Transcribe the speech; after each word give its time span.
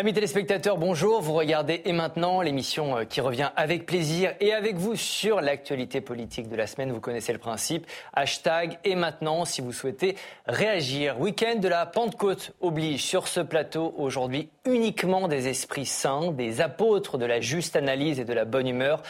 Amis 0.00 0.14
téléspectateurs, 0.14 0.78
bonjour. 0.78 1.20
Vous 1.20 1.34
regardez 1.34 1.82
Et 1.84 1.92
maintenant 1.92 2.40
l'émission 2.40 2.96
euh, 2.96 3.04
qui 3.04 3.20
revient 3.20 3.50
avec 3.54 3.84
plaisir 3.84 4.32
et 4.40 4.54
avec 4.54 4.76
vous 4.76 4.96
sur 4.96 5.42
l'actualité 5.42 6.00
politique 6.00 6.48
de 6.48 6.56
la 6.56 6.66
semaine. 6.66 6.90
Vous 6.90 7.00
connaissez 7.00 7.34
le 7.34 7.38
principe. 7.38 7.86
Hashtag 8.14 8.78
Et 8.84 8.94
maintenant 8.94 9.44
si 9.44 9.60
vous 9.60 9.74
souhaitez 9.74 10.16
réagir. 10.46 11.20
Week-end 11.20 11.56
de 11.56 11.68
la 11.68 11.84
Pentecôte 11.84 12.52
oblige 12.62 13.04
sur 13.04 13.28
ce 13.28 13.40
plateau 13.40 13.94
aujourd'hui 13.98 14.48
uniquement 14.64 15.28
des 15.28 15.48
esprits 15.48 15.84
saints, 15.84 16.32
des 16.32 16.62
apôtres 16.62 17.18
de 17.18 17.26
la 17.26 17.42
juste 17.42 17.76
analyse 17.76 18.18
et 18.18 18.24
de 18.24 18.32
la 18.32 18.46
bonne 18.46 18.68
humeur. 18.68 19.02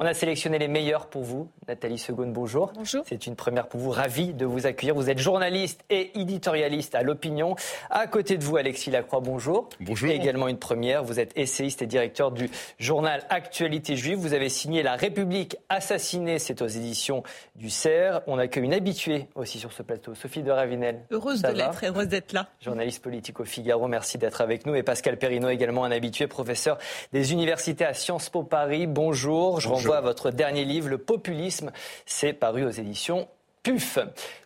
On 0.00 0.06
a 0.06 0.14
sélectionné 0.14 0.60
les 0.60 0.68
meilleurs 0.68 1.06
pour 1.06 1.24
vous. 1.24 1.48
Nathalie 1.66 1.98
Segonde, 1.98 2.32
bonjour. 2.32 2.70
Bonjour. 2.72 3.02
C'est 3.08 3.26
une 3.26 3.34
première 3.34 3.66
pour 3.66 3.80
vous. 3.80 3.90
Ravi 3.90 4.32
de 4.32 4.46
vous 4.46 4.64
accueillir. 4.64 4.94
Vous 4.94 5.10
êtes 5.10 5.18
journaliste 5.18 5.84
et 5.90 6.16
éditorialiste 6.20 6.94
à 6.94 7.02
l'opinion. 7.02 7.56
À 7.90 8.06
côté 8.06 8.38
de 8.38 8.44
vous, 8.44 8.56
Alexis 8.56 8.92
Lacroix, 8.92 9.18
bonjour. 9.18 9.68
Bonjour. 9.80 10.08
également 10.08 10.46
une 10.46 10.60
première. 10.60 11.02
Vous 11.02 11.18
êtes 11.18 11.36
essayiste 11.36 11.82
et 11.82 11.86
directeur 11.86 12.30
du 12.30 12.48
journal 12.78 13.24
Actualité 13.28 13.96
Juive. 13.96 14.18
Vous 14.18 14.34
avez 14.34 14.48
signé 14.48 14.84
La 14.84 14.94
République 14.94 15.56
assassinée. 15.68 16.38
C'est 16.38 16.62
aux 16.62 16.68
éditions 16.68 17.24
du 17.56 17.68
CERF. 17.68 18.22
On 18.28 18.38
accueille 18.38 18.62
une 18.62 18.74
habituée 18.74 19.26
aussi 19.34 19.58
sur 19.58 19.72
ce 19.72 19.82
plateau, 19.82 20.14
Sophie 20.14 20.44
de 20.44 20.52
Ravinel. 20.52 21.00
Heureuse 21.10 21.40
Ça 21.40 21.50
de 21.50 21.58
l'être, 21.58 21.84
heureuse 21.84 22.06
d'être 22.06 22.32
là. 22.34 22.46
Journaliste 22.60 23.02
politique 23.02 23.40
au 23.40 23.44
Figaro, 23.44 23.88
merci 23.88 24.16
d'être 24.16 24.42
avec 24.42 24.64
nous. 24.64 24.76
Et 24.76 24.84
Pascal 24.84 25.16
Perrineau, 25.16 25.48
également 25.48 25.82
un 25.82 25.90
habitué, 25.90 26.28
professeur 26.28 26.78
des 27.12 27.32
universités 27.32 27.84
à 27.84 27.94
Sciences 27.94 28.30
Po 28.30 28.44
Paris. 28.44 28.86
Bonjour. 28.86 29.58
Je 29.58 29.87
votre 30.00 30.30
dernier 30.30 30.64
livre, 30.64 30.88
Le 30.88 30.98
populisme. 30.98 31.72
C'est 32.06 32.32
paru 32.32 32.64
aux 32.64 32.70
éditions 32.70 33.28
PUF. 33.62 33.98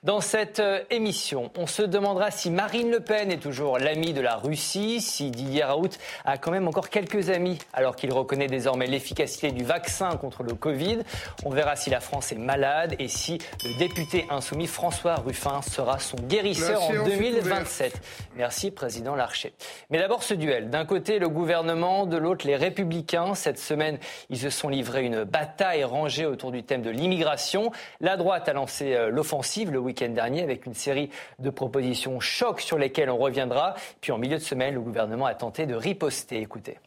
Dans 0.02 0.20
cette 0.20 0.60
euh, 0.60 0.80
émission, 0.90 1.50
on 1.56 1.66
se 1.66 1.82
demandera 1.82 2.30
si 2.30 2.50
Marine 2.50 2.90
Le 2.90 3.00
Pen 3.00 3.30
est 3.30 3.38
toujours 3.38 3.78
l'amie 3.78 4.12
de 4.12 4.20
la 4.20 4.36
Russie, 4.36 5.00
si 5.00 5.30
Didier 5.30 5.64
Raoult 5.64 5.90
a 6.24 6.38
quand 6.38 6.50
même 6.50 6.66
encore 6.66 6.88
quelques 6.88 7.30
amis 7.30 7.58
alors 7.72 7.94
qu'il 7.96 8.12
reconnaît 8.12 8.48
désormais 8.48 8.86
l'efficacité 8.86 9.52
du 9.52 9.64
vaccin 9.64 10.16
contre 10.16 10.42
le 10.42 10.54
Covid. 10.54 11.00
On 11.44 11.50
verra 11.50 11.76
si 11.76 11.90
la 11.90 12.00
France 12.00 12.32
est 12.32 12.36
malade 12.36 12.96
et 12.98 13.08
si 13.08 13.38
le 13.64 13.78
député 13.78 14.26
insoumis 14.30 14.66
François 14.66 15.14
Ruffin 15.16 15.62
sera 15.62 15.98
son 15.98 16.16
guérisseur 16.16 16.82
en 16.82 16.90
séance 16.90 17.08
est 17.08 17.16
2027. 17.16 18.00
Merci, 18.36 18.70
Président 18.70 19.14
Larcher. 19.14 19.52
Mais 19.90 19.98
d'abord 19.98 20.22
ce 20.22 20.34
duel. 20.34 20.70
D'un 20.70 20.84
côté, 20.84 21.18
le 21.18 21.28
gouvernement, 21.28 22.06
de 22.06 22.16
l'autre, 22.16 22.46
les 22.46 22.56
républicains. 22.56 23.34
Cette 23.34 23.58
semaine, 23.58 23.98
ils 24.30 24.38
se 24.38 24.50
sont 24.50 24.68
livrés 24.68 25.04
une 25.04 25.24
bataille 25.24 25.84
rangée 25.84 26.26
autour 26.26 26.50
du 26.50 26.62
thème 26.62 26.82
de 26.82 26.90
l'immigration. 26.90 27.70
La 28.00 28.16
droite 28.16 28.48
a 28.48 28.52
lancé 28.52 28.94
euh, 29.02 29.10
l'offensive 29.10 29.70
le 29.70 29.78
week-end 29.78 30.08
dernier 30.08 30.42
avec 30.42 30.66
une 30.66 30.74
série 30.74 31.10
de 31.38 31.50
propositions 31.50 32.20
chocs 32.20 32.60
sur 32.60 32.78
lesquelles 32.78 33.10
on 33.10 33.18
reviendra. 33.18 33.74
Puis 34.00 34.12
en 34.12 34.18
milieu 34.18 34.36
de 34.36 34.42
semaine, 34.42 34.74
le 34.74 34.80
gouvernement 34.80 35.26
a 35.26 35.34
tenté 35.34 35.66
de 35.66 35.74
riposter. 35.74 36.38
Écoutez. 36.40 36.78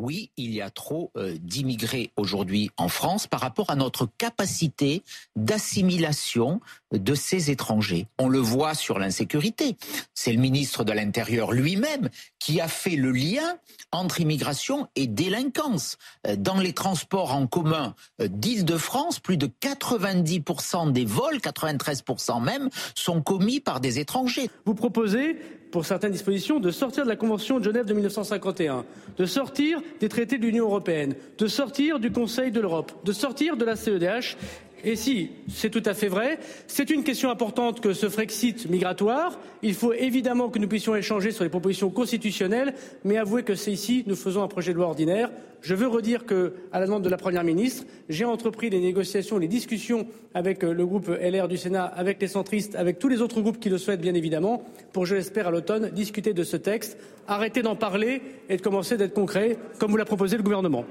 Oui, 0.00 0.30
il 0.36 0.54
y 0.54 0.62
a 0.62 0.70
trop 0.70 1.10
euh, 1.16 1.36
d'immigrés 1.40 2.10
aujourd'hui 2.16 2.70
en 2.76 2.88
France 2.88 3.26
par 3.26 3.40
rapport 3.40 3.70
à 3.70 3.76
notre 3.76 4.08
capacité 4.18 5.02
d'assimilation 5.36 6.60
de 6.92 7.14
ces 7.14 7.50
étrangers. 7.50 8.06
On 8.18 8.28
le 8.28 8.38
voit 8.38 8.74
sur 8.74 8.98
l'insécurité. 8.98 9.76
C'est 10.14 10.32
le 10.32 10.40
ministre 10.40 10.84
de 10.84 10.92
l'Intérieur 10.92 11.52
lui-même 11.52 12.08
qui 12.38 12.60
a 12.60 12.68
fait 12.68 12.96
le 12.96 13.12
lien 13.12 13.58
entre 13.92 14.20
immigration 14.20 14.88
et 14.96 15.06
délinquance. 15.06 15.98
Euh, 16.26 16.36
Dans 16.36 16.58
les 16.58 16.72
transports 16.72 17.34
en 17.34 17.46
commun 17.46 17.94
euh, 18.20 18.28
d'Île-de-France, 18.28 19.20
plus 19.20 19.36
de 19.36 19.46
90% 19.46 20.92
des 20.92 21.04
vols, 21.04 21.36
93% 21.36 22.42
même, 22.42 22.70
sont 22.94 23.20
commis 23.20 23.60
par 23.60 23.80
des 23.80 23.98
étrangers. 23.98 24.50
Vous 24.64 24.74
proposez, 24.74 25.36
pour 25.70 25.86
certaines 25.86 26.12
dispositions, 26.12 26.60
de 26.60 26.70
sortir 26.70 27.04
de 27.04 27.08
la 27.08 27.16
Convention 27.16 27.58
de 27.58 27.64
Genève 27.64 27.86
de 27.86 27.92
1951, 27.92 28.84
de 29.16 29.26
sortir 29.26 29.80
des 30.00 30.08
traités 30.08 30.38
de 30.38 30.42
l'Union 30.42 30.64
européenne, 30.64 31.14
de 31.38 31.46
sortir 31.46 31.98
du 31.98 32.10
Conseil 32.10 32.50
de 32.50 32.60
l'Europe, 32.60 32.92
de 33.04 33.12
sortir 33.12 33.56
de 33.56 33.64
la 33.64 33.76
CEDH. 33.76 34.36
Et 34.84 34.96
si 34.96 35.30
c'est 35.48 35.70
tout 35.70 35.82
à 35.84 35.94
fait 35.94 36.08
vrai, 36.08 36.38
c'est 36.66 36.90
une 36.90 37.04
question 37.04 37.30
importante 37.30 37.80
que 37.80 37.92
ce 37.92 38.08
Frexit 38.08 38.68
migratoire. 38.68 39.38
Il 39.62 39.74
faut 39.74 39.92
évidemment 39.92 40.48
que 40.48 40.58
nous 40.58 40.68
puissions 40.68 40.96
échanger 40.96 41.32
sur 41.32 41.44
les 41.44 41.50
propositions 41.50 41.90
constitutionnelles, 41.90 42.74
mais 43.04 43.18
avouez 43.18 43.42
que 43.42 43.54
c'est 43.54 43.72
ici 43.72 44.04
nous 44.06 44.16
faisons 44.16 44.42
un 44.42 44.48
projet 44.48 44.72
de 44.72 44.78
loi 44.78 44.86
ordinaire. 44.86 45.30
Je 45.62 45.74
veux 45.74 45.86
redire 45.86 46.24
que, 46.24 46.54
à 46.72 46.80
la 46.80 46.86
demande 46.86 47.02
de 47.02 47.10
la 47.10 47.18
Première 47.18 47.44
ministre, 47.44 47.84
j'ai 48.08 48.24
entrepris 48.24 48.70
les 48.70 48.80
négociations, 48.80 49.36
les 49.36 49.48
discussions 49.48 50.06
avec 50.32 50.64
euh, 50.64 50.72
le 50.72 50.86
groupe 50.86 51.08
LR 51.08 51.48
du 51.48 51.58
Sénat, 51.58 51.84
avec 51.84 52.20
les 52.22 52.28
centristes, 52.28 52.74
avec 52.76 52.98
tous 52.98 53.08
les 53.08 53.20
autres 53.20 53.42
groupes 53.42 53.60
qui 53.60 53.68
le 53.68 53.76
souhaitent 53.76 54.00
bien 54.00 54.14
évidemment, 54.14 54.62
pour, 54.94 55.04
je 55.04 55.16
l'espère, 55.16 55.48
à 55.48 55.50
l'automne, 55.50 55.90
discuter 55.90 56.32
de 56.32 56.44
ce 56.44 56.56
texte, 56.56 56.96
arrêter 57.28 57.60
d'en 57.60 57.76
parler 57.76 58.22
et 58.48 58.56
de 58.56 58.62
commencer 58.62 58.96
d'être 58.96 59.12
concret, 59.12 59.58
comme 59.78 59.90
vous 59.90 59.98
l'a 59.98 60.06
proposé 60.06 60.38
le 60.38 60.42
gouvernement. 60.42 60.86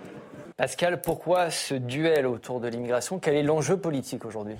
Pascal, 0.59 0.99
pourquoi 0.99 1.51
ce 1.51 1.73
duel 1.73 2.27
autour 2.27 2.59
de 2.59 2.67
l'immigration? 2.67 3.17
Quel 3.17 3.35
est 3.35 3.43
l'enjeu 3.43 3.77
politique 3.77 4.25
aujourd'hui? 4.25 4.55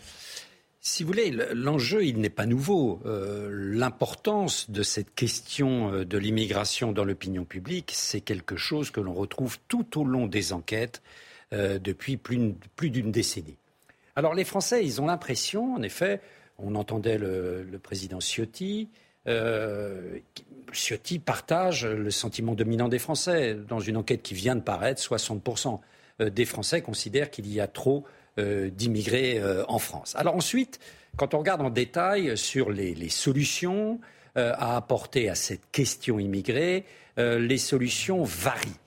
Si 0.80 1.04
vous 1.04 1.08
voulez, 1.08 1.30
l'enjeu, 1.54 2.06
il 2.06 2.22
n'est 2.22 2.30
pas 2.30 2.46
nouveau. 2.46 3.02
Euh, 3.06 3.50
L'importance 3.52 4.70
de 4.70 4.82
cette 4.82 5.14
question 5.14 5.92
euh, 5.92 6.06
de 6.06 6.18
l'immigration 6.18 6.94
dans 6.94 7.04
l'opinion 7.04 7.44
publique, 7.44 7.92
c'est 7.94 8.22
quelque 8.22 8.56
chose 8.56 8.92
que 8.92 9.02
l'on 9.02 9.14
retrouve 9.14 9.58
tout 9.68 10.00
au 10.00 10.06
long 10.06 10.26
des 10.26 10.54
enquêtes 10.54 11.02
euh, 11.52 11.80
depuis 11.80 12.16
plus, 12.16 12.56
d'une 12.90 13.12
décennie. 13.12 13.58
Alors 14.16 14.36
les 14.36 14.46
Français, 14.46 14.86
ils 14.86 15.02
ont 15.02 15.08
l'impression, 15.08 15.74
en 15.74 15.82
effet, 15.82 16.22
on 16.60 16.76
entendait 16.76 17.18
le, 17.18 17.78
président 17.84 18.22
Ciotti, 18.22 18.88
Ciotti 20.72 21.20
partage 21.20 21.86
le 21.86 22.10
sentiment 22.10 22.56
dominant 22.56 22.88
des 22.88 23.00
Français. 23.00 23.54
Dans 23.68 23.80
une 23.82 23.98
enquête 23.98 24.22
qui 24.22 24.34
vient 24.34 24.56
de 24.56 24.62
paraître, 24.62 25.02
60% 25.02 25.82
des 26.20 26.46
Français 26.46 26.82
considèrent 26.82 27.32
qu'il 27.32 27.52
y 27.52 27.60
a 27.60 27.68
trop 27.68 28.06
euh, 28.38 28.70
d'immigrés 28.70 29.40
euh, 29.40 29.64
en 29.68 29.80
France. 29.80 30.16
Alors 30.16 30.36
ensuite, 30.36 30.80
quand 31.18 31.34
on 31.34 31.40
regarde 31.40 31.62
en 31.62 31.70
détail 31.70 32.38
sur 32.38 32.70
les, 32.70 33.10
solutions 33.10 34.00
euh, 34.38 34.54
à 34.58 34.78
apporter 34.78 35.30
à 35.30 35.36
cette 35.36 35.70
question 35.72 36.20
immigrée, 36.20 36.86
euh, 37.18 37.40
les 37.40 37.58
solutions 37.58 38.24
varient. 38.24 38.80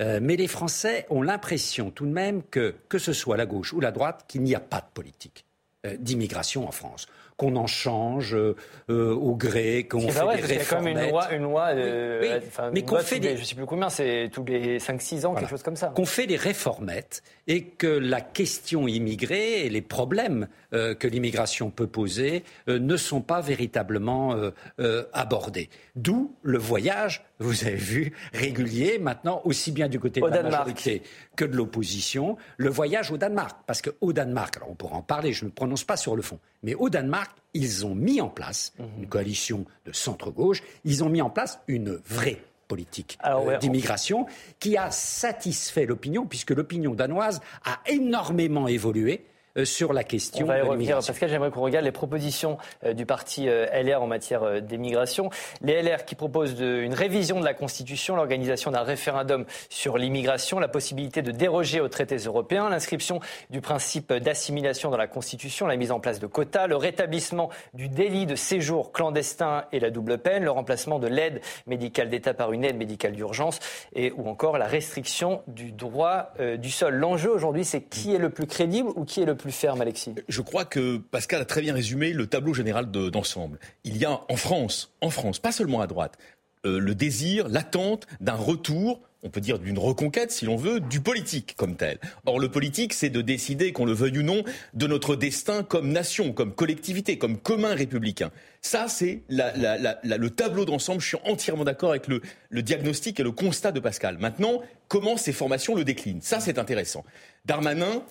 Euh, 0.00 0.20
mais 0.22 0.36
les 0.36 0.46
Français 0.46 1.06
ont 1.10 1.22
l'impression 1.22 1.90
tout 1.90 2.06
de 2.06 2.12
même 2.12 2.42
que, 2.44 2.74
que 2.88 2.98
ce 2.98 3.12
soit 3.12 3.36
la 3.36 3.46
gauche 3.46 3.72
ou 3.72 3.80
la 3.80 3.90
droite, 3.90 4.24
qu'il 4.28 4.42
n'y 4.42 4.54
a 4.54 4.60
pas 4.60 4.80
de 4.80 4.86
politique 4.94 5.44
euh, 5.44 5.49
d'immigration 5.98 6.68
en 6.68 6.72
France 6.72 7.06
qu'on 7.36 7.56
en 7.56 7.66
change 7.66 8.34
euh, 8.34 8.54
euh, 8.90 9.14
au 9.14 9.34
gré, 9.34 9.86
qu'on 9.88 10.00
fait 10.00 10.10
C'est 10.10 10.20
vrai, 10.20 10.42
des 10.42 10.54
y 10.56 10.58
a 10.58 10.64
quand 10.66 10.82
même 10.82 10.98
une 10.98 11.08
loi, 11.08 11.32
une 11.32 11.42
loi 11.44 11.74
de, 11.74 12.18
Oui, 12.20 12.28
oui, 12.32 12.38
enfin, 12.46 12.70
mais 12.70 12.82
qu'on 12.82 12.98
fait 12.98 13.14
les- 13.18 13.20
des- 13.32 13.36
je 13.38 13.44
sais 13.44 13.54
plus 13.54 13.64
combien, 13.64 13.88
c'est 13.88 14.28
tous 14.30 14.44
les 14.44 14.78
5-6 14.78 15.24
ans, 15.24 15.30
Voilà. 15.30 15.40
quelque 15.46 15.50
chose 15.56 15.62
comme 15.62 15.76
ça. 15.76 15.86
qu'on 15.96 16.04
fait 16.04 16.26
des 16.26 16.36
réformettes 16.36 17.22
et 17.46 17.62
que 17.64 17.86
la 17.86 18.20
question 18.20 18.88
immigrée 18.88 19.64
et 19.64 19.70
les 19.70 19.80
problèmes 19.80 20.48
euh, 20.74 20.94
que 20.94 21.08
l'immigration 21.08 21.70
peut 21.70 21.86
poser 21.86 22.44
euh, 22.68 22.78
ne 22.78 22.98
sont 22.98 23.22
pas 23.22 23.40
véritablement 23.40 24.34
euh, 24.34 24.50
euh, 24.78 25.04
abordés. 25.14 25.70
D'où 25.96 26.34
le 26.42 26.58
voyage, 26.58 27.24
vous 27.40 27.64
avez 27.64 27.74
vu, 27.76 28.12
régulier 28.32 28.98
maintenant, 28.98 29.40
aussi 29.44 29.72
bien 29.72 29.88
du 29.88 29.98
côté 29.98 30.20
de 30.20 30.26
la 30.26 30.30
Danemark. 30.30 30.52
majorité 30.66 31.02
que 31.36 31.44
de 31.44 31.56
l'opposition, 31.56 32.36
le 32.58 32.68
voyage 32.68 33.10
au 33.10 33.16
Danemark. 33.16 33.58
Parce 33.66 33.82
qu'au 33.82 34.12
Danemark, 34.12 34.56
alors 34.58 34.70
on 34.70 34.74
pourra 34.74 34.96
en 34.96 35.02
parler, 35.02 35.32
je 35.32 35.44
ne 35.44 35.50
me 35.50 35.54
prononce 35.54 35.84
pas 35.84 35.96
sur 35.96 36.14
le 36.16 36.22
fond, 36.22 36.38
mais 36.62 36.74
au 36.74 36.88
Danemark, 36.90 37.32
ils 37.54 37.84
ont 37.86 37.94
mis 37.94 38.20
en 38.20 38.28
place 38.28 38.72
Mhm. 38.78 38.86
une 38.98 39.06
coalition 39.08 39.64
de 39.86 39.92
centre-gauche, 39.92 40.62
ils 40.84 41.02
ont 41.02 41.08
mis 41.08 41.22
en 41.22 41.30
place 41.30 41.58
une 41.66 41.98
vraie 42.06 42.42
politique 42.68 43.18
Alors, 43.20 43.40
euh, 43.40 43.46
ouais, 43.46 43.56
on- 43.56 43.58
d'immigration 43.58 44.26
qui 44.60 44.76
a 44.76 44.90
satisfait 44.92 45.86
l'opinion, 45.86 46.26
puisque 46.26 46.50
l'opinion 46.50 46.94
danoise 46.94 47.40
a 47.64 47.80
énormément 47.88 48.68
évolué 48.68 49.24
sur 49.64 49.92
la 49.92 50.04
question 50.04 50.44
On 50.44 50.48
va 50.48 50.58
y 50.58 50.62
de 50.62 50.66
revenir. 50.66 50.96
Pascal, 50.96 51.28
j'aimerais 51.28 51.50
qu'on 51.50 51.60
regarde 51.60 51.84
les 51.84 51.92
propositions 51.92 52.58
euh, 52.84 52.92
du 52.92 53.06
parti 53.06 53.48
euh, 53.48 53.66
LR 53.82 54.02
en 54.02 54.06
matière 54.06 54.42
euh, 54.42 54.60
d'immigration. 54.60 55.30
Les 55.62 55.82
LR 55.82 56.04
qui 56.04 56.14
proposent 56.14 56.54
de- 56.54 56.80
une 56.82 56.94
révision 56.94 57.40
de 57.40 57.44
la 57.44 57.54
Constitution, 57.54 58.16
l'organisation 58.16 58.70
d'un 58.70 58.82
référendum 58.82 59.44
sur 59.68 59.98
l'immigration, 59.98 60.60
la 60.60 60.68
possibilité 60.68 61.22
de 61.22 61.30
déroger 61.32 61.80
aux 61.80 61.88
traités 61.88 62.16
européens, 62.16 62.68
l'inscription 62.70 63.20
du 63.50 63.60
principe 63.60 64.12
d'assimilation 64.12 64.90
dans 64.90 64.96
la 64.96 65.06
Constitution, 65.06 65.66
la 65.66 65.76
mise 65.76 65.90
en 65.92 66.00
place 66.00 66.20
de 66.20 66.26
quotas, 66.26 66.66
le 66.66 66.76
rétablissement 66.76 67.50
du 67.74 67.88
délit 67.88 68.26
de 68.26 68.36
séjour 68.36 68.92
clandestin 68.92 69.64
et 69.72 69.80
la 69.80 69.90
double 69.90 70.18
peine, 70.18 70.44
le 70.44 70.50
remplacement 70.50 70.98
de 70.98 71.06
l'aide 71.08 71.40
médicale 71.66 72.08
d'État 72.08 72.34
par 72.34 72.52
une 72.52 72.64
aide 72.64 72.76
médicale 72.76 73.12
d'urgence 73.12 73.58
et 73.94 74.12
ou 74.16 74.28
encore 74.28 74.58
la 74.58 74.66
restriction 74.66 75.42
du 75.46 75.72
droit 75.72 76.32
euh, 76.40 76.56
du 76.56 76.70
sol. 76.70 76.94
L'enjeu 76.94 77.30
aujourd'hui, 77.30 77.64
c'est 77.64 77.80
qui 77.82 78.14
est 78.14 78.18
le 78.18 78.30
plus 78.30 78.46
crédible 78.46 78.90
ou 78.96 79.04
qui 79.04 79.22
est 79.22 79.24
le 79.26 79.34
plus 79.40 79.52
ferme, 79.52 79.80
Alexis? 79.80 80.14
Je 80.28 80.40
crois 80.40 80.64
que 80.64 80.98
Pascal 80.98 81.40
a 81.40 81.44
très 81.44 81.60
bien 81.60 81.74
résumé 81.74 82.12
le 82.12 82.26
tableau 82.26 82.54
général 82.54 82.90
de- 82.90 83.10
d'ensemble. 83.10 83.58
Il 83.84 83.96
y 83.96 84.04
a 84.04 84.20
en 84.28 84.36
France, 84.36 84.92
en 85.00 85.10
France, 85.10 85.38
pas 85.38 85.52
seulement 85.52 85.80
à 85.80 85.86
droite, 85.86 86.18
euh, 86.66 86.78
le 86.78 86.94
désir, 86.94 87.48
l'attente 87.48 88.06
d'un 88.20 88.34
retour 88.34 89.00
on 89.22 89.30
peut 89.30 89.40
dire 89.40 89.58
d'une 89.58 89.78
reconquête, 89.78 90.30
si 90.30 90.46
l'on 90.46 90.56
veut, 90.56 90.80
du 90.80 91.00
politique 91.00 91.54
comme 91.56 91.76
tel. 91.76 91.98
Or, 92.24 92.40
le 92.40 92.50
politique, 92.50 92.94
c'est 92.94 93.10
de 93.10 93.20
décider, 93.20 93.72
qu'on 93.72 93.84
le 93.84 93.92
veuille 93.92 94.18
ou 94.18 94.22
non, 94.22 94.44
de 94.74 94.86
notre 94.86 95.16
destin 95.16 95.62
comme 95.62 95.92
nation, 95.92 96.32
comme 96.32 96.54
collectivité, 96.54 97.18
comme 97.18 97.36
commun 97.36 97.74
républicain. 97.74 98.30
Ça, 98.62 98.88
c'est 98.88 99.22
le 99.28 100.28
tableau 100.28 100.64
d'ensemble. 100.64 101.00
Je 101.00 101.08
suis 101.08 101.18
entièrement 101.24 101.64
d'accord 101.64 101.90
avec 101.90 102.08
le, 102.08 102.22
diagnostic 102.62 103.20
et 103.20 103.22
le 103.22 103.32
constat 103.32 103.72
de 103.72 103.80
Pascal. 103.80 104.18
Maintenant, 104.18 104.62
comment 104.88 105.16
ces 105.16 105.32
formations 105.32 105.74
le 105.74 105.84
déclinent? 105.84 106.22
Ça, 106.22 106.40
c'est 106.40 106.58
intéressant. 106.58 107.04
Darmanin, 107.44 108.02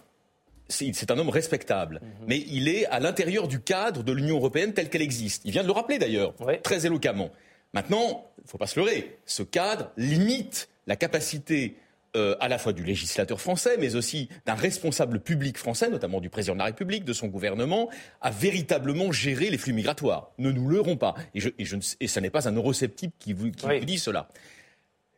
c'est 0.69 1.12
un 1.12 1.18
homme 1.18 1.30
respectable, 1.30 2.01
mhm. 2.01 2.25
mais 2.27 2.44
il 2.48 2.68
est 2.68 2.86
à 2.88 3.00
l'intérieur 3.00 3.48
du 3.48 3.60
cadre 3.60 4.04
de 4.04 4.12
l'Union 4.12 4.38
européenne 4.38 4.74
telle 4.74 4.89
qu'elle 4.89 5.01
existe. 5.01 5.42
Il 5.45 5.51
vient 5.51 5.63
de 5.63 5.68
le 5.68 5.74
rappeler 5.74 5.98
d'ailleurs, 5.98 6.33
très 6.63 6.86
éloquemment. 6.86 7.31
Maintenant, 7.74 8.31
il 8.38 8.44
ne 8.45 8.50
faut 8.50 8.57
pas 8.57 8.68
se 8.68 8.80
leurrer, 8.80 9.18
ce 9.25 9.44
cadre 9.44 9.92
limite 9.98 10.69
la 10.88 10.95
capacité 10.95 11.75
euh, 12.16 12.36
à 12.39 12.48
la 12.48 12.57
fois 12.57 12.74
du 12.74 12.83
législateur 12.83 13.39
français, 13.39 13.77
mais 13.80 13.95
aussi 13.95 14.30
d'un 14.48 14.56
responsable 14.56 15.19
public 15.19 15.60
français, 15.60 15.89
notamment 15.89 16.19
du 16.19 16.30
président 16.30 16.54
de 16.54 16.60
la 16.60 16.66
République, 16.66 17.06
de 17.06 17.13
son 17.13 17.27
gouvernement, 17.27 17.89
à 18.22 18.31
véritablement 18.31 19.12
gérer 19.12 19.51
les 19.51 19.60
flux 19.60 19.74
migratoires. 19.74 20.31
Ne 20.39 20.51
nous 20.51 20.68
leurrons 20.68 20.98
pas. 20.98 21.13
Et, 21.36 21.39
je, 21.39 21.50
et, 21.60 21.65
je, 21.65 21.75
et 22.00 22.07
ce 22.07 22.19
n'est 22.19 22.31
pas 22.31 22.50
un 22.50 22.56
eurosceptique 22.56 23.13
qui 23.19 23.33
vous, 23.33 23.51
qui 23.51 23.68
vous 23.68 23.86
dit 23.86 24.00
cela. 24.00 24.27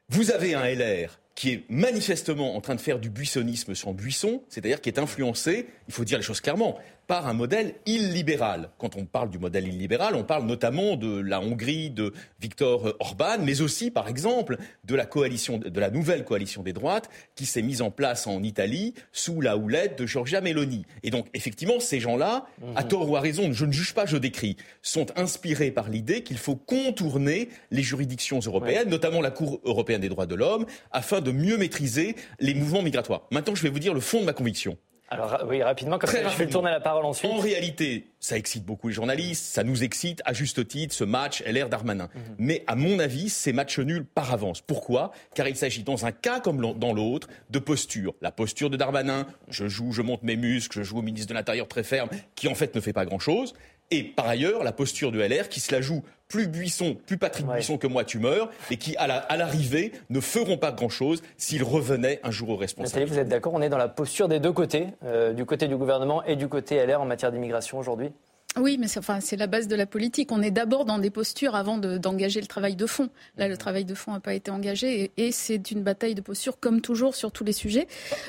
Vous 0.09 0.31
avez 0.31 0.53
un 0.53 0.65
LR 0.65 1.21
qui 1.35 1.51
est 1.51 1.65
manifestement 1.69 2.55
en 2.55 2.61
train 2.61 2.75
de 2.75 2.81
faire 2.81 2.99
du 2.99 3.09
buissonnisme 3.09 3.73
sans 3.73 3.93
buisson, 3.93 4.43
c'est-à-dire 4.49 4.81
qui 4.81 4.89
est 4.89 4.99
influencé, 4.99 5.67
il 5.87 5.93
faut 5.93 6.03
dire 6.03 6.17
les 6.17 6.23
choses 6.23 6.41
clairement, 6.41 6.77
par 7.07 7.27
un 7.27 7.33
modèle 7.33 7.75
illibéral. 7.85 8.69
Quand 8.77 8.95
on 8.95 9.05
parle 9.05 9.29
du 9.29 9.39
modèle 9.39 9.67
illibéral, 9.67 10.15
on 10.15 10.23
parle 10.23 10.45
notamment 10.45 10.95
de 10.95 11.19
la 11.19 11.41
Hongrie 11.41 11.89
de 11.89 12.13
Viktor 12.39 12.95
Orban, 12.99 13.37
mais 13.41 13.61
aussi, 13.61 13.91
par 13.91 14.07
exemple, 14.07 14.57
de 14.85 14.95
la 14.95 15.05
coalition, 15.05 15.57
de 15.57 15.79
la 15.79 15.89
nouvelle 15.89 16.23
coalition 16.23 16.63
des 16.63 16.73
droites 16.73 17.09
qui 17.35 17.45
s'est 17.45 17.61
mise 17.61 17.81
en 17.81 17.91
place 17.91 18.27
en 18.27 18.43
Italie 18.43 18.93
sous 19.11 19.41
la 19.41 19.57
houlette 19.57 19.97
de 19.99 20.05
Giorgia 20.05 20.41
Meloni. 20.41 20.85
Et 21.03 21.09
donc, 21.09 21.27
effectivement, 21.33 21.79
ces 21.79 21.99
gens-là, 21.99 22.45
mhm. 22.61 22.77
à 22.77 22.83
tort 22.83 23.09
ou 23.09 23.15
à 23.15 23.19
raison, 23.19 23.51
je 23.51 23.65
ne 23.65 23.71
juge 23.71 23.93
pas, 23.93 24.05
je 24.05 24.17
décris, 24.17 24.57
sont 24.81 25.07
inspirés 25.17 25.71
par 25.71 25.89
l'idée 25.89 26.23
qu'il 26.23 26.37
faut 26.37 26.55
contourner 26.55 27.49
les 27.71 27.83
juridictions 27.83 28.39
européennes, 28.39 28.89
notamment 28.89 29.21
la 29.21 29.31
Cour 29.31 29.59
européenne 29.65 30.01
des 30.01 30.09
droits 30.09 30.25
de 30.25 30.35
l'homme, 30.35 30.65
afin 30.91 31.21
de 31.21 31.31
mieux 31.31 31.57
maîtriser 31.57 32.15
les 32.39 32.53
mouvements 32.53 32.81
migratoires. 32.81 33.23
Maintenant, 33.31 33.55
je 33.55 33.63
vais 33.63 33.69
vous 33.69 33.79
dire 33.79 33.93
le 33.93 33.99
fond 33.99 34.21
de 34.21 34.25
ma 34.25 34.33
conviction. 34.33 34.77
Alors 35.11 35.43
oui, 35.45 35.61
rapidement, 35.61 35.99
comme 35.99 36.09
ça, 36.09 36.29
je 36.29 36.37
vais 36.37 36.47
tourner 36.47 36.71
la 36.71 36.79
parole 36.79 37.03
ensuite. 37.03 37.29
En 37.29 37.37
réalité, 37.37 38.07
ça 38.21 38.37
excite 38.37 38.63
beaucoup 38.63 38.87
les 38.87 38.93
journalistes, 38.93 39.43
ça 39.43 39.65
nous 39.65 39.83
excite 39.83 40.21
à 40.23 40.31
juste 40.31 40.65
titre 40.69 40.95
ce 40.95 41.03
match 41.03 41.43
LR 41.45 41.67
Darmanin. 41.67 42.07
Mhm. 42.15 42.35
Mais 42.37 42.63
à 42.65 42.75
mon 42.75 42.97
avis, 42.97 43.27
c'est 43.27 43.51
match 43.51 43.77
nul 43.77 44.05
par 44.05 44.31
avance. 44.31 44.61
Pourquoi? 44.61 45.11
Car 45.35 45.49
il 45.49 45.57
s'agit 45.57 45.83
dans 45.83 46.05
un 46.05 46.13
cas 46.13 46.39
comme 46.39 46.61
dans 46.79 46.93
l'autre 46.93 47.27
de 47.49 47.59
posture. 47.59 48.15
La 48.21 48.31
posture 48.31 48.69
de 48.69 48.77
Darmanin, 48.77 49.27
je 49.49 49.67
joue, 49.67 49.91
je 49.91 50.01
monte 50.01 50.23
mes 50.23 50.37
muscles, 50.37 50.77
je 50.77 50.83
joue 50.83 50.99
au 50.99 51.01
ministre 51.01 51.27
de 51.27 51.33
l'Intérieur 51.33 51.67
très 51.67 51.83
ferme, 51.83 52.07
qui 52.35 52.47
en 52.47 52.55
fait 52.55 52.73
ne 52.73 52.79
fait 52.79 52.93
pas 52.93 53.03
grand-chose. 53.03 53.53
Et 53.91 54.03
par 54.03 54.27
ailleurs, 54.27 54.63
la 54.63 54.71
posture 54.71 55.11
de 55.11 55.19
LR 55.19 55.49
qui 55.49 55.59
se 55.59 55.71
la 55.73 55.81
joue 55.81 56.01
plus 56.29 56.47
Buisson, 56.47 56.97
plus 57.05 57.17
Patrick 57.17 57.45
Buisson 57.45 57.77
que 57.77 57.87
moi, 57.87 58.05
tu 58.05 58.17
meurs, 58.17 58.49
et 58.69 58.77
qui, 58.77 58.95
à 58.95 59.35
l'arrivée, 59.35 59.91
ne 60.09 60.21
feront 60.21 60.57
pas 60.57 60.71
grand-chose 60.71 61.21
s'ils 61.37 61.63
revenaient 61.63 62.21
un 62.23 62.31
jour 62.31 62.49
au 62.49 62.55
responsable. 62.55 63.05
Vous 63.05 63.19
êtes 63.19 63.27
d'accord 63.27 63.53
On 63.53 63.61
est 63.61 63.67
dans 63.67 63.77
la 63.77 63.89
posture 63.89 64.29
des 64.29 64.39
deux 64.39 64.53
côtés, 64.53 64.87
euh, 65.03 65.33
du 65.33 65.45
côté 65.45 65.67
du 65.67 65.75
gouvernement 65.75 66.23
et 66.23 66.37
du 66.37 66.47
côté 66.47 66.83
LR 66.85 67.01
en 67.01 67.05
matière 67.05 67.33
d'immigration 67.33 67.79
aujourd'hui? 67.79 68.11
Oui, 68.57 68.77
mais 68.79 68.87
c'est 68.87 68.99
enfin, 68.99 69.19
la 69.37 69.47
base 69.47 69.67
de 69.67 69.75
la 69.75 69.85
politique. 69.85 70.31
On 70.31 70.41
est 70.41 70.51
d'abord 70.51 70.85
dans 70.85 70.99
des 70.99 71.09
postures 71.09 71.55
avant 71.55 71.77
d'engager 71.77 72.39
le 72.41 72.47
travail 72.47 72.75
de 72.75 72.85
fond. 72.85 73.09
Là, 73.37 73.47
le 73.47 73.57
travail 73.57 73.85
de 73.85 73.93
fond 73.93 74.13
n'a 74.13 74.19
pas 74.19 74.33
été 74.33 74.51
engagé 74.51 75.11
et, 75.17 75.31
c'est 75.31 75.71
une 75.71 75.83
bataille 75.83 76.15
de 76.15 76.21
posture, 76.21 76.59
comme 76.59 76.81
toujours, 76.81 77.15
sur 77.15 77.31
tous 77.31 77.43
les 77.43 77.53
sujets. 77.53 77.87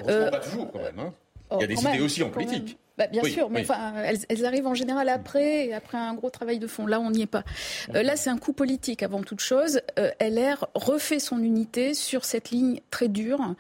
Euh, 0.09 0.31
pas 0.31 0.39
toujours, 0.39 0.71
quand 0.73 0.81
même. 0.81 0.99
Hein. 0.99 1.13
Il 1.51 1.55
y 1.55 1.63
a 1.63 1.65
oh, 1.65 1.67
des 1.67 1.89
idées 1.89 2.01
aussi 2.01 2.23
en 2.23 2.31
politique. 2.31 2.79
Bah, 3.03 3.09
bien 3.11 3.25
sûr, 3.25 3.51
mais 3.51 3.63
enfin, 3.63 3.95
elles, 4.29 4.47
arrivent 4.47 4.67
en 4.67 4.75
général 4.75 5.09
après, 5.09 5.73
après 5.73 5.99
un 5.99 6.15
gros 6.15 6.31
travail 6.31 6.59
de 6.59 6.67
fond. 6.67 6.87
Là, 6.87 7.01
on 7.01 7.11
n'y 7.11 7.23
est 7.23 7.27
pas. 7.27 7.43
Euh, 7.95 8.03
là, 8.03 8.17
c'est 8.17 8.31
un 8.31 8.39
coup 8.39 8.53
politique 8.53 9.03
avant 9.03 9.23
toute 9.23 9.41
chose. 9.41 9.81
Euh, 9.99 10.11
LR 10.21 10.67
refait 10.75 11.19
son 11.19 11.43
unité 11.43 11.95
sur 11.95 12.25
cette 12.25 12.51
ligne 12.51 12.81
très 12.91 13.09
dure, 13.09 13.55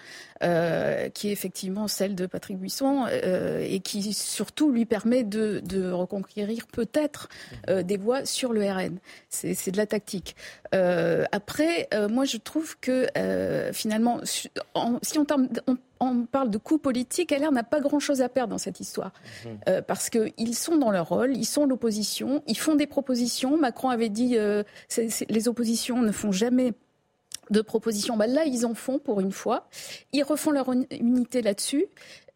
euh, 0.44 1.08
qui 1.08 1.28
est 1.28 1.32
effectivement 1.32 1.88
celle 1.88 2.14
de 2.14 2.26
Patrick 2.26 2.58
Buisson, 2.58 3.06
et 3.08 3.80
qui 3.80 4.12
surtout 4.12 4.70
lui 4.70 4.84
permet 4.84 5.24
de, 5.24 5.90
reconquérir 5.90 6.66
peut-être 6.68 7.28
des 7.68 7.96
voix 7.96 8.24
sur 8.24 8.52
le 8.52 8.62
RN. 8.64 8.98
C'est 9.28 9.70
de 9.70 9.76
la 9.76 9.86
tactique. 9.86 10.36
après, 10.72 11.88
moi, 12.10 12.24
je 12.24 12.36
trouve 12.36 12.78
que 12.80 13.06
finalement, 13.72 14.20
si 14.22 14.48
on, 14.74 14.98
on 15.66 15.76
on 16.02 16.26
parle 16.26 16.50
de 16.50 16.58
coup 16.58 16.78
politique, 16.78 17.30
LR 17.30 17.52
n'a 17.52 17.62
pas 17.62 17.80
grand-chose 17.80 18.22
à 18.22 18.28
perdre 18.28 18.50
dans 18.50 18.58
cette 18.58 18.80
histoire. 18.80 19.12
Mhm. 19.44 19.58
Euh, 19.68 19.82
parce 19.82 20.10
qu'ils 20.10 20.56
sont 20.56 20.76
dans 20.76 20.90
leur 20.90 21.08
rôle, 21.08 21.36
ils 21.36 21.44
sont 21.44 21.66
l'opposition, 21.66 22.42
ils 22.46 22.58
font 22.58 22.74
des 22.74 22.86
propositions. 22.86 23.56
Macron 23.56 23.90
avait 23.90 24.08
dit 24.08 24.36
euh, 24.36 24.62
les 25.28 25.48
oppositions 25.48 26.02
ne 26.02 26.12
font 26.12 26.32
jamais 26.32 26.72
de 27.52 27.60
propositions. 27.60 28.16
Bah, 28.16 28.26
là, 28.26 28.44
ils 28.44 28.66
en 28.66 28.74
font 28.74 28.98
pour 28.98 29.20
une 29.20 29.32
fois. 29.32 29.68
Ils 30.12 30.22
refont 30.22 30.50
leur 30.50 30.70
unité 30.90 31.42
là-dessus. 31.42 31.86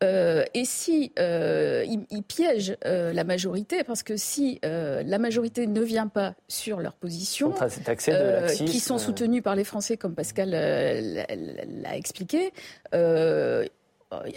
Euh, 0.04 0.44
et 0.52 0.66
si 0.66 1.12
ils, 1.16 2.22
piègent 2.28 2.76
la 2.84 3.24
majorité, 3.24 3.82
parce 3.82 4.02
que 4.02 4.16
si 4.16 4.60
la 4.62 5.18
majorité 5.18 5.66
ne 5.66 5.80
vient 5.80 6.08
pas 6.08 6.34
sur 6.48 6.80
leurs 6.80 6.94
positions, 6.94 7.54
qui 8.66 8.80
sont 8.80 8.98
soutenues 8.98 9.42
par 9.42 9.56
les 9.56 9.64
Français, 9.64 9.96
comme 9.96 10.14
Pascal 10.14 10.50
l'a 10.50 11.96
expliqué, 11.96 12.52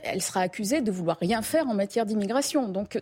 elle 0.03 0.21
sera 0.21 0.41
accusée 0.41 0.81
de 0.81 0.91
vouloir 0.91 1.17
rien 1.19 1.41
faire 1.41 1.67
en 1.67 1.73
matière 1.73 2.05
d'immigration. 2.05 2.67
Donc 2.67 2.97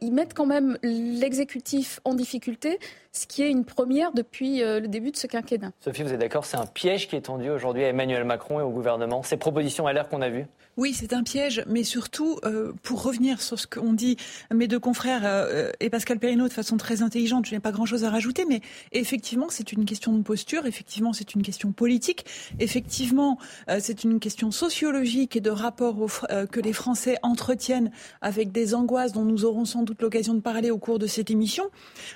ils 0.00 0.12
mettent 0.12 0.34
quand 0.34 0.46
même 0.46 0.78
l'exécutif 0.82 2.00
en 2.04 2.14
difficulté, 2.14 2.78
ce 3.12 3.26
qui 3.26 3.42
est 3.42 3.50
une 3.50 3.64
première 3.64 4.12
depuis 4.12 4.62
euh, 4.62 4.80
le 4.80 4.88
début 4.88 5.12
de 5.12 5.16
ce 5.16 5.26
quinquennat. 5.26 5.70
Sophie, 5.80 6.02
vous 6.02 6.12
êtes 6.12 6.20
d'accord 6.20 6.44
C'est 6.44 6.56
un 6.56 6.66
piège 6.66 7.08
qui 7.08 7.16
est 7.16 7.22
tendu 7.22 7.50
aujourd'hui 7.50 7.84
à 7.84 7.88
Emmanuel 7.88 8.24
Macron 8.24 8.60
et 8.60 8.62
au 8.62 8.70
gouvernement. 8.70 9.22
Ces 9.22 9.36
propositions 9.36 9.86
à 9.86 9.92
l'air 9.92 10.08
qu'on 10.08 10.20
a 10.20 10.28
vues? 10.28 10.46
Oui, 10.80 10.94
c'est 10.94 11.12
un 11.12 11.22
piège, 11.22 11.62
mais 11.66 11.84
surtout, 11.84 12.38
euh, 12.46 12.72
pour 12.82 13.02
revenir 13.02 13.42
sur 13.42 13.60
ce 13.60 13.66
qu'ont 13.66 13.92
dit 13.92 14.16
mes 14.50 14.66
deux 14.66 14.78
confrères 14.78 15.26
euh, 15.26 15.70
et 15.78 15.90
Pascal 15.90 16.18
Perrineau 16.18 16.48
de 16.48 16.54
façon 16.54 16.78
très 16.78 17.02
intelligente, 17.02 17.44
je 17.44 17.54
n'ai 17.54 17.60
pas 17.60 17.70
grand-chose 17.70 18.04
à 18.04 18.08
rajouter, 18.08 18.46
mais 18.48 18.62
effectivement, 18.92 19.48
c'est 19.50 19.72
une 19.72 19.84
question 19.84 20.16
de 20.16 20.22
posture, 20.22 20.64
effectivement, 20.64 21.12
c'est 21.12 21.34
une 21.34 21.42
question 21.42 21.72
politique, 21.72 22.24
effectivement, 22.60 23.36
euh, 23.68 23.76
c'est 23.78 24.04
une 24.04 24.20
question 24.20 24.50
sociologique 24.50 25.36
et 25.36 25.42
de 25.42 25.50
rapport 25.50 25.98
que 26.50 26.60
les 26.60 26.72
Français 26.72 27.16
entretiennent 27.22 27.90
avec 28.22 28.50
des 28.50 28.74
angoisses 28.74 29.12
dont 29.12 29.26
nous 29.26 29.44
aurons 29.44 29.66
sans 29.66 29.82
doute 29.82 30.00
l'occasion 30.00 30.32
de 30.32 30.40
parler 30.40 30.70
au 30.70 30.78
cours 30.78 30.98
de 30.98 31.06
cette 31.06 31.30
émission, 31.30 31.64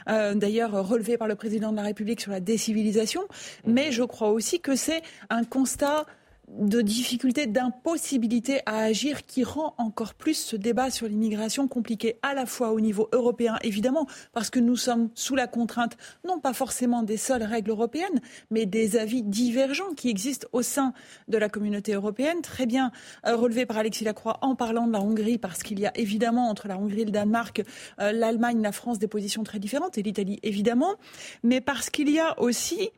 d'ailleurs 0.07 0.89
relevé 0.89 1.19
par 1.19 1.29
le 1.29 1.35
président 1.35 1.71
de 1.71 1.77
la 1.77 1.83
République 1.83 2.23
sur 2.23 2.31
la 2.31 2.41
décivilisation, 2.41 3.25
mais 3.67 3.93
je 3.93 4.05
crois 4.05 4.31
aussi 4.31 4.61
que 4.61 4.75
c'est 4.75 5.03
un 5.29 5.45
constat 5.45 6.07
de 6.49 6.81
difficulté, 6.81 7.47
d'impossibilité 7.47 8.61
à 8.67 8.79
agir 8.79 9.27
qui 9.27 9.45
rend 9.45 9.75
encore 9.79 10.15
plus 10.15 10.35
ce 10.35 10.57
débat 10.57 10.91
sur 10.91 11.09
l'immigration 11.09 11.69
compliqué 11.69 12.17
à 12.23 12.35
la 12.35 12.47
fois 12.47 12.73
au 12.73 12.81
niveau 12.81 13.09
européen, 13.13 13.59
évidemment, 13.63 14.07
parce 14.33 14.51
que 14.51 14.61
nous 14.61 14.77
sommes 14.77 15.11
sous 15.15 15.35
la 15.35 15.47
contrainte 15.47 15.97
non 16.27 16.41
pas 16.41 16.53
forcément 16.53 17.03
des 17.03 17.17
seules 17.17 17.43
règles 17.43 17.71
européennes, 17.71 18.21
mais 18.51 18.67
des 18.67 18.97
avis 18.97 19.23
divergents 19.23 19.95
qui 19.97 20.09
existent 20.09 20.47
au 20.53 20.63
sein 20.63 20.93
de 21.29 21.39
la 21.39 21.49
communauté 21.49 21.95
européenne, 21.95 22.41
très 22.43 22.67
bien 22.67 22.93
euh, 23.27 23.37
relevé 23.37 23.67
par 23.67 23.79
Alexis 23.79 24.05
Lacroix 24.05 24.39
en 24.43 24.55
parlant 24.55 24.87
de 24.87 24.93
la 24.93 25.01
Hongrie, 25.01 25.39
parce 25.39 25.63
qu'il 25.63 25.81
y 25.81 25.87
a 25.87 25.93
évidemment 25.97 26.49
entre 26.49 26.69
la 26.69 26.79
Hongrie 26.79 27.05
le 27.05 27.11
Danemark, 27.11 27.63
euh, 28.01 28.13
l'Allemagne, 28.13 28.63
la 28.63 28.73
France 28.73 28.99
des 28.99 29.09
positions 29.09 29.45
très 29.45 29.59
différentes, 29.59 29.99
et 29.99 30.03
l'Italie 30.03 30.39
évidemment, 30.43 30.95
mais 31.43 31.61
parce 31.61 31.91
qu'il 31.91 32.11
y 32.11 32.21
a 32.21 32.41
aussi 32.41 32.91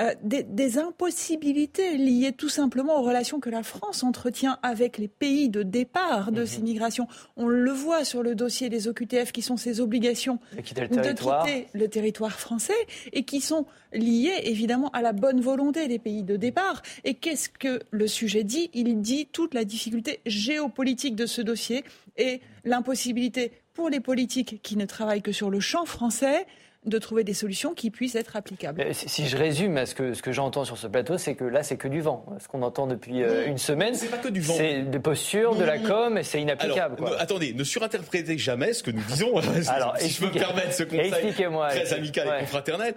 euh, 0.00 0.12
des, 0.22 0.78
impossibilités 0.78 1.96
liées 1.96 2.32
tout 2.32 2.48
simplement 2.48 2.98
aux 2.98 3.02
relations 3.02 3.38
que 3.38 3.50
la 3.50 3.62
France 3.62 4.02
entretient 4.02 4.58
avec 4.62 4.98
les 4.98 5.06
pays 5.06 5.48
de 5.48 5.62
départ 5.62 6.32
de 6.32 6.40
mhm. 6.40 6.46
ces 6.46 6.62
migrations. 6.62 7.06
On 7.36 7.46
le 7.46 7.70
voit 7.70 8.04
sur 8.04 8.22
le 8.22 8.34
dossier 8.34 8.68
des 8.68 8.88
OQTF 8.88 9.30
qui 9.30 9.42
sont 9.42 9.56
ces 9.56 9.80
obligations 9.80 10.40
de 10.56 10.62
quitter 10.62 11.68
le 11.74 11.88
territoire 11.88 12.40
français 12.40 12.74
et 13.12 13.24
qui 13.24 13.40
sont 13.40 13.66
liées 13.92 14.40
évidemment 14.42 14.90
à 14.90 15.00
la 15.00 15.12
bonne 15.12 15.40
volonté 15.40 15.86
des 15.86 16.00
pays 16.00 16.24
de 16.24 16.36
départ. 16.36 16.82
Et 17.04 17.14
qu'est-ce 17.14 17.48
que 17.48 17.80
le 17.90 18.08
sujet 18.08 18.42
dit? 18.42 18.70
Il 18.74 19.00
dit 19.00 19.28
toute 19.30 19.54
la 19.54 19.64
difficulté 19.64 20.20
géopolitique 20.26 21.14
de 21.14 21.26
ce 21.26 21.40
dossier 21.40 21.84
et 22.16 22.40
l'impossibilité 22.64 23.52
pour 23.74 23.90
les 23.90 24.00
politiques 24.00 24.60
qui 24.62 24.76
ne 24.76 24.86
travaillent 24.86 25.22
que 25.22 25.32
sur 25.32 25.50
le 25.50 25.60
champ 25.60 25.84
français 25.84 26.46
de 26.86 26.98
trouver 26.98 27.24
des 27.24 27.34
solutions 27.34 27.74
qui 27.74 27.90
puissent 27.90 28.14
être 28.14 28.36
applicables. 28.36 28.84
Si 28.92 29.26
je 29.26 29.36
résume 29.36 29.86
ce 29.86 29.94
que, 29.94 30.14
ce 30.14 30.22
que 30.22 30.32
j'entends 30.32 30.64
sur 30.64 30.76
ce 30.76 30.86
plateau, 30.86 31.18
c'est 31.18 31.34
que 31.34 31.44
là, 31.44 31.62
c'est 31.62 31.76
que 31.76 31.88
du 31.88 32.00
vent. 32.00 32.26
Ce 32.40 32.48
qu'on 32.48 32.62
entend 32.62 32.86
depuis 32.86 33.22
euh, 33.22 33.46
une 33.46 33.58
semaine, 33.58 33.94
c'est 33.94 34.08
pas 34.08 34.18
que 34.18 34.28
du 34.28 34.40
vent. 34.40 34.54
C'est 34.56 34.82
des 34.82 34.98
postures, 34.98 35.56
de 35.56 35.64
la 35.64 35.78
com, 35.78 36.18
et 36.18 36.22
c'est 36.22 36.40
inapplicable. 36.40 37.04
attendez, 37.18 37.54
ne 37.54 37.64
surinterprétez 37.64 38.38
jamais 38.38 38.72
ce 38.72 38.82
que 38.82 38.90
nous 38.90 39.02
disons. 39.02 39.36
Alors, 39.68 39.96
si 39.98 40.10
je 40.10 40.20
peux 40.20 40.26
me 40.26 40.32
permettre 40.32 40.72
ce 40.72 40.82
conseil 40.82 41.32
très 41.32 41.92
amical 41.92 42.28
et 42.28 42.40
confraternel. 42.40 42.94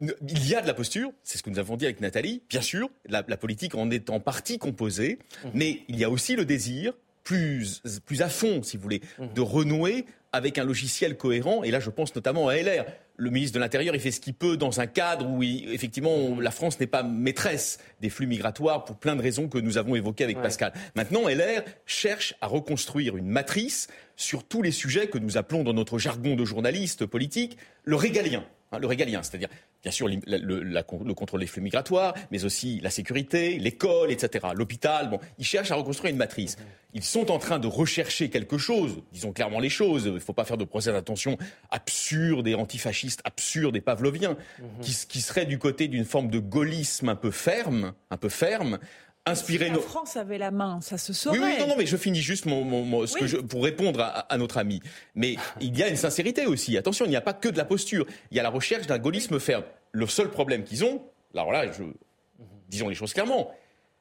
il 0.00 0.48
y 0.48 0.54
a 0.54 0.62
de 0.62 0.66
la 0.66 0.74
posture, 0.74 1.10
c'est 1.22 1.38
ce 1.38 1.42
que 1.42 1.50
nous 1.50 1.58
avons 1.58 1.76
dit 1.76 1.84
avec 1.84 2.00
Nathalie, 2.00 2.42
bien 2.48 2.60
sûr, 2.60 2.90
la, 3.08 3.22
politique 3.22 3.74
en 3.74 3.90
est 3.90 4.10
en 4.10 4.20
partie 4.20 4.58
composée, 4.58 5.18
mmh. 5.44 5.48
mais 5.54 5.80
il 5.88 5.98
y 5.98 6.04
a 6.04 6.10
aussi 6.10 6.36
le 6.36 6.44
désir, 6.44 6.92
plus, 7.26 7.82
plus 8.06 8.22
à 8.22 8.28
fond, 8.28 8.62
si 8.62 8.76
vous 8.76 8.84
voulez, 8.84 9.02
mmh. 9.18 9.26
de 9.34 9.40
renouer 9.40 10.06
avec 10.32 10.58
un 10.58 10.64
logiciel 10.64 11.16
cohérent. 11.16 11.64
Et 11.64 11.72
là, 11.72 11.80
je 11.80 11.90
pense 11.90 12.14
notamment 12.14 12.46
à 12.46 12.56
LR. 12.56 12.84
Le 13.16 13.30
ministre 13.30 13.56
de 13.56 13.60
l'Intérieur, 13.60 13.96
il 13.96 14.00
fait 14.00 14.12
ce 14.12 14.20
qu'il 14.20 14.34
peut 14.34 14.56
dans 14.56 14.78
un 14.80 14.86
cadre 14.86 15.26
où, 15.26 15.42
effectivement, 15.42 16.38
la 16.40 16.52
France 16.52 16.78
n'est 16.78 16.86
pas 16.86 17.02
maîtresse 17.02 17.78
des 18.00 18.10
flux 18.10 18.28
migratoires 18.28 18.84
pour 18.84 18.96
plein 18.96 19.16
de 19.16 19.22
raisons 19.22 19.48
que 19.48 19.58
nous 19.58 19.76
avons 19.76 19.96
évoquées 19.96 20.22
avec 20.22 20.40
Pascal. 20.40 20.72
Maintenant, 20.94 21.26
LR 21.26 21.62
cherche 21.84 22.34
à 22.40 22.46
reconstruire 22.46 23.16
une 23.16 23.26
matrice 23.26 23.88
sur 24.14 24.44
tous 24.44 24.62
les 24.62 24.70
sujets 24.70 25.08
que 25.08 25.18
nous 25.18 25.36
appelons 25.36 25.64
dans 25.64 25.74
notre 25.74 25.98
jargon 25.98 26.36
de 26.36 26.44
journaliste 26.44 27.06
politique 27.06 27.56
le 27.82 27.96
régalien. 27.96 28.44
Hein, 28.72 28.78
le 28.78 28.86
régalien, 28.86 29.22
c'est-à-dire 29.22 29.48
bien 29.86 29.92
sûr 29.92 30.08
le, 30.08 31.12
contrôle 31.12 31.38
des 31.38 31.46
flux 31.46 31.62
migratoires, 31.62 32.12
mais 32.32 32.44
aussi 32.44 32.80
la 32.80 32.90
sécurité, 32.90 33.56
l'école, 33.60 34.10
etc., 34.10 34.48
l'hôpital. 34.52 35.08
Bon, 35.08 35.20
ils 35.38 35.44
cherchent 35.44 35.70
à 35.70 35.76
reconstruire 35.76 36.10
une 36.10 36.18
matrice. 36.18 36.56
Ils 36.92 37.04
sont 37.04 37.30
en 37.30 37.38
train 37.38 37.60
de 37.60 37.68
rechercher 37.68 38.28
quelque 38.28 38.58
chose, 38.58 39.00
disons 39.12 39.30
clairement 39.30 39.60
les 39.60 39.68
choses, 39.68 40.06
il 40.06 40.14
ne 40.14 40.18
faut 40.18 40.32
pas 40.32 40.44
faire 40.44 40.56
de 40.56 40.64
procès 40.64 40.90
d'intention 40.90 41.38
absurde 41.70 42.48
et 42.48 42.56
antifasciste, 42.56 43.20
absurde 43.22 43.76
et 43.76 43.80
pavlovien, 43.80 44.36
qui, 44.82 44.92
qui 45.08 45.20
serait 45.20 45.46
du 45.46 45.60
côté 45.60 45.86
d'une 45.86 46.04
forme 46.04 46.30
de 46.30 46.40
gaullisme 46.40 47.08
un 47.08 47.14
peu 47.14 47.30
ferme, 47.30 47.92
un 48.10 48.16
peu 48.16 48.28
ferme, 48.28 48.80
inspirer 49.26 49.68
La 49.68 49.78
France 49.78 50.16
avait 50.16 50.38
la 50.38 50.50
main, 50.50 50.80
ça 50.80 50.98
se 50.98 51.12
saurait. 51.12 51.38
Oui, 51.38 51.44
oui, 51.44 51.60
non, 51.60 51.66
non, 51.68 51.74
mais 51.76 51.86
je 51.86 51.96
finis 51.96 52.20
juste 52.20 52.46
mon, 52.46 53.06
ce 53.06 53.16
que 53.16 53.26
je, 53.26 53.36
pour 53.36 53.64
répondre 53.64 54.00
à, 54.00 54.38
notre 54.38 54.58
ami. 54.58 54.80
Mais 55.14 55.36
il 55.60 55.76
y 55.76 55.82
a 55.82 55.88
une 55.88 55.96
sincérité 55.96 56.46
aussi. 56.46 56.76
Attention, 56.78 57.04
il 57.04 57.10
n'y 57.10 57.16
a 57.16 57.20
pas 57.20 57.34
que 57.34 57.48
de 57.48 57.56
la 57.58 57.64
posture. 57.64 58.06
Il 58.30 58.36
y 58.36 58.40
a 58.40 58.42
la 58.42 58.50
recherche 58.50 58.86
d'un 58.86 58.98
gaullisme 58.98 59.38
ferme. 59.40 59.64
Le 59.92 60.06
seul 60.06 60.30
problème 60.30 60.64
qu'ils 60.64 60.84
ont, 60.84 61.02
alors 61.34 61.52
là, 61.52 61.70
je, 61.72 61.82
disons 62.68 62.88
les 62.88 62.94
choses 62.94 63.12
clairement, 63.12 63.50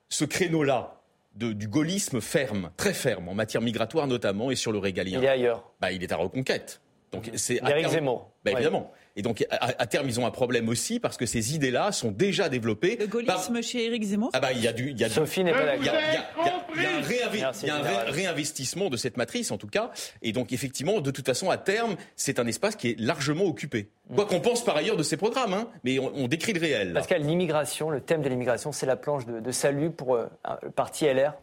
ce 0.10 0.26
créneau-là 0.26 1.02
du 1.36 1.68
gaullisme 1.68 2.22
ferme, 2.22 2.72
très 2.78 2.94
ferme, 2.94 3.28
en 3.28 3.34
matière 3.34 3.62
migratoire 3.62 4.08
notamment, 4.08 4.52
et 4.52 4.56
sur 4.56 4.72
le 4.72 4.78
régalien. 4.78 5.20
Il 5.20 5.26
est 5.26 5.30
ailleurs. 5.30 5.70
Bah, 5.82 5.92
il 5.92 6.02
est 6.02 6.12
à 6.12 6.16
Reconquête. 6.16 6.82
Donc, 7.12 7.32
c'est 7.36 7.62
Éric 7.68 7.88
Zemmour. 7.90 8.32
Bah, 8.44 8.52
évidemment. 8.52 8.92
Et 9.18 9.22
donc, 9.22 9.46
à, 9.50 9.88
terme, 9.88 10.08
ils 10.10 10.20
ont 10.20 10.26
un 10.26 10.32
problème 10.32 10.68
aussi 10.68 11.00
parce 11.00 11.16
que 11.16 11.26
ces 11.26 11.56
idées-là 11.56 11.94
sont 11.94 12.12
déjà 12.12 12.50
développées. 12.50 12.98
Le 13.00 13.08
gaullisme 13.08 13.62
chez 13.62 13.86
Éric 13.86 14.04
Zemmour 14.04 14.30
Ah 14.34 14.42
bah, 14.42 14.52
il 14.52 14.62
y 14.62 14.68
a 14.68 14.74
du. 14.74 14.92
Y 14.92 15.06
a 15.06 15.10
Sophie 15.10 15.44
n'est 15.44 15.54
pas 15.54 15.78
Il 15.78 15.86
y 15.86 15.90
a, 15.90 17.76
un, 17.76 18.12
réinvestissement 18.12 18.90
de 18.90 18.98
cette 18.98 19.16
matrice, 19.16 19.52
en 19.52 19.58
tout 19.58 19.68
cas. 19.68 19.92
Et 20.22 20.34
donc, 20.34 20.52
effectivement, 20.52 21.00
de 21.00 21.12
toute 21.12 21.26
façon, 21.26 21.50
à 21.50 21.58
terme, 21.58 21.96
c'est 22.18 22.40
un 22.40 22.48
espace 22.48 22.76
qui 22.76 22.90
est 22.90 23.00
largement 23.00 23.46
occupé. 23.46 23.90
Quoi 24.14 24.26
qu'on 24.26 24.42
pense 24.42 24.64
par 24.64 24.76
ailleurs 24.76 24.98
de 24.98 25.04
ces 25.04 25.18
programmes, 25.18 25.54
hein, 25.54 25.70
mais 25.84 25.98
on, 26.00 26.28
décrit 26.28 26.54
le 26.54 26.60
réel. 26.60 26.94
Parce 26.94 27.08
que 27.08 27.16
l'immigration, 27.16 27.90
le 27.90 28.02
thème 28.02 28.22
de 28.22 28.30
l'immigration, 28.30 28.72
c'est 28.72 28.86
la 28.86 28.98
planche 28.98 29.26
de, 29.26 29.52
salut 29.52 29.92
pour 29.92 30.16
euh, 30.16 30.26
le 30.62 30.70
parti 30.70 31.06
LR 31.06 31.34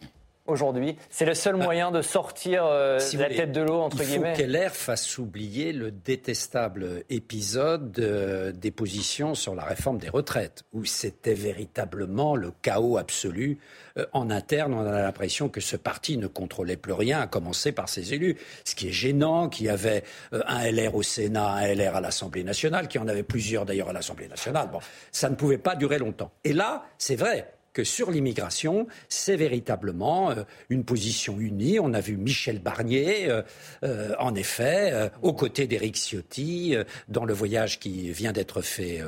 aujourd'hui. 0.47 0.97
C'est 1.11 1.25
le 1.25 1.35
seul 1.35 1.57
bah, 1.57 1.65
moyen 1.65 1.91
de 1.91 2.03
sortir 2.03 2.65
euh, 2.65 2.99
la 3.15 3.29
tête 3.29 3.53
de 3.53 3.61
l'eau, 3.61 3.81
entre 3.81 4.03
guillemets. 4.03 4.35
Il 4.37 4.45
faut 4.45 4.51
qu'LR 4.51 4.71
fasse 4.71 5.19
oublier 5.19 5.73
le 5.73 5.91
détestable 5.91 7.05
épisode 7.11 7.93
des 7.93 8.71
positions 8.71 9.35
sur 9.35 9.55
la 9.55 9.65
réforme 9.65 9.99
des 9.99 10.09
retraites, 10.09 10.65
où 10.73 10.85
c'était 10.85 11.35
véritablement 11.35 12.37
le 12.37 12.53
chaos 12.63 12.99
absolu. 12.99 13.59
Euh, 13.99 14.07
en 14.13 14.31
interne, 14.31 14.75
on 14.75 14.87
a 14.87 15.03
l'impression 15.03 15.49
que 15.49 15.61
ce 15.61 15.77
parti 15.77 16.17
ne 16.17 16.27
contrôlait 16.27 16.77
plus 16.77 16.93
rien, 16.93 17.21
à 17.21 17.27
commencer 17.27 17.73
par 17.73 17.89
ses 17.89 18.15
élus. 18.15 18.37
Ce 18.65 18.75
qui 18.75 18.89
est 18.89 18.93
gênant, 18.93 19.49
qu'il 19.49 19.67
y 19.67 19.69
avait 19.69 20.05
euh, 20.33 20.43
un 20.47 20.71
LR 20.71 20.95
au 20.95 21.03
Sénat, 21.03 21.47
un 21.47 21.75
LR 21.75 21.97
à 21.97 22.01
l'Assemblée 22.01 22.45
nationale, 22.45 22.89
qui 22.89 22.99
en 22.99 23.09
avait 23.09 23.23
plusieurs 23.23 23.65
d'ailleurs 23.65 23.91
à 23.91 23.93
l'Assemblée 23.93 24.29
nationale. 24.29 24.69
Bon, 24.73 24.81
ça 25.11 25.31
ne 25.31 25.35
pouvait 25.35 25.59
pas 25.59 25.77
durer 25.77 25.99
longtemps. 25.99 26.33
Et 26.45 26.53
là, 26.53 26.85
c'est 26.99 27.17
vrai, 27.17 27.53
que 27.73 27.85
sur 27.85 28.11
l'immigration, 28.11 28.87
c'est 29.09 29.37
véritablement 29.37 30.31
euh, 30.31 30.45
une 30.69 30.85
position 30.85 31.39
unie. 31.39 31.79
On 31.81 31.95
a 31.95 32.01
vu 32.01 32.17
Michel 32.17 32.59
Barnier, 32.59 33.31
euh, 33.31 33.43
euh, 33.85 34.15
en 34.19 34.35
effet, 34.35 35.11
aux 35.23 35.33
côtés 35.33 35.67
d'Éric 35.67 35.97
Ciotti, 35.97 36.75
dans 37.09 37.25
le 37.25 37.33
voyage 37.33 37.79
qui 37.79 38.11
vient 38.13 38.33
d'être 38.33 38.63
fait 38.63 39.01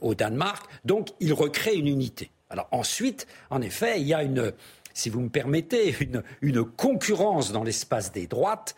au 0.00 0.14
Danemark. 0.14 0.70
Donc, 0.84 1.08
il 1.20 1.32
recrée 1.32 1.74
une 1.74 1.88
unité. 1.88 2.30
Alors 2.48 2.68
ensuite, 2.72 3.26
en 3.50 3.60
effet, 3.62 4.00
il 4.00 4.06
y 4.06 4.14
a 4.14 4.22
une, 4.22 4.52
si 4.94 5.10
vous 5.10 5.20
me 5.20 5.28
permettez, 5.28 5.94
une, 6.00 6.22
une 6.40 6.64
concurrence 6.64 7.52
dans 7.52 7.64
l'espace 7.64 8.12
des 8.12 8.26
droites 8.26 8.74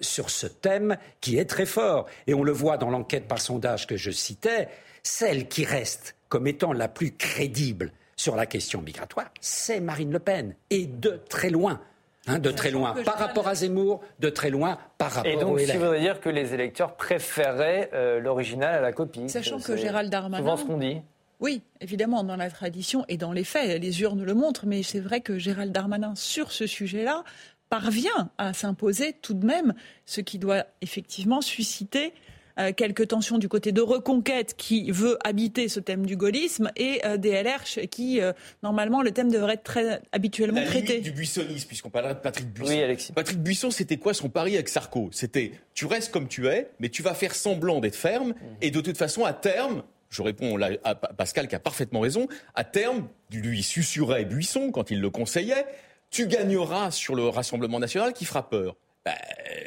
sur 0.00 0.30
ce 0.30 0.46
thème 0.46 0.96
qui 1.20 1.38
est 1.38 1.46
très 1.46 1.66
fort. 1.66 2.06
Et 2.26 2.34
on 2.34 2.42
le 2.42 2.52
voit 2.52 2.78
dans 2.78 2.90
l'enquête 2.90 3.26
par 3.26 3.40
sondage 3.40 3.86
que 3.86 3.96
je 3.96 4.10
citais, 4.10 4.68
celle 5.02 5.48
qui 5.48 5.64
reste 5.64 6.16
comme 6.28 6.46
étant 6.46 6.72
la 6.72 6.88
plus 6.88 7.12
crédible 7.12 7.92
sur 8.26 8.34
la 8.34 8.46
question 8.46 8.82
migratoire, 8.82 9.30
c'est 9.40 9.78
Marine 9.78 10.10
Le 10.10 10.18
Pen. 10.18 10.56
Et 10.70 10.86
de 10.86 11.20
très 11.28 11.48
loin. 11.48 11.80
Hein, 12.26 12.40
de 12.40 12.50
très 12.50 12.72
loin 12.72 12.92
par 13.04 13.18
rapport 13.18 13.46
à 13.46 13.54
Zemmour, 13.54 14.00
de 14.18 14.30
très 14.30 14.50
loin 14.50 14.78
par 14.98 15.12
rapport 15.12 15.30
Et 15.30 15.36
donc, 15.36 15.60
ça 15.60 15.78
voudrait 15.78 16.00
dire 16.00 16.20
que 16.20 16.28
les 16.28 16.52
électeurs 16.52 16.96
préféraient 16.96 17.88
euh, 17.94 18.18
l'original 18.18 18.74
à 18.74 18.80
la 18.80 18.90
copie. 18.90 19.28
Sachant 19.28 19.60
que 19.60 19.76
Gérald 19.76 20.10
Darmanin. 20.10 20.42
Souvent 20.42 20.56
ce 20.56 20.64
qu'on 20.64 20.78
dit. 20.78 21.00
Oui, 21.38 21.62
évidemment, 21.80 22.24
dans 22.24 22.34
la 22.34 22.50
tradition 22.50 23.04
et 23.06 23.16
dans 23.16 23.30
les 23.30 23.44
faits, 23.44 23.80
les 23.80 24.02
urnes 24.02 24.24
le 24.24 24.34
montrent, 24.34 24.66
mais 24.66 24.82
c'est 24.82 24.98
vrai 24.98 25.20
que 25.20 25.38
Gérald 25.38 25.70
Darmanin, 25.70 26.16
sur 26.16 26.50
ce 26.50 26.66
sujet-là, 26.66 27.22
parvient 27.68 28.30
à 28.38 28.52
s'imposer 28.54 29.12
tout 29.12 29.34
de 29.34 29.46
même, 29.46 29.72
ce 30.04 30.20
qui 30.20 30.40
doit 30.40 30.64
effectivement 30.80 31.40
susciter 31.40 32.12
euh, 32.58 32.72
quelques 32.72 33.08
tensions 33.08 33.38
du 33.38 33.48
côté 33.48 33.72
de 33.72 33.80
Reconquête 33.80 34.54
qui 34.56 34.90
veut 34.90 35.18
habiter 35.24 35.68
ce 35.68 35.80
thème 35.80 36.06
du 36.06 36.16
gaullisme 36.16 36.70
et 36.76 37.04
euh, 37.04 37.16
DLR 37.16 37.62
qui, 37.90 38.20
euh, 38.20 38.32
normalement, 38.62 39.02
le 39.02 39.10
thème 39.10 39.30
devrait 39.30 39.54
être 39.54 39.62
très 39.62 40.00
habituellement 40.12 40.60
La 40.60 40.66
traité. 40.66 41.00
du 41.00 41.12
buissonnisme, 41.12 41.66
puisqu'on 41.68 41.90
parlerait 41.90 42.14
de 42.14 42.20
Patrick 42.20 42.52
Buisson. 42.52 42.72
Oui, 42.72 42.82
Alexis. 42.82 43.12
Patrick 43.12 43.38
Buisson, 43.38 43.70
c'était 43.70 43.98
quoi 43.98 44.14
son 44.14 44.28
pari 44.28 44.54
avec 44.54 44.68
Sarko? 44.68 45.10
C'était 45.12 45.52
tu 45.74 45.86
restes 45.86 46.12
comme 46.12 46.28
tu 46.28 46.46
es, 46.48 46.70
mais 46.80 46.88
tu 46.88 47.02
vas 47.02 47.14
faire 47.14 47.34
semblant 47.34 47.80
d'être 47.80 47.96
ferme, 47.96 48.34
et 48.62 48.70
de 48.70 48.80
toute 48.80 48.96
façon, 48.96 49.24
à 49.24 49.32
terme, 49.32 49.82
je 50.08 50.22
réponds 50.22 50.58
à 50.84 50.94
Pascal 50.94 51.48
qui 51.48 51.54
a 51.54 51.58
parfaitement 51.58 52.00
raison, 52.00 52.28
à 52.54 52.64
terme, 52.64 53.08
lui 53.30 53.62
susurrait 53.62 54.24
Buisson 54.24 54.70
quand 54.70 54.90
il 54.90 55.00
le 55.00 55.10
conseillait, 55.10 55.66
tu 56.10 56.26
gagneras 56.26 56.90
sur 56.90 57.14
le 57.14 57.28
Rassemblement 57.28 57.78
national 57.78 58.12
qui 58.12 58.24
fera 58.24 58.48
peur. 58.48 58.76
Ben, 59.06 59.14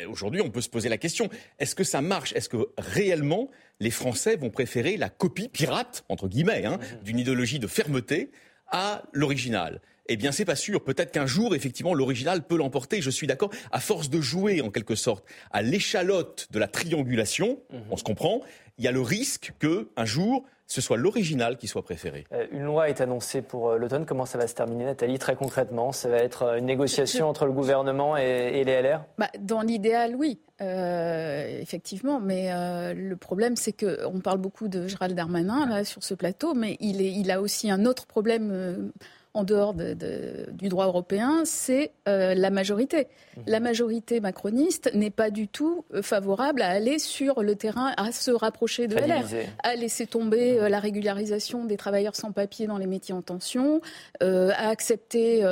aujourd'hui, 0.09 0.41
on 0.41 0.49
peut 0.49 0.59
se 0.59 0.67
poser 0.67 0.89
la 0.89 0.97
question 0.97 1.29
est-ce 1.59 1.73
que 1.73 1.85
ça 1.85 2.01
marche? 2.01 2.33
Est-ce 2.33 2.49
que 2.49 2.57
réellement 2.77 3.49
les 3.79 3.89
Français 3.89 4.35
vont 4.35 4.49
préférer 4.49 4.97
la 4.97 5.07
copie 5.07 5.47
pirate 5.47 6.03
entre 6.09 6.27
guillemets 6.27 6.65
hein, 6.65 6.77
mhm. 6.77 7.03
d'une 7.03 7.19
idéologie 7.19 7.57
de 7.57 7.67
fermeté 7.67 8.31
à 8.67 9.03
l'original? 9.13 9.79
Eh 10.09 10.17
bien, 10.17 10.33
c'est 10.33 10.43
pas 10.43 10.57
sûr. 10.57 10.83
Peut-être 10.83 11.13
qu'un 11.13 11.25
jour, 11.25 11.55
effectivement, 11.55 11.93
l'original 11.93 12.45
peut 12.45 12.57
l'emporter. 12.57 13.01
Je 13.01 13.09
suis 13.09 13.27
d'accord. 13.27 13.49
À 13.71 13.79
force 13.79 14.09
de 14.09 14.19
jouer, 14.19 14.59
en 14.59 14.71
quelque 14.71 14.95
sorte, 14.95 15.23
à 15.51 15.61
l'échalote 15.61 16.49
de 16.51 16.59
la 16.59 16.67
triangulation, 16.67 17.61
mhm. 17.71 17.79
on 17.91 17.95
se 17.95 18.03
comprend, 18.03 18.41
il 18.77 18.83
y 18.83 18.89
a 18.89 18.91
le 18.91 19.01
risque 19.01 19.53
que, 19.59 19.87
un 19.95 20.05
jour, 20.05 20.45
ce 20.69 20.81
soit 20.81 20.97
l'original 20.97 21.57
qui 21.57 21.67
soit 21.67 21.83
préféré. 21.83 22.25
Euh, 22.31 22.45
une 22.51 22.63
loi 22.63 22.89
est 22.89 23.01
annoncée 23.01 23.41
pour 23.41 23.69
euh, 23.71 23.77
l'automne. 23.77 24.05
Comment 24.05 24.27
ça 24.27 24.37
va 24.37 24.47
se 24.47 24.53
terminer, 24.53 24.85
Nathalie 24.85 25.17
Très 25.17 25.35
concrètement, 25.35 25.91
ça 25.91 26.09
va 26.09 26.17
être 26.17 26.43
euh, 26.43 26.57
une 26.57 26.65
négociation 26.65 27.27
entre 27.27 27.45
le 27.45 27.51
gouvernement 27.51 28.15
et, 28.15 28.63
les 28.63 28.81
LR 28.81 29.03
bah, 29.17 29.29
Dans 29.39 29.61
l'idéal, 29.61 30.15
oui. 30.15 30.39
effectivement, 30.59 32.19
mais 32.19 32.51
le 32.93 33.15
problème, 33.15 33.55
c'est 33.55 33.73
qu'on 33.73 34.19
parle 34.19 34.37
beaucoup 34.37 34.67
de 34.67 34.87
Gérald 34.87 35.15
Darmanin 35.15 35.65
là, 35.67 35.83
sur 35.83 36.03
ce 36.03 36.13
plateau, 36.13 36.53
mais 36.53 36.77
il, 36.79 37.01
est, 37.01 37.11
il 37.11 37.31
a 37.31 37.41
aussi 37.41 37.71
un 37.71 37.85
autre 37.85 38.05
problème 38.05 38.91
en 39.35 39.43
dehors 39.43 39.75
du 39.75 40.69
droit 40.69 40.87
européen, 40.87 41.43
c'est 41.45 41.91
euh, 42.07 42.33
la 42.33 42.49
majorité. 42.49 43.07
Mmh. 43.37 43.41
La 43.45 43.59
majorité 43.59 44.19
macroniste 44.21 44.89
n'est 44.95 45.11
pas 45.11 45.29
du 45.29 45.47
tout 45.47 45.85
euh, 45.93 46.01
favorable 46.01 46.63
à 46.63 46.69
aller 46.69 46.97
sur 46.97 47.43
le 47.43 47.55
terrain, 47.55 47.93
à 47.97 48.11
se 48.11 48.31
rapprocher 48.31 48.87
de 48.87 48.95
LR, 48.95 49.25
à 49.61 49.75
laisser 49.75 50.07
tomber 50.07 50.53
mmh. 50.53 50.63
euh, 50.63 50.69
la 50.69 50.79
régularisation 50.79 51.65
des 51.65 51.77
travailleurs 51.77 52.15
sans 52.15 52.31
papier 52.31 52.65
dans 52.65 52.79
les 52.79 52.87
métiers 52.87 53.13
en 53.13 53.21
tension, 53.21 53.81
à 54.19 54.69
accepter 54.69 55.45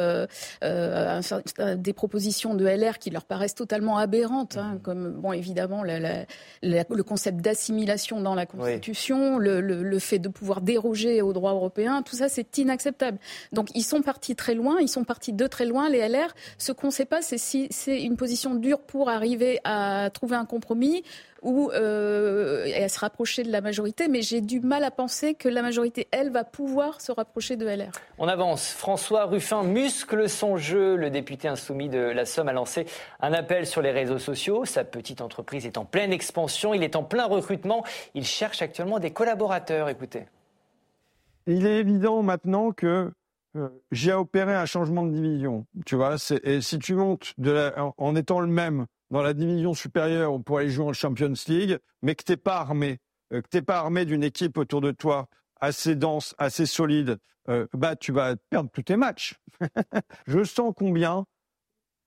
des 0.62 1.94
propositions 1.94 2.56
de 2.56 2.66
LR 2.66 2.98
qui 2.98 3.12
leur 3.12 3.26
paraissent 3.26 3.56
totalement 3.56 3.98
aberrantes, 3.98 4.58
hein, 4.58 4.76
mmh. 4.76 4.80
comme 4.80 5.12
bon 5.12 5.34
évidemment 5.34 5.84
le 5.84 7.02
concept 7.04 7.42
d'assimilation 7.42 8.22
dans 8.22 8.34
la 8.34 8.48
Constitution, 8.48 9.38
le, 9.38 9.62
le, 9.62 10.00
fait 10.00 10.20
de 10.20 10.30
pouvoir 10.30 10.62
déroger 10.62 11.22
au 11.22 11.34
droit 11.34 11.54
européen, 11.54 12.02
tout 12.02 12.16
ça 12.16 12.28
c'est 12.28 12.58
inacceptable. 12.58 13.20
Donc 13.52 13.67
Donc 13.68 13.76
ils 13.76 13.84
sont 13.84 14.02
partis 14.02 14.36
très 14.36 14.54
loin, 14.54 14.78
ils 14.80 14.88
sont 14.88 15.04
partis 15.04 15.34
de 15.34 15.46
très 15.46 15.66
loin, 15.66 15.90
les 15.90 16.08
LR. 16.08 16.34
Ce 16.58 16.72
qu'on 16.72 16.88
ne 16.88 16.92
sait 16.92 17.06
pas, 17.06 17.22
c'est 17.22 17.38
si 17.38 17.68
c'est 17.70 18.02
une 18.02 18.16
position 18.16 18.56
dure 18.56 18.80
pour 18.80 19.10
arriver 19.10 19.60
à 19.66 20.10
trouver 20.14 20.38
un 20.38 20.46
compromis 20.46 21.04
ou 21.42 21.70
euh, 21.72 22.66
à 22.82 22.88
se 22.88 23.00
rapprocher 23.00 23.44
de 23.44 23.52
la 23.52 23.60
majorité, 23.60 24.08
mais 24.08 24.22
j'ai 24.22 24.40
du 24.40 24.62
mal 24.62 24.86
à 24.86 24.92
penser 24.92 25.34
que 25.34 25.50
la 25.50 25.62
majorité, 25.62 26.08
elle, 26.12 26.32
va 26.32 26.46
pouvoir 26.46 27.02
se 27.02 27.12
rapprocher 27.12 27.58
de 27.58 27.66
LR. 27.66 27.92
On 28.20 28.30
avance. 28.30 28.70
François 28.70 29.26
Ruffin 29.26 29.64
muscle 29.64 30.30
son 30.30 30.56
jeu. 30.56 30.96
Le 30.96 31.10
député 31.10 31.50
insoumis 31.50 31.90
de 31.90 32.00
la 32.00 32.26
Somme 32.26 32.48
a 32.48 32.54
lancé 32.54 32.86
un 33.20 33.34
appel 33.34 33.68
sur 33.68 33.82
les 33.82 33.92
réseaux 33.92 34.20
sociaux. 34.20 34.64
Sa 34.64 34.86
petite 34.86 35.20
entreprise 35.20 35.66
est 35.66 35.78
en 35.78 35.84
pleine 35.84 36.14
expansion. 36.14 36.74
Il 36.74 36.84
est 36.84 36.96
en 36.96 37.04
plein 37.04 37.26
recrutement. 37.26 37.84
Il 38.16 38.24
cherche 38.24 38.62
actuellement 38.62 39.00
des 39.00 39.12
collaborateurs. 39.12 39.90
Écoutez. 39.90 40.24
Il 41.48 41.66
est 41.66 41.80
évident 41.80 42.24
maintenant 42.24 42.72
que 42.72 43.12
j'ai 43.92 44.14
opéré 44.14 44.56
un 44.56 44.66
changement 44.66 45.06
de 45.06 45.12
division. 45.12 45.66
Tu 45.86 45.96
vois, 45.96 46.16
et 46.44 46.62
si 46.62 46.80
tu 46.80 46.96
montes 46.96 47.34
en 47.98 48.16
étant 48.16 48.40
le 48.40 48.48
même 48.48 48.86
dans 49.10 49.22
la 49.22 49.34
division 49.34 49.74
supérieure 49.74 50.42
pour 50.44 50.60
aller 50.60 50.70
jouer 50.70 50.86
en 50.86 50.94
Champions 50.94 51.34
League, 51.48 51.78
mais 52.02 52.16
que 52.16 52.24
t'es 52.24 52.38
pas 52.38 52.58
armé, 52.58 53.00
euh, 53.34 53.42
que 53.42 53.48
t'es 53.48 53.62
pas 53.62 53.80
armé 53.80 54.06
d'une 54.06 54.24
équipe 54.24 54.58
autour 54.58 54.82
de 54.82 54.92
toi 54.92 55.28
assez 55.60 55.96
dense, 55.96 56.36
assez 56.38 56.66
solide, 56.66 57.18
euh, 57.50 57.66
bah 57.74 57.96
tu 57.96 58.12
vas 58.12 58.36
perdre 58.50 58.70
tous 58.72 58.84
tes 58.84 58.98
matchs. 58.98 59.36
Je 60.28 60.44
sens 60.44 60.74
combien 60.76 61.26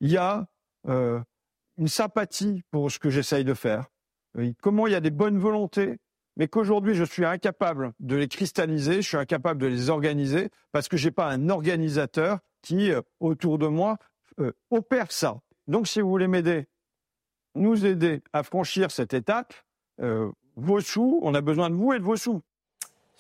il 0.00 0.10
y 0.10 0.16
a 0.16 0.46
une 0.86 1.88
sympathie 1.88 2.62
pour 2.70 2.90
ce 2.90 2.98
que 2.98 3.10
j'essaye 3.10 3.44
de 3.44 3.52
faire. 3.54 3.86
Comment 4.62 4.86
il 4.86 4.92
y 4.92 4.96
a 4.96 5.00
des 5.00 5.10
bonnes 5.10 5.38
volontés 5.38 5.98
mais 6.36 6.48
qu'aujourd'hui 6.48 6.94
je 6.94 7.04
suis 7.04 7.24
incapable 7.24 7.92
de 8.00 8.16
les 8.16 8.28
cristalliser, 8.28 9.02
je 9.02 9.08
suis 9.08 9.16
incapable 9.16 9.60
de 9.60 9.66
les 9.66 9.90
organiser 9.90 10.50
parce 10.72 10.88
que 10.88 10.96
je 10.96 11.08
n'ai 11.08 11.10
pas 11.10 11.26
un 11.28 11.48
organisateur 11.48 12.38
qui, 12.62 12.90
euh, 12.90 13.02
autour 13.20 13.58
de 13.58 13.66
moi, 13.66 13.96
euh, 14.40 14.52
opère 14.70 15.12
ça. 15.12 15.40
Donc 15.66 15.86
si 15.88 16.00
vous 16.00 16.08
voulez 16.08 16.28
m'aider, 16.28 16.66
nous 17.54 17.84
aider 17.84 18.22
à 18.32 18.42
franchir 18.42 18.90
cette 18.90 19.14
étape, 19.14 19.54
euh, 20.00 20.30
vos 20.56 20.80
sous, 20.80 21.20
on 21.22 21.34
a 21.34 21.40
besoin 21.40 21.70
de 21.70 21.74
vous 21.74 21.92
et 21.92 21.98
de 21.98 22.04
vos 22.04 22.16
sous. 22.16 22.42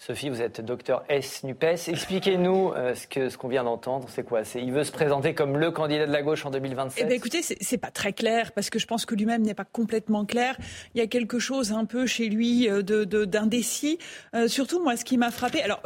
Sophie, 0.00 0.30
vous 0.30 0.40
êtes 0.40 0.62
docteur 0.62 1.04
S 1.10 1.44
NUPES. 1.44 1.88
Expliquez-nous 1.88 2.72
euh, 2.72 2.94
ce 2.94 3.06
qu'on 3.06 3.28
ce 3.28 3.36
qu'on 3.36 3.48
vient 3.48 3.64
d'entendre. 3.64 4.08
C'est 4.08 4.22
quoi? 4.22 4.40
Il 4.54 4.72
veut 4.72 4.82
se 4.82 4.92
présenter 4.92 5.34
comme 5.34 5.58
le 5.58 5.70
candidat 5.72 6.06
de 6.06 6.10
la 6.10 6.22
gauche 6.22 6.46
en 6.46 6.50
2027 6.50 7.04
Eh 7.04 7.06
bien, 7.06 7.16
écoutez, 7.16 7.42
c'est 7.42 7.76
pas 7.76 7.90
très 7.90 8.14
clair 8.14 8.52
parce 8.52 8.70
que 8.70 8.78
je 8.78 8.86
pense 8.86 9.04
que 9.04 9.14
lui-même 9.14 9.42
n'est 9.42 9.52
pas 9.52 9.66
complètement 9.66 10.24
clair. 10.24 10.56
Il 10.94 11.00
y 11.00 11.02
a 11.02 11.06
quelque 11.06 11.38
chose 11.38 11.72
un 11.72 11.84
peu 11.84 12.06
chez 12.06 12.30
lui 12.30 12.66
euh, 12.70 12.80
d'indécis. 12.80 13.98
De, 14.32 14.38
euh, 14.38 14.48
surtout, 14.48 14.82
moi, 14.82 14.96
ce 14.96 15.04
qui 15.04 15.18
m'a 15.18 15.30
frappé. 15.30 15.60
Alors, 15.60 15.82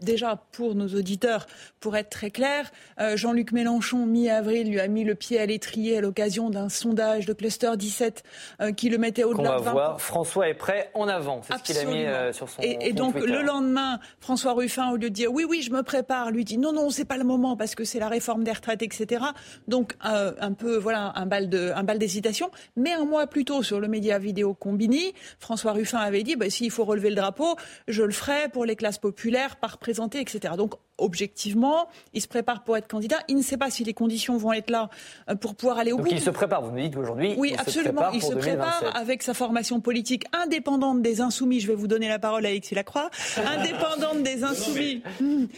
déjà 0.00 0.42
pour 0.52 0.74
nos 0.74 0.88
auditeurs, 0.88 1.46
pour 1.80 1.96
être 1.96 2.10
très 2.10 2.30
clair, 2.30 2.70
euh, 3.00 3.16
Jean-Luc 3.16 3.52
Mélenchon, 3.52 4.06
mi-avril, 4.06 4.70
lui 4.70 4.80
a 4.80 4.88
mis 4.88 5.04
le 5.04 5.14
pied 5.14 5.38
à 5.38 5.46
l'étrier 5.46 5.98
à 5.98 6.00
l'occasion 6.00 6.50
d'un 6.50 6.68
sondage 6.68 7.26
de 7.26 7.32
Cluster 7.32 7.72
17 7.76 8.22
euh, 8.60 8.72
qui 8.72 8.88
le 8.88 8.98
mettait 8.98 9.24
au-delà 9.24 9.58
de 9.58 9.62
20 9.62 9.72
voir. 9.72 10.00
François 10.00 10.48
est 10.48 10.54
prêt 10.54 10.90
en 10.94 11.08
avant. 11.08 11.40
C'est 11.42 11.58
ce 11.58 11.62
qu'il 11.62 11.78
a 11.78 11.84
mis 11.84 12.04
euh, 12.04 12.32
sur 12.32 12.48
son 12.48 12.62
Et, 12.62 12.88
et 12.88 12.92
donc 12.92 13.14
le 13.14 13.42
lendemain, 13.42 13.98
François 14.20 14.52
Ruffin, 14.52 14.90
au 14.90 14.96
lieu 14.96 15.08
de 15.10 15.14
dire 15.14 15.32
oui, 15.32 15.44
oui, 15.48 15.62
je 15.62 15.70
me 15.70 15.82
prépare, 15.82 16.30
lui 16.30 16.44
dit 16.44 16.58
non, 16.58 16.72
non, 16.72 16.90
c'est 16.90 17.04
pas 17.04 17.16
le 17.16 17.24
moment 17.24 17.56
parce 17.56 17.74
que 17.74 17.84
c'est 17.84 17.98
la 17.98 18.08
réforme 18.08 18.44
des 18.44 18.52
retraites, 18.52 18.82
etc. 18.82 19.24
Donc 19.68 19.94
un 20.00 20.52
peu, 20.52 20.76
voilà, 20.76 21.12
un 21.16 21.26
bal 21.26 21.48
de, 21.48 21.72
un 21.74 21.82
bal 21.82 21.98
d'hésitation. 21.98 22.50
Mais 22.76 22.92
un 22.92 23.04
mois 23.04 23.26
plus 23.26 23.44
tôt, 23.44 23.62
sur 23.62 23.80
le 23.80 23.88
média 23.88 24.18
vidéo 24.18 24.54
Combini, 24.54 25.14
François 25.38 25.72
Ruffin 25.72 25.98
avait 25.98 26.22
dit 26.22 26.36
bah, 26.36 26.50
s'il 26.50 26.70
faut 26.70 26.84
relever 26.84 27.10
le 27.10 27.16
drapeau, 27.16 27.56
je 27.88 28.02
le 28.02 28.12
ferai 28.12 28.48
pour 28.52 28.64
les 28.64 28.76
classes 28.76 28.98
populaires 28.98 29.56
par 29.56 29.78
présenter, 29.86 30.20
etc. 30.20 30.54
Donc, 30.56 30.74
objectivement, 30.98 31.88
il 32.12 32.20
se 32.20 32.26
prépare 32.26 32.64
pour 32.64 32.76
être 32.76 32.88
candidat. 32.88 33.18
Il 33.28 33.36
ne 33.36 33.42
sait 33.42 33.56
pas 33.56 33.70
si 33.70 33.84
les 33.84 33.94
conditions 33.94 34.36
vont 34.36 34.52
être 34.52 34.68
là 34.68 34.90
euh, 35.30 35.36
pour 35.36 35.54
pouvoir 35.54 35.78
aller 35.78 35.92
au 35.92 35.98
Donc 35.98 36.06
bout. 36.06 36.12
il 36.12 36.20
se 36.20 36.30
prépare, 36.30 36.60
vous 36.62 36.72
me 36.72 36.80
dites 36.80 36.96
aujourd'hui. 36.96 37.34
Oui, 37.36 37.54
absolument. 37.56 38.10
il 38.12 38.20
se 38.20 38.34
prépare 38.34 38.82
avec 38.96 39.22
sa 39.22 39.32
formation 39.32 39.80
politique 39.80 40.24
indépendante 40.32 41.02
des 41.02 41.20
Insoumis. 41.20 41.60
Je 41.60 41.68
vais 41.68 41.76
vous 41.76 41.86
donner 41.86 42.08
la 42.08 42.18
parole 42.18 42.44
à 42.46 42.48
Alexis 42.48 42.74
Lacroix. 42.74 43.10
indépendante 43.46 44.24
des 44.24 44.42
Insoumis. 44.42 45.04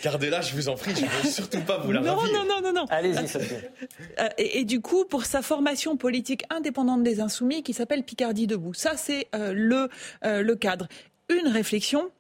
Gardez-la, 0.03 0.43
je 0.43 0.55
vous 0.55 0.69
en 0.69 0.75
prie, 0.75 0.95
je 0.95 1.05
ne 1.05 1.09
veux 1.09 1.31
surtout 1.31 1.61
pas 1.61 1.79
vous 1.79 1.93
la 1.93 2.01
Non, 2.01 2.17
non, 2.17 2.45
non, 2.47 2.61
non, 2.63 2.73
non. 2.75 2.85
Allez-y, 2.91 3.27
Sophie. 3.29 3.55
Euh, 4.21 4.29
et, 4.37 4.61
et, 4.61 4.65
du 4.65 4.83
coup, 4.83 5.07
pour 5.07 5.25
sa 5.25 5.41
formation 5.41 5.97
politique 5.97 6.45
indépendante 6.51 7.03
des 7.03 7.21
Insoumis 7.21 7.63
qui 7.63 7.73
s'appelle 7.73 8.03
Picardie 8.03 8.47
Debout. 8.47 8.75
Ça, 8.75 8.93
c'est 8.97 9.29
euh, 9.35 9.55
le, 9.55 9.89
euh, 10.27 10.43
le 10.43 10.55
cadre. 10.55 10.87
Une 11.31 11.49
réflexion 11.49 12.11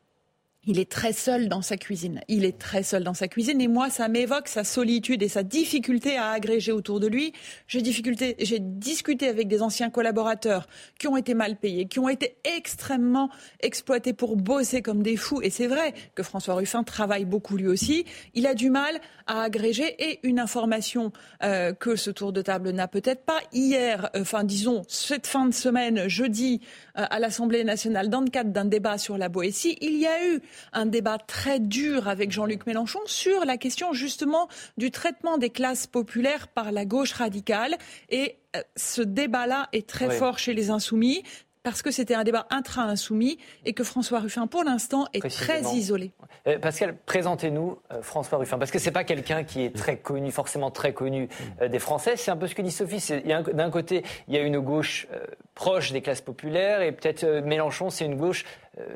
il 0.69 0.79
est 0.79 0.91
très 0.91 1.15
seul 1.15 1.49
dans 1.49 1.63
sa 1.63 1.79
cuisine. 1.79 2.21
Il 2.29 2.45
est 2.45 2.59
très 2.59 2.83
seul 2.83 3.03
dans 3.03 3.15
sa 3.15 3.27
cuisine 3.27 3.59
et 3.63 3.69
moi, 3.69 3.89
ça 3.89 4.07
m'évoque 4.07 4.49
sa 4.49 4.65
solitude 4.65 5.23
et 5.23 5.29
sa 5.29 5.43
difficulté 5.43 6.19
à 6.19 6.29
agréger 6.29 6.73
autour 6.73 7.01
de 7.01 7.07
lui. 7.07 7.33
J'ai 7.69 7.81
discuté 7.81 9.29
avec 9.29 9.49
des 9.49 9.63
anciens 9.63 9.89
collaborateurs 9.89 10.69
qui 10.99 11.09
ont 11.09 11.17
été 11.17 11.33
mal 11.33 11.57
payés, 11.57 11.87
qui 11.87 11.99
ont 11.99 12.11
été 12.11 12.37
extrêmement 12.45 13.31
exploités 13.61 14.13
pour 14.13 14.37
bosser 14.37 14.83
comme 14.83 15.03
des 15.03 15.17
fous. 15.17 15.41
Et 15.41 15.49
c'est 15.49 15.69
vrai 15.69 15.95
que 16.15 16.23
François 16.23 16.55
Ruffin 16.55 16.85
travaille 16.85 17.25
beaucoup 17.25 17.57
lui 17.57 17.67
aussi. 17.67 18.05
Il 18.35 18.47
a 18.47 18.53
du 18.53 18.69
mal 18.69 19.01
à 19.27 19.45
agréger 19.45 19.97
et 19.99 20.21
une 20.23 20.39
information 20.39 21.13
euh, 21.43 21.73
que 21.73 21.97
ce 21.97 22.11
tour 22.11 22.31
de 22.35 22.43
table 22.43 22.73
n'a 22.73 22.89
peut-être 22.89 23.25
pas. 23.25 23.41
Hier, 23.55 24.11
euh, 24.15 24.21
enfin 24.21 24.45
disons 24.45 24.83
cette 24.87 25.27
fin 25.27 25.47
de 25.47 25.55
semaine, 25.55 26.09
jeudi, 26.09 26.61
euh, 26.99 27.07
à 27.09 27.19
l'Assemblée 27.21 27.65
nationale, 27.65 28.11
dans 28.11 28.21
le 28.21 28.29
cadre 28.29 28.51
d'un 28.51 28.67
débat 28.67 28.99
sur 28.99 29.17
la 29.17 29.31
Boétie, 29.31 29.79
il 29.81 29.97
y 29.97 30.07
a 30.07 30.27
eu 30.27 30.43
un 30.73 30.87
débat 30.87 31.19
très 31.19 31.61
dur 31.61 32.09
avec 32.09 32.31
Jean-Luc 32.31 32.67
Mélenchon 32.67 33.01
sur 33.07 33.45
la 33.45 33.57
question 33.57 33.93
justement 33.93 34.49
du 34.77 34.91
traitement 34.91 35.39
des 35.39 35.51
classes 35.51 35.87
populaires 35.87 36.49
par 36.49 36.73
la 36.73 36.85
gauche 36.85 37.13
radicale. 37.13 37.77
Et 38.11 38.37
euh, 38.57 38.61
ce 38.77 39.03
débat-là 39.03 39.69
est 39.73 39.89
très 39.89 40.11
fort 40.11 40.39
chez 40.39 40.55
les 40.55 40.71
insoumis 40.71 41.23
parce 41.65 41.83
que 41.83 41.91
c'était 41.91 42.15
un 42.15 42.25
débat 42.25 42.47
intra-insoumis 42.51 43.37
et 43.67 43.75
que 43.75 43.85
François 43.85 44.21
Ruffin, 44.21 44.47
pour 44.47 44.65
l'instant, 44.65 45.07
est 45.13 45.29
très 45.29 45.61
isolé. 45.75 46.13
Euh, 46.47 46.59
Pascal, 46.59 46.97
présentez-nous 47.05 47.77
euh, 47.93 48.01
François 48.01 48.39
Ruffin, 48.39 48.59
parce 48.59 48.71
que 48.71 48.79
c'est 48.79 48.93
pas 48.93 49.05
quelqu'un 49.05 49.45
qui 49.45 49.65
est 49.65 49.77
très 49.77 49.99
connu, 49.99 50.31
forcément 50.31 50.71
très 50.71 50.95
connu 50.95 51.29
des 51.61 51.79
Français. 51.79 52.17
C'est 52.17 52.31
un 52.31 52.37
peu 52.37 52.47
ce 52.47 52.55
que 52.55 52.63
dit 52.63 52.71
Sophie. 52.71 53.05
D'un 53.53 53.71
côté, 53.71 54.03
il 54.29 54.35
y 54.35 54.39
a 54.39 54.41
une 54.41 54.61
gauche 54.61 55.09
proche 55.55 55.93
des 55.93 56.01
classes 56.01 56.23
populaires 56.23 56.81
et 56.81 56.93
peut-être 56.93 57.27
Mélenchon, 57.45 57.91
c'est 57.91 58.07
une 58.07 58.17
gauche 58.17 58.45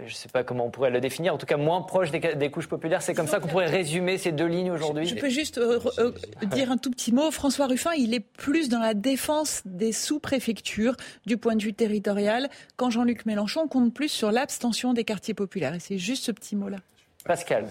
je 0.01 0.05
ne 0.05 0.11
sais 0.11 0.29
pas 0.29 0.45
comment 0.45 0.67
on 0.67 0.71
pourrait 0.71 0.91
le 0.91 1.01
définir, 1.01 1.35
en 1.35 1.39
tout 1.39 1.47
cas 1.47 1.57
moins 1.57 1.83
proche 1.83 2.11
des, 2.11 2.51
couches 2.51 2.69
populaires. 2.69 3.03
C'est 3.03 3.15
comme 3.15 3.27
ça 3.27 3.41
qu'on 3.41 3.49
pourrait 3.49 3.67
résumer 3.67 4.19
ces 4.19 4.33
deux 4.33 4.47
lignes 4.47 4.71
aujourd'hui. 4.71 5.07
Je, 5.07 5.17
peux 5.17 5.29
juste 5.29 5.59
euh, 5.59 5.81
euh, 5.99 6.13
dire 6.47 6.71
un 6.71 6.77
tout 6.77 6.91
petit 6.91 7.13
mot. 7.13 7.31
François 7.31 7.67
Ruffin, 7.67 7.93
il 7.97 8.15
est 8.15 8.21
plus 8.21 8.69
dans 8.69 8.79
la 8.79 8.95
défense 8.95 9.63
des 9.65 9.93
sous-préfectures 9.93 10.97
du 11.27 11.37
point 11.37 11.57
de 11.57 11.63
vue 11.63 11.75
territorial, 11.75 12.49
quand 12.77 12.91
Jean-Luc 12.91 13.27
Mélenchon 13.27 13.67
compte 13.67 13.93
plus 13.93 14.09
sur 14.09 14.31
l'abstention 14.31 14.93
des 14.93 15.05
quartiers 15.05 15.35
populaires. 15.35 15.75
Et 15.75 15.81
c'est 15.81 15.99
juste 15.99 16.25
ce 16.25 16.33
petit 16.33 16.57
mot-là. 16.57 16.79
Pascal. 17.25 17.69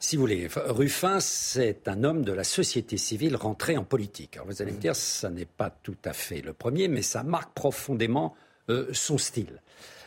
Si 0.00 0.16
vous 0.16 0.22
voulez, 0.22 0.48
Ruffin, 0.56 1.20
c'est 1.20 1.86
un 1.86 2.02
homme 2.02 2.24
de 2.24 2.32
la 2.32 2.42
société 2.42 2.96
civile 2.96 3.36
rentré 3.36 3.76
en 3.76 3.84
politique. 3.84 4.36
Alors 4.36 4.48
vous 4.48 4.60
allez 4.60 4.72
me 4.72 4.78
dire, 4.78 4.96
ça 4.96 5.30
n'est 5.30 5.44
pas 5.44 5.70
tout 5.70 5.96
à 6.04 6.12
fait 6.12 6.40
le 6.40 6.52
premier, 6.52 6.88
mais 6.88 7.02
ça 7.02 7.22
marque 7.22 7.52
profondément 7.54 8.34
son 8.92 9.16
style. 9.16 9.62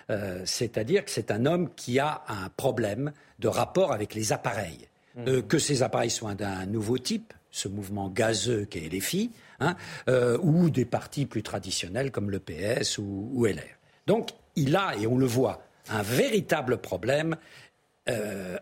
Euh, 0.09 0.41
c'est-à-dire 0.45 1.05
que 1.05 1.11
c'est 1.11 1.31
un 1.31 1.45
homme 1.45 1.69
qui 1.75 1.99
a 1.99 2.23
un 2.27 2.49
problème 2.49 3.11
de 3.39 3.47
rapport 3.47 3.91
avec 3.91 4.13
les 4.13 4.33
appareils. 4.33 4.87
Mmh. 5.15 5.27
Euh, 5.27 5.41
que 5.41 5.59
ces 5.59 5.83
appareils 5.83 6.09
soient 6.09 6.35
d'un 6.35 6.65
nouveau 6.65 6.97
type, 6.97 7.33
ce 7.49 7.67
mouvement 7.67 8.09
gazeux 8.09 8.65
qu'est 8.65 8.89
les 8.89 9.29
hein, 9.59 9.75
euh, 10.07 10.37
ou 10.41 10.69
des 10.69 10.85
partis 10.85 11.25
plus 11.25 11.43
traditionnels 11.43 12.11
comme 12.11 12.31
le 12.31 12.39
PS 12.39 12.97
ou, 12.97 13.45
LR. 13.45 13.77
Donc, 14.07 14.29
il 14.55 14.75
a, 14.75 14.95
et 14.95 15.07
on 15.07 15.17
le 15.17 15.25
voit, 15.25 15.61
un 15.89 16.01
véritable 16.01 16.77
problème 16.77 17.35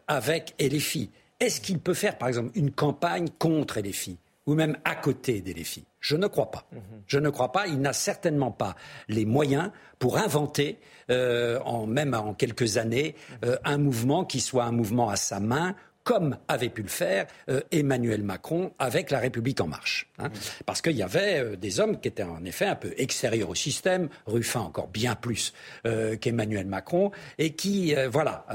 avec 0.08 0.54
LFI. 0.60 1.10
Est-ce 1.40 1.60
qu'il 1.60 1.80
peut 1.80 1.96
faire, 1.96 2.20
par 2.20 2.28
exemple, 2.28 2.52
une 2.54 2.70
campagne 2.70 3.30
contre 3.40 3.80
LFI 3.80 4.20
ou 4.46 4.56
même 4.56 4.78
à 4.84 4.96
côté 4.96 5.42
des 5.42 5.54
LFI 5.54 5.86
Je 6.00 6.16
ne 6.16 6.28
crois 6.28 6.52
pas. 6.52 6.66
Mhm. 6.72 6.82
Je 7.06 7.20
ne 7.20 7.30
crois 7.30 7.52
pas. 7.52 7.68
Il 7.68 7.80
n'a 7.80 7.94
certainement 7.94 8.52
pas 8.52 8.76
les 9.08 9.26
moyens 9.26 9.72
pour 10.00 10.18
inventer, 10.18 10.80
euh, 11.12 11.60
en, 11.66 11.86
même 11.86 12.14
en 12.14 12.34
quelques 12.34 12.78
années, 12.78 13.16
euh, 13.46 13.58
un 13.64 13.78
mouvement 13.78 14.26
qui 14.26 14.40
soit 14.40 14.64
un 14.64 14.72
mouvement 14.72 15.10
à 15.10 15.16
sa 15.16 15.40
main 15.40 15.76
comme 16.10 16.40
avait 16.48 16.70
pu 16.70 16.82
le 16.82 16.88
faire 16.88 17.28
euh, 17.50 17.62
Emmanuel 17.70 18.24
Macron 18.24 18.74
avec 18.80 19.12
La 19.12 19.20
République 19.20 19.62
en 19.62 19.68
marche. 19.68 20.08
Hein. 20.18 20.32
Parce 20.66 20.82
qu'il 20.82 20.96
y 20.96 21.04
avait 21.04 21.40
euh, 21.40 21.56
des 21.56 21.80
hommes 21.80 22.00
qui 22.00 22.08
étaient 22.08 22.24
en 22.24 22.44
effet 22.46 22.66
un 22.66 22.76
peu 22.76 22.96
extérieurs 22.98 23.50
au 23.52 23.54
système, 23.54 24.10
Ruffin 24.26 24.62
encore 24.62 24.88
bien 24.88 25.14
plus 25.14 25.54
euh, 25.86 26.18
qu'Emmanuel 26.18 26.66
Macron, 26.66 27.12
et 27.38 27.54
qui, 27.54 27.94
voilà, 28.12 28.48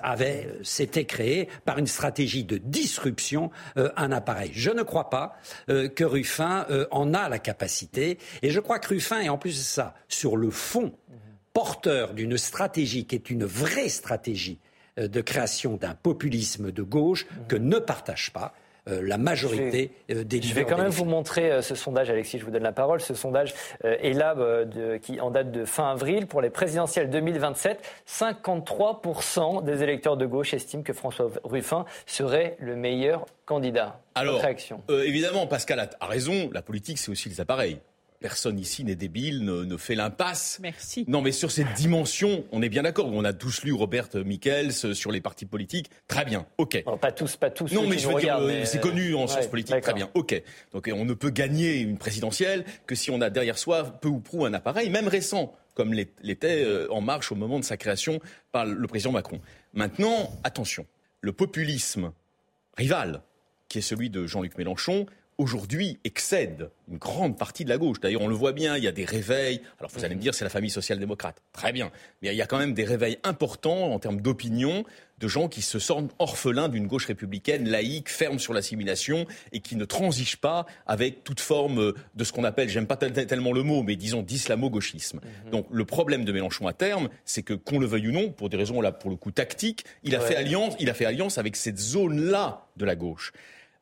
avait, 0.00 0.48
s'était 0.62 1.06
créé 1.06 1.48
par 1.64 1.78
une 1.78 1.88
stratégie 1.88 2.44
de 2.44 2.58
disruption 2.58 3.50
un 3.74 4.12
appareil. 4.12 4.50
Je 4.54 4.70
ne 4.70 4.82
crois 4.82 5.10
pas 5.10 5.36
que 5.66 6.04
Ruffin 6.04 6.66
en 6.90 7.14
a 7.14 7.28
la 7.28 7.38
capacité, 7.38 8.18
et 8.42 8.50
je 8.50 8.60
crois 8.60 8.78
que 8.78 8.88
Ruffin 8.88 9.20
est 9.20 9.28
en 9.28 9.38
plus 9.38 9.58
de 9.58 9.64
ça, 9.64 9.94
sur 10.08 10.36
le 10.36 10.50
fond, 10.50 10.92
porteur 11.52 12.14
d'une 12.14 12.36
stratégie 12.36 13.06
qui 13.06 13.16
est 13.16 13.30
une 13.30 13.44
vraie 13.44 13.88
stratégie 13.88 14.60
de 15.00 15.20
création 15.20 15.76
d'un 15.76 15.94
populisme 15.94 16.70
de 16.70 16.82
gauche 16.82 17.26
que 17.48 17.56
ne 17.56 17.78
partage 17.78 18.32
pas 18.32 18.52
la 18.86 19.18
majorité 19.18 19.92
des 20.08 20.14
leaders. 20.14 20.42
Je 20.42 20.54
vais 20.54 20.64
quand 20.64 20.78
même 20.78 20.88
vous 20.88 21.04
montrer 21.04 21.62
ce 21.62 21.74
sondage, 21.74 22.10
Alexis, 22.10 22.38
je 22.38 22.44
vous 22.44 22.50
donne 22.50 22.62
la 22.62 22.72
parole. 22.72 23.00
Ce 23.00 23.14
sondage 23.14 23.54
est 23.84 24.14
là, 24.14 24.34
qui, 25.02 25.20
en 25.20 25.30
date 25.30 25.52
de 25.52 25.64
fin 25.64 25.92
avril, 25.92 26.26
pour 26.26 26.40
les 26.40 26.50
présidentielles 26.50 27.10
2027. 27.10 27.78
53% 28.08 29.62
des 29.64 29.82
électeurs 29.82 30.16
de 30.16 30.26
gauche 30.26 30.54
estiment 30.54 30.82
que 30.82 30.94
François 30.94 31.30
Ruffin 31.44 31.84
serait 32.06 32.56
le 32.58 32.74
meilleur 32.74 33.26
candidat. 33.44 34.00
Alors, 34.14 34.42
évidemment, 34.88 35.46
Pascal 35.46 35.90
a 36.00 36.06
raison, 36.06 36.50
la 36.52 36.62
politique, 36.62 36.98
c'est 36.98 37.10
aussi 37.10 37.28
les 37.28 37.40
appareils 37.40 37.78
personne 38.20 38.58
ici 38.58 38.84
n'est 38.84 38.94
débile, 38.94 39.44
ne, 39.44 39.76
fait 39.76 39.94
l'impasse. 39.94 40.58
Merci. 40.62 41.04
Non, 41.08 41.22
mais 41.22 41.32
sur 41.32 41.50
cette 41.50 41.72
dimension, 41.72 42.44
on 42.52 42.62
est 42.62 42.68
bien 42.68 42.82
d'accord. 42.82 43.10
On 43.12 43.24
a 43.24 43.32
tous 43.32 43.64
lu 43.64 43.72
Robert 43.72 44.08
Michels 44.14 44.72
sur 44.72 45.10
les 45.10 45.20
partis 45.20 45.46
politiques. 45.46 45.90
Très 46.06 46.24
bien, 46.24 46.46
ok. 46.58 46.84
pas 47.00 47.12
tous, 47.12 47.36
pas 47.36 47.50
tous. 47.50 47.72
Non, 47.72 47.88
mais 47.88 47.98
je 47.98 48.08
veux 48.08 48.20
dire, 48.20 48.36
euh, 48.36 48.64
c'est 48.64 48.80
connu 48.80 49.14
en 49.14 49.26
sciences 49.26 49.46
politiques. 49.46 49.80
Très 49.80 49.94
bien, 49.94 50.10
ok. 50.14 50.40
Donc 50.72 50.88
on 50.92 51.04
ne 51.04 51.14
peut 51.14 51.30
gagner 51.30 51.78
une 51.78 51.96
présidentielle 51.98 52.64
que 52.86 52.94
si 52.94 53.10
on 53.10 53.20
a 53.20 53.30
derrière 53.30 53.58
soi 53.58 53.84
peu 53.84 54.08
ou 54.08 54.20
prou 54.20 54.44
un 54.44 54.52
appareil, 54.52 54.90
même 54.90 55.08
récent, 55.08 55.54
comme 55.74 55.94
l'était 55.94 56.62
euh, 56.62 56.92
En 56.92 57.00
Marche 57.00 57.32
au 57.32 57.36
moment 57.36 57.58
de 57.58 57.64
sa 57.64 57.78
création 57.78 58.20
par 58.52 58.66
le 58.66 58.86
président 58.86 59.12
Macron. 59.12 59.40
Maintenant, 59.72 60.30
attention, 60.44 60.86
le 61.22 61.32
populisme 61.32 62.12
rival, 62.76 63.22
qui 63.68 63.78
est 63.78 63.82
celui 63.82 64.10
de 64.10 64.26
Jean-Luc 64.26 64.58
Mélenchon, 64.58 65.06
aujourd'hui 65.40 65.98
excède 66.04 66.70
une 66.86 66.98
grande 66.98 67.38
partie 67.38 67.64
de 67.64 67.70
la 67.70 67.78
gauche. 67.78 67.98
D'ailleurs, 67.98 68.20
on 68.20 68.28
le 68.28 68.34
voit 68.34 68.52
bien, 68.52 68.76
il 68.76 68.84
y 68.84 68.88
a 68.88 68.92
des 68.92 69.06
réveils. 69.06 69.62
Alors 69.78 69.90
vous 69.90 70.04
allez 70.04 70.14
me 70.14 70.20
dire, 70.20 70.34
c'est 70.34 70.44
la 70.44 70.50
famille 70.50 70.70
social-démocrate. 70.70 71.42
Très 71.52 71.72
bien. 71.72 71.90
Mais 72.20 72.28
il 72.28 72.36
y 72.36 72.42
a 72.42 72.46
quand 72.46 72.58
même 72.58 72.74
des 72.74 72.84
réveils 72.84 73.18
importants 73.24 73.92
en 73.92 73.98
termes 73.98 74.20
d'opinion 74.20 74.84
de 75.18 75.28
gens 75.28 75.48
qui 75.48 75.62
se 75.62 75.78
sentent 75.78 76.12
orphelins 76.18 76.68
d'une 76.68 76.86
gauche 76.86 77.06
républicaine, 77.06 77.68
laïque, 77.68 78.10
ferme 78.10 78.38
sur 78.38 78.52
l'assimilation 78.52 79.26
et 79.52 79.60
qui 79.60 79.76
ne 79.76 79.84
transige 79.84 80.36
pas 80.36 80.66
avec 80.86 81.24
toute 81.24 81.40
forme 81.40 81.92
de 82.14 82.24
ce 82.24 82.32
qu'on 82.32 82.44
appelle, 82.44 82.68
j'aime 82.68 82.86
pas 82.86 82.96
tellement 82.96 83.52
le 83.52 83.62
mot, 83.62 83.82
mais 83.82 83.96
disons 83.96 84.22
d'islamo-gauchisme. 84.22 85.20
Mhm. 85.44 85.50
Donc 85.50 85.66
le 85.70 85.84
problème 85.84 86.24
de 86.24 86.32
Mélenchon 86.32 86.66
à 86.66 86.72
terme, 86.72 87.08
c'est 87.24 87.42
que 87.42 87.54
qu'on 87.54 87.78
le 87.78 87.86
veuille 87.86 88.08
ou 88.08 88.12
non, 88.12 88.30
pour 88.30 88.48
des 88.48 88.56
raisons 88.56 88.80
là 88.80 88.92
pour 88.92 89.10
le 89.10 89.16
coup 89.16 89.30
tactiques, 89.30 89.84
il 90.02 90.16
a 90.16 90.20
fait 90.20 90.36
alliance, 90.36 90.74
il 90.80 90.90
a 90.90 90.94
fait 90.94 91.06
alliance 91.06 91.38
avec 91.38 91.56
cette 91.56 91.78
zone-là 91.78 92.66
de 92.76 92.84
la 92.84 92.96
gauche. 92.96 93.32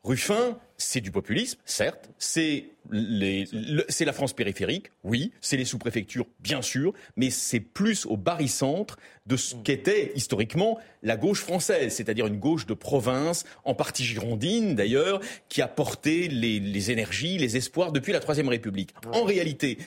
Ruffin, 0.05 0.57
c'est 0.77 1.01
du 1.01 1.11
populisme, 1.11 1.59
certes, 1.65 2.11
c'est 2.19 2.71
la 2.89 4.13
France 4.13 4.33
périphérique, 4.33 4.93
oui, 5.03 5.33
c'est 5.41 5.57
les 5.57 5.65
sous-préfectures, 5.65 6.27
bien 6.39 6.63
sûr, 6.63 6.93
mais 7.17 7.31
c'est 7.31 7.61
plus 7.61 8.07
au 8.07 8.17
barycentre 8.17 8.97
de 9.27 9.37
ce 9.37 9.57
qu'était 9.57 10.13
historiquement 10.15 10.79
la 11.03 11.17
gauche 11.17 11.41
française, 11.41 11.93
c'est-à-dire 11.93 12.29
une 12.29 12.39
gauche 12.39 12.65
de 12.65 12.75
province, 12.75 13.45
en 13.65 13.75
partie 13.75 14.05
girondine 14.05 14.77
d'ailleurs, 14.77 15.21
qui 15.49 15.63
a 15.63 15.69
porté 15.69 16.29
les, 16.29 16.91
énergies, 16.93 17.37
les 17.37 17.57
espoirs 17.57 17.91
depuis 17.91 18.13
la 18.13 18.21
Troisième 18.21 18.49
République. 18.49 18.95
En 19.13 19.25
réalité, 19.25 19.79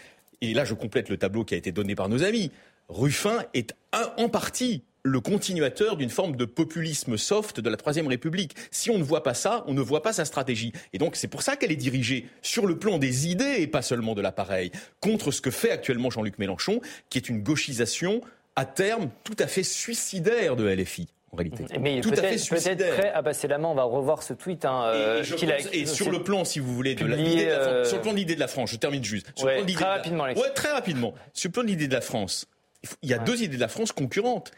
et 0.41 0.53
là 0.53 0.65
je 0.65 0.73
complète 0.73 1.07
le 1.07 1.17
tableau 1.17 1.45
qui 1.45 1.53
a 1.53 1.57
été 1.57 1.71
donné 1.71 1.95
par 1.95 2.09
nos 2.09 2.21
amis, 2.21 2.51
Ruffin 2.89 3.45
est 3.53 3.73
en 4.17 4.27
partie 4.27 4.83
le 5.03 5.19
continuateur 5.19 5.97
d'une 5.97 6.09
forme 6.09 6.35
de 6.35 6.45
populisme 6.45 7.17
soft 7.17 7.59
de 7.59 7.69
la 7.69 7.77
Troisième 7.77 8.07
République. 8.07 8.55
Si 8.69 8.89
on 8.89 8.97
ne 8.97 9.03
voit 9.03 9.23
pas 9.23 9.33
ça, 9.33 9.63
on 9.67 9.73
ne 9.73 9.81
voit 9.81 10.01
pas 10.01 10.13
sa 10.13 10.25
stratégie. 10.25 10.73
Et 10.93 10.97
donc 10.97 11.15
c'est 11.15 11.27
pour 11.27 11.41
ça 11.41 11.55
qu'elle 11.55 11.71
est 11.71 11.75
dirigée 11.75 12.27
sur 12.41 12.67
le 12.67 12.77
plan 12.77 12.97
des 12.97 13.27
idées 13.27 13.55
et 13.59 13.67
pas 13.67 13.81
seulement 13.81 14.15
de 14.15 14.21
l'appareil, 14.21 14.71
contre 14.99 15.31
ce 15.31 15.41
que 15.41 15.51
fait 15.51 15.71
actuellement 15.71 16.09
Jean-Luc 16.09 16.37
Mélenchon, 16.39 16.81
qui 17.09 17.17
est 17.17 17.29
une 17.29 17.41
gauchisation 17.41 18.21
à 18.55 18.65
terme 18.65 19.09
tout 19.23 19.35
à 19.39 19.47
fait 19.47 19.63
suicidaire 19.63 20.55
de 20.55 20.67
LFI. 20.67 21.07
En 21.33 21.37
réalité. 21.37 21.63
Mais 21.79 21.99
à 21.99 22.03
fait 22.03 22.49
peut-être 22.49 22.97
prêt 22.97 23.11
à 23.13 23.23
passer 23.23 23.47
la 23.47 23.57
main. 23.57 23.69
On 23.69 23.73
va 23.73 23.83
revoir 23.83 24.21
ce 24.21 24.33
tweet. 24.33 24.65
Hein, 24.65 24.91
et, 25.71 25.85
sur 25.85 26.11
le 26.11 26.23
plan, 26.23 26.43
si 26.43 26.59
vous 26.59 26.75
voulez, 26.75 26.93
de 26.93 27.05
l'idée 27.05 27.47
euh, 27.47 27.85
sur 27.85 27.95
le 27.95 28.01
plan 28.01 28.11
de 28.11 28.17
l'idée 28.17 28.35
de 28.35 28.39
la 28.41 28.49
France, 28.49 28.71
je 28.71 28.75
termine 28.75 29.01
juste. 29.01 29.31
Sur 29.35 29.47
très 29.47 29.85
rapidement. 29.85 30.25
ouais, 30.25 30.49
très 30.53 30.73
rapidement. 30.73 31.13
Sur 31.33 31.47
le 31.47 31.53
plan 31.53 31.63
de 31.63 31.69
l'idée 31.69 31.87
de 31.87 31.93
la 31.93 32.01
France, 32.01 32.49
il 33.01 33.09
y 33.09 33.13
a 33.13 33.17
deux 33.17 33.43
idées 33.43 33.55
de 33.55 33.61
la 33.61 33.69
France 33.69 33.93
concurrentes. 33.93 34.51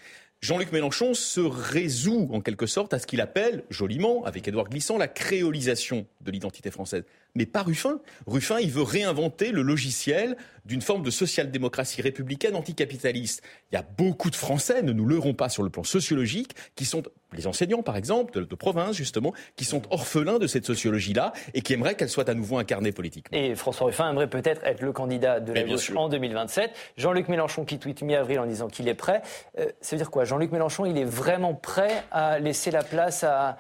Jean-Luc 0.43 0.73
Mélenchon 0.73 1.13
se 1.13 1.39
résout 1.39 2.29
en 2.33 2.41
quelque 2.41 2.65
sorte 2.65 2.93
à 2.93 2.99
ce 2.99 3.07
qu'il 3.07 3.21
appelle, 3.21 3.63
joliment, 3.69 4.25
avec 4.25 4.45
Édouard 4.45 4.67
Glissant, 4.67 4.97
la 4.97 5.07
créolisation 5.07 6.05
de 6.19 6.31
l'identité 6.31 6.69
française 6.69 7.05
mais 7.35 7.45
pas 7.45 7.63
Ruffin. 7.63 7.99
Ruffin, 8.27 8.59
il 8.59 8.71
veut 8.71 8.83
réinventer 8.83 9.51
le 9.51 9.61
logiciel 9.61 10.37
d'une 10.65 10.81
forme 10.81 11.03
de 11.03 11.09
social-démocratie 11.09 12.01
républicaine 12.01 12.55
anticapitaliste. 12.55 13.43
Il 13.71 13.75
y 13.75 13.77
a 13.77 13.83
beaucoup 13.97 14.29
de 14.29 14.35
Français, 14.35 14.81
ne 14.81 14.93
nous 14.93 15.05
leurrons 15.05 15.33
pas 15.33 15.49
sur 15.49 15.63
le 15.63 15.69
plan 15.69 15.83
sociologique, 15.83 16.55
qui 16.75 16.85
sont, 16.85 17.03
les 17.33 17.47
enseignants 17.47 17.83
par 17.83 17.97
exemple, 17.97 18.45
de, 18.45 18.55
province 18.55 18.95
justement, 18.95 19.33
qui 19.55 19.65
sont 19.65 19.81
orphelins 19.89 20.39
de 20.39 20.47
cette 20.47 20.65
sociologie-là 20.65 21.33
et 21.53 21.61
qui 21.61 21.73
aimeraient 21.73 21.95
qu'elle 21.95 22.09
soit 22.09 22.29
à 22.29 22.33
nouveau 22.33 22.57
incarnée 22.59 22.91
politiquement. 22.91 23.37
Et 23.37 23.55
François 23.55 23.87
Ruffin 23.87 24.09
aimerait 24.09 24.29
peut-être 24.29 24.63
être 24.63 24.81
le 24.81 24.93
candidat 24.93 25.39
de 25.39 25.51
la 25.51 25.63
gauche 25.63 25.91
en 25.95 26.07
2027. 26.07 26.71
Jean-Luc 26.97 27.27
Mélenchon 27.27 27.65
qui 27.65 27.79
tweet 27.79 28.01
mi-avril 28.03 28.39
en 28.39 28.45
disant 28.45 28.67
qu'il 28.67 28.87
est 28.87 28.93
prêt. 28.93 29.21
Euh, 29.59 29.65
ça 29.81 29.95
veut 29.95 29.97
dire 29.97 30.11
quoi? 30.11 30.23
Jean-Luc 30.23 30.51
Mélenchon, 30.51 30.85
il 30.85 30.97
est 30.97 31.03
vraiment 31.03 31.55
prêt 31.55 32.03
à 32.11 32.39
laisser 32.39 32.71
la 32.71 32.83
place 32.83 33.23
à 33.23 33.57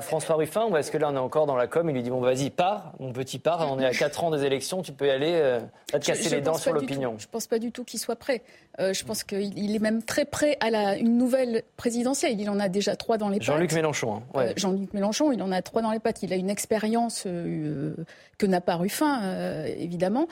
François 0.00 0.34
Ruffin 0.34 0.66
ou 0.66 0.76
est-ce 0.76 0.90
que 0.90 0.98
là 0.98 1.08
on 1.10 1.14
est 1.14 1.18
encore 1.18 1.46
dans 1.46 1.54
la 1.54 1.68
com 1.68 1.88
Il 1.88 1.94
lui 1.94 2.02
dit 2.02 2.10
bon 2.10 2.20
vas-y 2.20 2.50
pars, 2.50 2.92
mon 2.98 3.12
petit 3.12 3.38
pars, 3.38 3.70
on 3.70 3.78
est 3.78 3.86
à 3.86 3.92
4 3.92 4.24
ans 4.24 4.30
des 4.30 4.44
élections, 4.44 4.82
tu 4.82 4.92
peux 4.92 5.06
y 5.06 5.10
aller, 5.10 5.32
euh, 5.34 5.60
va 5.92 6.00
te 6.00 6.06
casser 6.06 6.30
les 6.30 6.40
dents 6.40 6.54
sur 6.54 6.72
l'opinion. 6.72 7.14
Je 7.18 7.28
pense 7.28 7.46
pas 7.46 7.58
du 7.58 7.70
tout 7.70 7.84
qu'il 7.84 8.00
soit 8.00 8.16
prêt. 8.16 8.42
Euh, 8.80 8.92
je 8.92 9.04
pense 9.04 9.24
qu'il 9.24 9.74
est 9.74 9.78
même 9.78 10.02
très 10.02 10.24
prêt 10.24 10.56
à 10.60 10.70
la, 10.70 10.96
une 10.96 11.16
nouvelle 11.16 11.62
présidentielle. 11.76 12.40
Il 12.40 12.50
en 12.50 12.58
a 12.58 12.68
déjà 12.68 12.96
trois 12.96 13.18
dans 13.18 13.28
les 13.28 13.38
pattes. 13.38 13.46
Jean-Luc 13.46 13.72
Mélenchon. 13.72 14.16
Hein, 14.16 14.22
euh, 14.36 14.52
Jean-Luc 14.56 14.92
Mélenchon, 14.94 15.32
il 15.32 15.42
en 15.42 15.52
a 15.52 15.62
trois 15.62 15.82
dans 15.82 15.92
les 15.92 16.00
pattes. 16.00 16.22
Il 16.22 16.32
a 16.32 16.36
une 16.36 16.50
expérience 16.50 17.22
que 17.22 18.46
n'a 18.46 18.60
pas 18.60 18.76
Ruffin, 18.76 19.64
évidemment. 19.66 20.26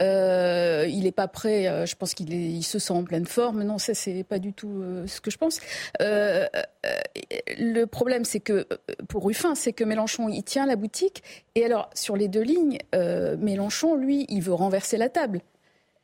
il 0.00 1.00
n'est 1.02 1.12
pas 1.12 1.28
prêt. 1.28 1.86
je 1.86 1.94
pense 1.96 2.14
qu'il 2.14 2.32
il 2.32 2.62
se 2.62 2.78
sent 2.78 2.92
en 2.92 3.04
pleine 3.04 3.26
forme. 3.26 3.62
Non, 3.62 3.78
ça 3.78 3.94
c'est 3.94 4.24
pas 4.24 4.38
du 4.38 4.52
tout 4.52 4.82
ce 5.06 5.20
que 5.20 5.30
je 5.30 5.38
pense. 5.38 5.60
le 6.00 7.84
problème, 7.84 8.24
c'est 8.24 8.40
que 8.40 8.66
pour 9.08 9.24
Ruffin, 9.24 9.54
c'est 9.54 9.72
que 9.72 9.84
Mélenchon, 9.84 10.28
il 10.28 10.42
tient 10.42 10.66
la 10.66 10.76
boutique. 10.76 11.22
Et 11.54 11.64
alors, 11.64 11.90
sur 11.94 12.16
les 12.16 12.28
deux 12.28 12.42
lignes, 12.42 12.78
euh, 12.94 13.36
Mélenchon, 13.38 13.94
lui, 13.94 14.26
il 14.28 14.42
veut 14.42 14.54
renverser 14.54 14.96
la 14.96 15.08
table. 15.08 15.40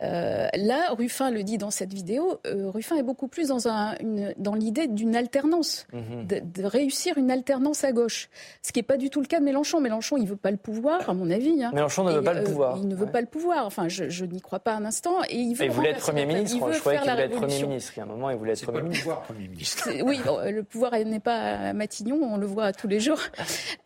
Euh, 0.03 0.47
là, 0.55 0.95
Ruffin 0.97 1.31
le 1.31 1.43
dit 1.43 1.59
dans 1.59 1.71
cette 1.71 1.93
vidéo, 1.93 2.39
euh, 2.47 2.71
Ruffin 2.71 2.97
est 2.97 3.03
beaucoup 3.03 3.27
plus 3.27 3.49
dans, 3.49 3.69
un, 3.69 3.95
dans 4.37 4.55
l'idée 4.55 4.87
d'une 4.87 5.17
alternance, 5.17 5.87
mhm. 5.93 6.27
de, 6.27 6.65
réussir 6.65 7.19
une 7.19 7.31
alternance 7.31 7.83
à 7.85 7.93
gauche. 7.93 8.29
Ce 8.63 8.73
qui 8.73 8.79
n'est 8.79 8.85
pas 8.85 8.97
du 8.97 9.11
tout 9.11 9.21
le 9.21 9.27
cas 9.27 9.41
de 9.41 9.45
Mélenchon. 9.45 9.81
Mélenchon, 9.81 10.17
il 10.17 10.25
ne 10.25 10.29
veut 10.29 10.37
pas 10.37 10.51
le 10.51 10.57
pouvoir, 10.57 11.09
à 11.11 11.15
mon 11.15 11.31
avis. 11.31 11.65
Hein. 11.65 11.71
Mélenchon 11.75 12.05
ne 12.05 12.13
veut 12.13 12.23
pas 12.23 12.35
le 12.35 12.45
pouvoir. 12.45 12.77
il 12.79 12.87
ne 12.87 12.95
veut 12.95 13.11
pas 13.11 13.21
le 13.21 13.27
pouvoir. 13.27 13.67
Enfin, 13.67 13.89
je, 13.89 14.25
n'y 14.25 14.41
crois 14.41 14.61
pas 14.61 14.75
un 14.75 14.85
instant. 14.85 15.23
Et 15.29 15.37
il, 15.37 15.55
veut 15.55 15.65
il 15.65 15.71
voulait 15.71 15.91
être 15.91 16.01
Premier 16.01 16.27
ministre. 16.27 16.73
je 16.73 16.79
croyais 16.79 17.01
qu'il 17.01 17.11
voulait 17.11 17.25
être 17.25 17.37
Premier 17.37 17.63
ministre. 17.63 17.93
Il 17.97 17.99
y 17.99 18.01
a 18.01 18.05
un 18.05 18.07
moment, 18.07 18.31
il 18.31 18.37
voulait 18.37 18.53
être 18.53 18.63
Premier, 18.63 18.83
ministre. 18.83 19.21
premier 19.23 19.49
ministre. 19.49 19.91
Oui, 20.03 20.21
le 20.51 20.63
pouvoir 20.63 20.93
n'est 20.93 21.21
pas 21.21 21.39
à 21.39 21.73
Matignon, 21.73 22.21
on 22.23 22.37
le 22.37 22.47
voit 22.47 22.73
tous 22.73 22.89
les 22.89 23.01
jours. 23.01 23.21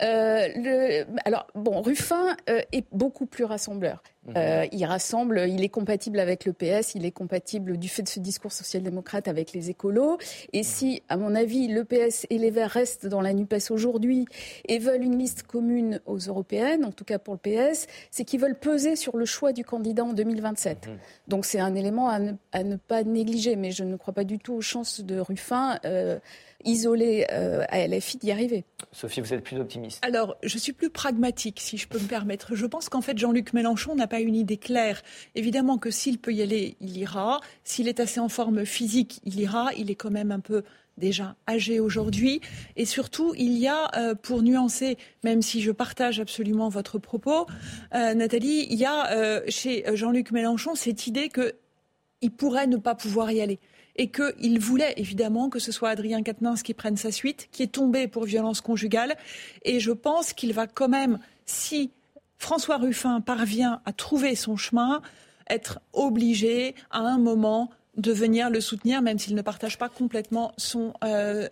le, 0.01 1.05
alors, 1.25 1.46
bon, 1.55 1.81
Ruffin 1.81 2.37
est 2.46 2.85
beaucoup 2.92 3.27
plus 3.27 3.44
rassembleur. 3.44 4.03
Euh, 4.37 4.66
il 4.70 4.85
rassemble, 4.85 5.46
il 5.48 5.64
est 5.64 5.68
compatible 5.68 6.20
avec 6.20 6.44
le 6.44 6.52
PS, 6.52 6.94
il 6.94 7.04
est 7.04 7.11
compatible 7.11 7.76
du 7.76 7.88
fait 7.88 8.02
de 8.02 8.08
ce 8.08 8.20
discours 8.20 8.52
social-démocrate 8.52 9.26
avec 9.26 9.52
les 9.52 9.70
écolos. 9.70 10.18
Et 10.52 10.58
mhm. 10.58 10.64
si, 10.64 11.02
à 11.08 11.16
mon 11.16 11.35
avis, 11.35 11.68
le 11.68 11.85
PS 11.85 12.26
et 12.30 12.38
les 12.38 12.50
Verts 12.50 12.70
restent 12.70 13.06
dans 13.06 13.20
la 13.20 13.32
NUPES 13.35 13.70
aujourd'hui 13.70 14.26
et 14.68 14.78
veulent 14.78 15.02
une 15.02 15.18
liste 15.18 15.42
commune 15.42 16.00
aux 16.06 16.18
européennes, 16.18 16.85
en 16.85 16.92
tout 16.92 17.04
cas 17.04 17.18
pour 17.18 17.35
le 17.35 17.40
PS, 17.40 17.87
c'est 18.11 18.24
qu'ils 18.24 18.40
veulent 18.40 18.58
peser 18.58 18.94
sur 18.94 19.16
le 19.16 19.24
choix 19.24 19.52
du 19.52 19.64
candidat 19.64 20.04
en 20.04 20.12
2027. 20.12 20.87
Mhm. 20.87 20.98
Donc 21.28 21.44
c'est 21.44 21.61
un 21.61 21.74
élément 21.74 22.08
à 22.08 22.18
ne, 22.18 22.76
pas 22.76 23.02
négliger, 23.02 23.56
mais 23.56 23.72
je 23.72 23.82
ne 23.85 23.96
crois 23.96 24.14
pas 24.14 24.24
du 24.24 24.38
tout 24.38 24.54
aux 24.54 24.61
chances 24.61 25.00
de 25.00 25.18
Ruffin. 25.18 25.78
Euh, 25.85 26.18
isolé 26.64 27.27
euh, 27.33 27.64
à 27.68 27.87
LFI 27.87 28.18
d'y 28.18 28.31
arriver. 28.31 28.64
Sophie, 28.92 29.20
vous 29.20 29.33
êtes 29.33 29.42
plus 29.42 29.59
optimiste. 29.59 30.05
Alors, 30.05 30.37
je 30.42 30.59
suis 30.59 30.72
plus 30.72 30.90
pragmatique, 30.90 31.61
si 31.61 31.77
je 31.77 31.88
peux 31.88 31.98
me 31.98 32.07
permettre. 32.07 32.55
Je 32.55 32.66
pense 32.66 32.88
qu'en 32.88 33.01
fait, 33.01 33.16
Jean-Luc 33.18 33.53
Mélenchon 33.53 33.94
n'a 33.94 34.07
pas 34.07 34.20
une 34.20 34.35
idée 34.35 34.57
claire. 34.57 35.03
Évidemment 35.35 35.79
que 35.79 35.90
s'il 35.90 36.18
peut 36.18 36.33
y 36.33 36.42
aller, 36.42 36.77
il 36.81 36.96
ira. 36.96 37.40
S'il 37.64 37.88
est 37.88 38.01
assez 38.01 38.20
en 38.20 38.29
forme 38.29 38.64
physique, 38.64 39.20
il 39.25 39.40
ira. 39.40 39.70
Il 39.77 39.90
est 39.90 39.94
quand 39.94 40.11
même 40.11 40.31
un 40.31 40.40
peu 40.40 40.62
déjà 40.98 41.37
âgé 41.48 41.81
aujourd'hui. 41.81 42.40
Et 42.77 42.85
surtout, 42.85 43.35
il 43.37 43.57
y 43.59 43.68
a, 43.68 43.90
euh, 43.96 44.14
pour 44.14 44.42
nuancer, 44.42 44.98
même 45.25 45.42
si 45.42 45.62
je 45.62 45.70
partage 45.70 46.20
absolument 46.20 46.68
votre 46.68 46.98
propos, 46.98 47.46
euh, 47.94 48.14
Nathalie, 48.14 48.66
il 48.70 48.79
y 48.79 48.85
a 48.85 49.42
chez 49.48 49.85
Jean-Luc 49.94 50.33
Mélenchon 50.33 50.75
cette 50.75 51.07
idée 51.07 51.31
qu'il 51.31 52.31
pourrait 52.31 52.66
ne 52.66 52.77
pas 52.77 52.94
pouvoir 52.94 53.33
y 53.33 53.40
aller 53.40 53.59
et 53.96 54.11
qu'il 54.11 54.59
voulait 54.59 54.94
évidemment 54.96 55.48
que 55.48 55.59
ce 55.59 55.72
soit 55.72 55.90
Adrien 55.90 56.22
Quatennens 56.22 56.62
qui 56.62 56.74
prenne 56.74 56.96
sa 56.96 57.12
suite, 57.12 57.48
qui 57.52 57.62
est 57.62 57.72
tombé 57.72 58.09
pour 58.09 58.24
violence 58.24 58.61
conjugale. 58.61 59.16
Et 59.64 59.81
je 59.81 59.92
pense 59.92 60.33
qu'il 60.33 60.52
va 60.52 60.66
quand 60.66 60.88
même, 60.88 61.18
si 61.46 61.90
François 62.38 62.78
Ruffin 62.78 63.20
parvient 63.20 63.81
à 63.85 63.92
trouver 63.92 64.35
son 64.35 64.57
chemin, 64.57 65.02
être 65.48 65.81
obligé 65.92 66.74
à 66.90 67.00
un 67.00 67.18
moment 67.18 67.70
de 67.96 68.11
venir 68.11 68.48
le 68.48 68.61
soutenir, 68.61 69.02
même 69.02 69.18
s'il 69.18 69.35
ne 69.35 69.42
partage 69.42 69.76
pas 69.76 69.90
complètement 69.90 70.52
son, 70.57 70.94
euh, 71.05 71.46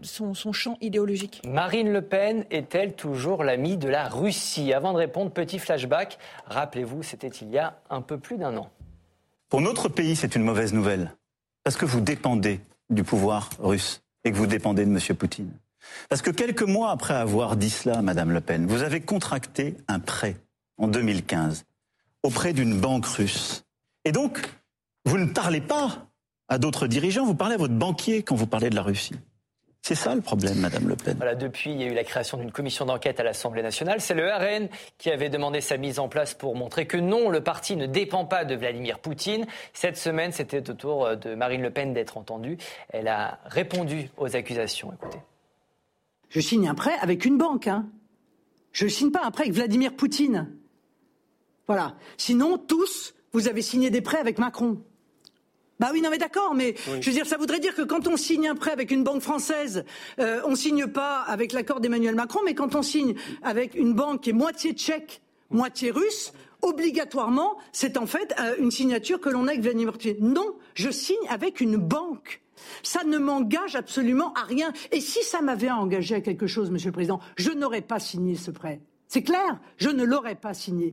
son, 0.00 0.32
son, 0.32 0.52
champ 0.52 0.78
idéologique. 0.80 1.42
Marine 1.46 1.92
Le 1.92 2.00
Pen 2.00 2.46
est-elle 2.50 2.94
toujours 2.94 3.44
l'amie 3.44 3.76
de 3.76 3.88
la 3.88 4.08
Russie? 4.08 4.72
Avant 4.72 4.94
de 4.94 4.98
répondre, 4.98 5.30
petit 5.30 5.58
flashback. 5.58 6.18
Rappelez-vous, 6.46 7.02
c'était 7.02 7.28
il 7.28 7.50
y 7.50 7.58
a 7.58 7.78
un 7.90 8.00
peu 8.00 8.18
plus 8.18 8.38
d'un 8.38 8.56
an. 8.56 8.70
Pour 9.50 9.60
notre 9.60 9.90
pays, 9.90 10.16
c'est 10.16 10.34
une 10.34 10.44
mauvaise 10.44 10.72
nouvelle, 10.72 11.14
parce 11.64 11.76
que 11.76 11.84
vous 11.84 12.00
dépendez 12.00 12.60
du 12.90 13.04
pouvoir 13.04 13.50
russe 13.58 14.02
et 14.24 14.32
que 14.32 14.36
vous 14.36 14.46
dépendez 14.46 14.84
de 14.84 14.90
M. 14.90 15.16
Poutine. 15.16 15.52
Parce 16.08 16.22
que 16.22 16.30
quelques 16.30 16.62
mois 16.62 16.90
après 16.90 17.14
avoir 17.14 17.56
dit 17.56 17.70
cela, 17.70 18.02
Madame 18.02 18.30
Le 18.30 18.40
Pen, 18.40 18.66
vous 18.66 18.82
avez 18.82 19.00
contracté 19.00 19.76
un 19.88 19.98
prêt 19.98 20.36
en 20.76 20.88
2015 20.88 21.64
auprès 22.22 22.52
d'une 22.52 22.78
banque 22.78 23.06
russe. 23.06 23.64
Et 24.04 24.12
donc, 24.12 24.38
vous 25.04 25.18
ne 25.18 25.26
parlez 25.26 25.60
pas 25.60 26.06
à 26.48 26.58
d'autres 26.58 26.86
dirigeants, 26.86 27.24
vous 27.24 27.34
parlez 27.34 27.54
à 27.54 27.58
votre 27.58 27.74
banquier 27.74 28.22
quand 28.22 28.36
vous 28.36 28.46
parlez 28.46 28.70
de 28.70 28.76
la 28.76 28.82
Russie. 28.82 29.14
C'est 29.84 29.96
ça 29.96 30.14
le 30.14 30.20
problème, 30.20 30.58
Madame 30.58 30.88
Le 30.88 30.94
Pen. 30.94 31.16
Voilà, 31.16 31.34
depuis, 31.34 31.72
il 31.72 31.80
y 31.80 31.82
a 31.82 31.88
eu 31.88 31.94
la 31.94 32.04
création 32.04 32.38
d'une 32.38 32.52
commission 32.52 32.84
d'enquête 32.84 33.18
à 33.18 33.24
l'Assemblée 33.24 33.62
nationale. 33.62 34.00
C'est 34.00 34.14
le 34.14 34.30
RN 34.30 34.68
qui 34.96 35.10
avait 35.10 35.28
demandé 35.28 35.60
sa 35.60 35.76
mise 35.76 35.98
en 35.98 36.08
place 36.08 36.34
pour 36.34 36.54
montrer 36.54 36.86
que 36.86 36.96
non, 36.96 37.30
le 37.30 37.42
parti 37.42 37.74
ne 37.74 37.86
dépend 37.86 38.24
pas 38.24 38.44
de 38.44 38.54
Vladimir 38.54 39.00
Poutine. 39.00 39.44
Cette 39.72 39.96
semaine, 39.96 40.30
c'était 40.30 40.70
au 40.70 40.74
tour 40.74 41.16
de 41.16 41.34
Marine 41.34 41.62
Le 41.62 41.70
Pen 41.70 41.92
d'être 41.92 42.16
entendue. 42.16 42.58
Elle 42.90 43.08
a 43.08 43.40
répondu 43.46 44.08
aux 44.18 44.36
accusations. 44.36 44.92
Écoutez. 44.92 45.18
Je 46.28 46.38
signe 46.38 46.68
un 46.68 46.76
prêt 46.76 46.94
avec 47.00 47.24
une 47.24 47.36
banque. 47.36 47.66
Hein. 47.66 47.88
Je 48.70 48.84
ne 48.84 48.90
signe 48.90 49.10
pas 49.10 49.24
un 49.24 49.32
prêt 49.32 49.42
avec 49.42 49.54
Vladimir 49.54 49.96
Poutine. 49.96 50.48
Voilà. 51.66 51.96
Sinon, 52.18 52.56
tous, 52.56 53.14
vous 53.32 53.48
avez 53.48 53.62
signé 53.62 53.90
des 53.90 54.00
prêts 54.00 54.18
avec 54.18 54.38
Macron. 54.38 54.80
Bah 55.82 55.90
oui, 55.92 56.00
non 56.00 56.10
mais 56.10 56.18
d'accord, 56.18 56.54
mais 56.54 56.76
je 57.00 57.10
veux 57.10 57.12
dire, 57.12 57.26
ça 57.26 57.36
voudrait 57.36 57.58
dire 57.58 57.74
que 57.74 57.82
quand 57.82 58.06
on 58.06 58.16
signe 58.16 58.46
un 58.46 58.54
prêt 58.54 58.70
avec 58.70 58.92
une 58.92 59.02
banque 59.02 59.20
française, 59.20 59.84
euh, 60.20 60.40
on 60.44 60.54
signe 60.54 60.86
pas 60.86 61.22
avec 61.22 61.52
l'accord 61.52 61.80
d'Emmanuel 61.80 62.14
Macron, 62.14 62.38
mais 62.44 62.54
quand 62.54 62.76
on 62.76 62.82
signe 62.82 63.16
avec 63.42 63.74
une 63.74 63.92
banque 63.92 64.20
qui 64.20 64.30
est 64.30 64.32
moitié 64.32 64.74
tchèque, 64.74 65.22
moitié 65.50 65.90
russe, 65.90 66.34
obligatoirement, 66.60 67.56
c'est 67.72 67.96
en 67.96 68.06
fait 68.06 68.32
euh, 68.38 68.54
une 68.60 68.70
signature 68.70 69.20
que 69.20 69.28
l'on 69.28 69.48
a 69.48 69.50
avec 69.50 69.62
Vladimir 69.62 69.90
Poutine. 69.90 70.18
Non, 70.20 70.54
je 70.74 70.88
signe 70.88 71.16
avec 71.28 71.60
une 71.60 71.78
banque. 71.78 72.42
Ça 72.84 73.02
ne 73.02 73.18
m'engage 73.18 73.74
absolument 73.74 74.32
à 74.34 74.44
rien. 74.44 74.72
Et 74.92 75.00
si 75.00 75.24
ça 75.24 75.42
m'avait 75.42 75.68
engagé 75.68 76.14
à 76.14 76.20
quelque 76.20 76.46
chose, 76.46 76.70
Monsieur 76.70 76.90
le 76.90 76.94
Président, 76.94 77.18
je 77.36 77.50
n'aurais 77.50 77.82
pas 77.82 77.98
signé 77.98 78.36
ce 78.36 78.52
prêt. 78.52 78.80
C'est 79.08 79.24
clair, 79.24 79.58
je 79.78 79.88
ne 79.88 80.04
l'aurais 80.04 80.36
pas 80.36 80.54
signé. 80.54 80.92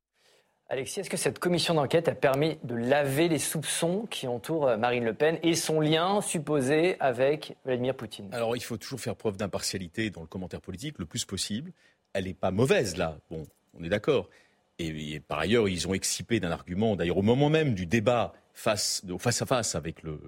Alexis, 0.71 0.99
est-ce 0.99 1.09
que 1.09 1.17
cette 1.17 1.39
commission 1.39 1.73
d'enquête 1.73 2.07
a 2.07 2.13
permis 2.13 2.59
de 2.63 2.75
laver 2.75 3.27
les 3.27 3.39
soupçons 3.39 4.05
qui 4.11 4.27
entourent 4.27 4.67
euh, 4.67 4.77
Marine 4.77 5.03
Le 5.03 5.15
Pen 5.15 5.39
et 5.41 5.55
son 5.55 5.81
lien 5.81 6.21
supposé 6.21 6.95
avec 6.99 7.57
Vladimir 7.65 7.95
Poutine? 7.95 8.29
Alors, 8.31 8.55
il 8.55 8.61
faut 8.61 8.77
toujours 8.77 8.99
faire 8.99 9.15
preuve 9.15 9.35
d'impartialité 9.35 10.11
dans 10.11 10.21
le 10.21 10.27
commentaire 10.27 10.61
politique 10.61 10.99
le 10.99 11.07
plus 11.07 11.25
possible. 11.25 11.71
Elle 12.13 12.25
n'est 12.25 12.35
pas 12.35 12.51
mauvaise, 12.51 12.97
là. 12.97 13.17
Bon, 13.31 13.47
on 13.79 13.83
est 13.83 13.89
d'accord. 13.89 14.29
Et, 14.77 15.19
par 15.19 15.39
ailleurs, 15.39 15.67
ils 15.67 15.87
ont 15.87 15.95
excipé 15.95 16.39
d'un 16.39 16.51
argument, 16.51 16.95
d'ailleurs 16.95 17.17
au 17.17 17.23
moment 17.23 17.49
même 17.49 17.73
du 17.73 17.87
débat 17.87 18.33
face, 18.53 19.03
face 19.17 19.41
à 19.41 19.45
face 19.47 19.73
avec 19.73 20.03
le 20.03 20.19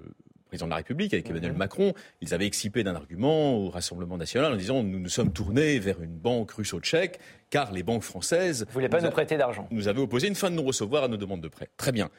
président 0.52 0.66
de 0.66 0.70
la 0.70 0.76
République, 0.76 1.14
avec 1.14 1.30
Emmanuel 1.30 1.52
mhm. 1.52 1.58
Macron, 1.58 1.94
ils 2.20 2.34
avaient 2.34 2.44
excipé 2.44 2.84
d'un 2.84 2.94
argument 2.94 3.54
au 3.56 3.70
Rassemblement 3.70 4.18
national 4.18 4.52
en 4.52 4.56
disant 4.56 4.82
nous 4.82 4.98
nous 4.98 5.08
sommes 5.08 5.32
tournés 5.32 5.78
vers 5.78 6.02
une 6.02 6.14
banque 6.14 6.50
russo-tchèque 6.50 7.18
car 7.48 7.72
les 7.72 7.82
banques 7.82 8.02
françaises. 8.02 8.66
Vous 8.66 8.74
voulez 8.74 8.90
pas 8.90 9.00
nous, 9.00 9.10
prêter 9.10 9.38
d'argent 9.38 9.66
Nous 9.70 9.88
avaient 9.88 10.02
opposé 10.02 10.28
une 10.28 10.34
fin 10.34 10.50
de 10.50 10.56
non-recevoir 10.56 11.04
à 11.04 11.08
nos 11.08 11.16
demandes 11.16 11.40
de 11.40 11.48
prêt. 11.48 11.70
Très 11.78 11.90
bien. 11.90 12.10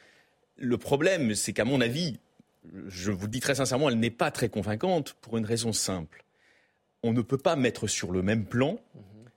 Le 0.56 0.80
problème, 0.80 1.36
c'est 1.36 1.54
qu'à 1.54 1.64
mon 1.64 1.80
avis, 1.80 2.18
je 2.88 3.12
vous 3.12 3.28
le 3.28 3.32
dis 3.32 3.40
très 3.40 3.54
sincèrement, 3.54 3.88
elle 3.90 4.00
n'est 4.00 4.10
pas 4.10 4.32
très 4.32 4.50
convaincante 4.50 5.14
pour 5.22 5.38
une 5.38 5.46
raison 5.46 5.72
simple. 5.72 6.26
On 7.04 7.14
ne 7.14 7.22
peut 7.22 7.38
pas 7.38 7.56
mettre 7.56 7.86
sur 7.86 8.12
le 8.12 8.24
même 8.24 8.46
plan, 8.46 8.80
mhm. 8.96 9.30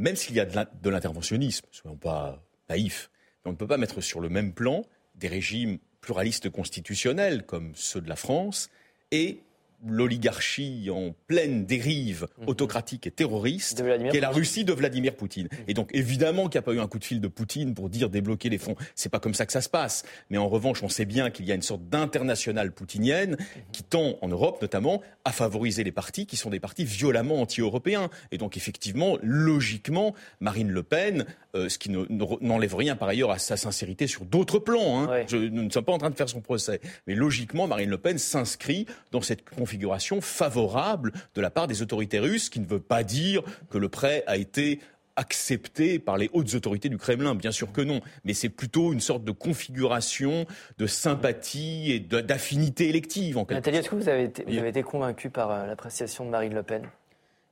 même 0.00 0.16
s'il 0.16 0.36
y 0.36 0.40
a 0.40 0.44
de 0.44 0.90
l'interventionnisme, 0.90 1.66
soyons 1.70 1.96
pas 1.96 2.44
naïfs, 2.68 3.10
mais 3.42 3.48
on 3.48 3.52
ne 3.52 3.58
peut 3.58 3.66
pas 3.66 3.78
mettre 3.78 4.02
sur 4.02 4.20
le 4.20 4.28
même 4.28 4.52
plan 4.52 4.84
des 5.14 5.28
régimes 5.28 5.78
pluralistes 6.04 6.50
constitutionnels 6.50 7.46
comme 7.46 7.72
ceux 7.74 8.02
de 8.02 8.08
la 8.10 8.16
France 8.16 8.68
et 9.10 9.40
l'oligarchie 9.86 10.88
en 10.90 11.14
pleine 11.26 11.66
dérive 11.66 12.26
mhm. 12.38 12.48
autocratique 12.48 13.06
et 13.06 13.10
terroriste, 13.10 13.82
qui 14.10 14.16
est 14.16 14.20
la 14.20 14.30
Russie 14.30 14.64
de 14.64 14.72
Vladimir 14.72 15.14
Poutine. 15.14 15.48
Mhm. 15.50 15.58
Et 15.68 15.74
donc 15.74 15.90
évidemment 15.92 16.48
qu'il 16.48 16.58
n'y 16.58 16.64
a 16.64 16.66
pas 16.66 16.72
eu 16.72 16.80
un 16.80 16.88
coup 16.88 16.98
de 16.98 17.04
fil 17.04 17.20
de 17.20 17.28
Poutine 17.28 17.74
pour 17.74 17.88
dire 17.88 18.10
débloquer 18.10 18.48
les 18.48 18.58
fonds. 18.58 18.76
C'est 18.94 19.08
pas 19.08 19.20
comme 19.20 19.34
ça 19.34 19.46
que 19.46 19.52
ça 19.52 19.60
se 19.60 19.68
passe. 19.68 20.04
Mais 20.30 20.38
en 20.38 20.48
revanche, 20.48 20.82
on 20.82 20.88
sait 20.88 21.04
bien 21.04 21.30
qu'il 21.30 21.46
y 21.46 21.52
a 21.52 21.54
une 21.54 21.62
sorte 21.62 21.88
d'internationale 21.88 22.72
poutinienne 22.72 23.32
mhm. 23.32 23.62
qui 23.72 23.82
tend, 23.82 24.18
en 24.20 24.28
Europe 24.28 24.60
notamment, 24.62 25.02
à 25.24 25.32
favoriser 25.32 25.84
les 25.84 25.92
partis 25.92 26.26
qui 26.26 26.36
sont 26.36 26.50
des 26.50 26.60
partis 26.60 26.84
violemment 26.84 27.40
anti-européens. 27.40 28.10
Et 28.32 28.38
donc 28.38 28.56
effectivement, 28.56 29.18
logiquement, 29.22 30.14
Marine 30.40 30.70
Le 30.70 30.82
Pen, 30.82 31.26
euh, 31.54 31.68
ce 31.68 31.78
qui 31.78 31.90
n'enlève 31.90 32.74
rien 32.74 32.96
par 32.96 33.08
ailleurs 33.08 33.30
à 33.30 33.38
sa 33.38 33.56
sincérité 33.56 34.06
sur 34.06 34.24
d'autres 34.24 34.58
plans. 34.58 35.00
Hein. 35.00 35.24
Je, 35.28 35.36
nous 35.36 35.62
ne 35.62 35.70
sommes 35.70 35.84
pas 35.84 35.92
en 35.92 35.98
train 35.98 36.10
de 36.10 36.16
faire 36.16 36.28
son 36.28 36.40
procès. 36.40 36.80
Mais 37.06 37.14
logiquement, 37.14 37.66
Marine 37.66 37.90
Le 37.90 37.98
Pen 37.98 38.18
s'inscrit 38.18 38.86
dans 39.12 39.20
cette 39.20 39.44
configuration 39.74 40.20
favorable 40.20 41.12
de 41.34 41.40
la 41.40 41.50
part 41.50 41.66
des 41.66 41.82
autorités 41.82 42.20
russes, 42.20 42.48
qui 42.48 42.60
ne 42.60 42.66
veut 42.66 42.80
pas 42.80 43.02
dire 43.02 43.42
que 43.70 43.78
le 43.78 43.88
prêt 43.88 44.22
a 44.28 44.36
été 44.36 44.78
accepté 45.16 45.98
par 45.98 46.16
les 46.16 46.30
hautes 46.32 46.54
autorités 46.54 46.88
du 46.88 46.96
Kremlin, 46.96 47.34
bien 47.34 47.52
sûr 47.52 47.72
que 47.72 47.80
non, 47.80 48.00
mais 48.24 48.34
c'est 48.34 48.48
plutôt 48.48 48.92
une 48.92 49.00
sorte 49.00 49.24
de 49.24 49.32
configuration 49.32 50.44
de 50.78 50.86
sympathie 50.86 51.92
et 51.92 52.00
d'affinité 52.00 52.88
élective. 52.88 53.38
En 53.38 53.46
Nathalie, 53.48 53.78
est-ce 53.78 53.90
que 53.90 53.96
vous 53.96 54.08
avez 54.08 54.24
été, 54.24 54.44
vous 54.44 54.58
avez 54.58 54.68
été 54.68 54.82
convaincu 54.82 55.30
par 55.30 55.50
euh, 55.50 55.66
l'appréciation 55.66 56.24
de 56.24 56.30
Marine 56.30 56.54
Le 56.54 56.62
Pen? 56.62 56.82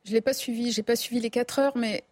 Je 0.04 0.10
ne 0.10 0.16
l'ai 0.16 0.20
pas 0.20 0.34
suivi, 0.34 0.72
j'ai 0.72 0.82
pas 0.82 0.96
suivi 0.96 1.20
les 1.20 1.30
quatre 1.30 1.58
heures, 1.58 1.76
mais 1.76 2.04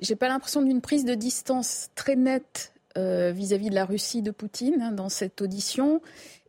j'ai 0.00 0.16
pas 0.16 0.28
l'impression 0.28 0.62
d'une 0.62 0.80
prise 0.80 1.04
de 1.04 1.14
distance 1.14 1.90
très 1.94 2.16
nette 2.16 2.72
euh, 2.98 3.32
vis-à-vis 3.34 3.70
de 3.70 3.74
la 3.74 3.84
Russie 3.84 4.22
de 4.22 4.30
Poutine 4.30 4.80
hein, 4.82 4.92
dans 4.92 5.08
cette 5.08 5.40
audition. 5.40 6.00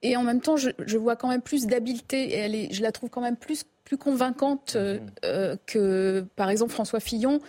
Et 0.01 0.17
en 0.17 0.23
même 0.23 0.41
temps, 0.41 0.57
je, 0.57 0.97
vois 0.97 1.15
quand 1.15 1.29
même 1.29 1.41
plus 1.41 1.65
d'habileté 1.67 2.33
et 2.33 2.37
elle 2.37 2.55
est, 2.55 2.73
je 2.73 2.81
la 2.81 2.91
trouve 2.91 3.09
quand 3.09 3.21
même 3.21 3.37
plus, 3.37 3.63
plus 3.85 3.97
convaincante 3.97 4.73
euh, 4.75 4.99
mhm. 4.99 5.09
euh, 5.25 5.55
que, 5.65 6.25
par 6.35 6.49
exemple, 6.49 6.71
François 6.71 6.99
Fillon 6.99 7.39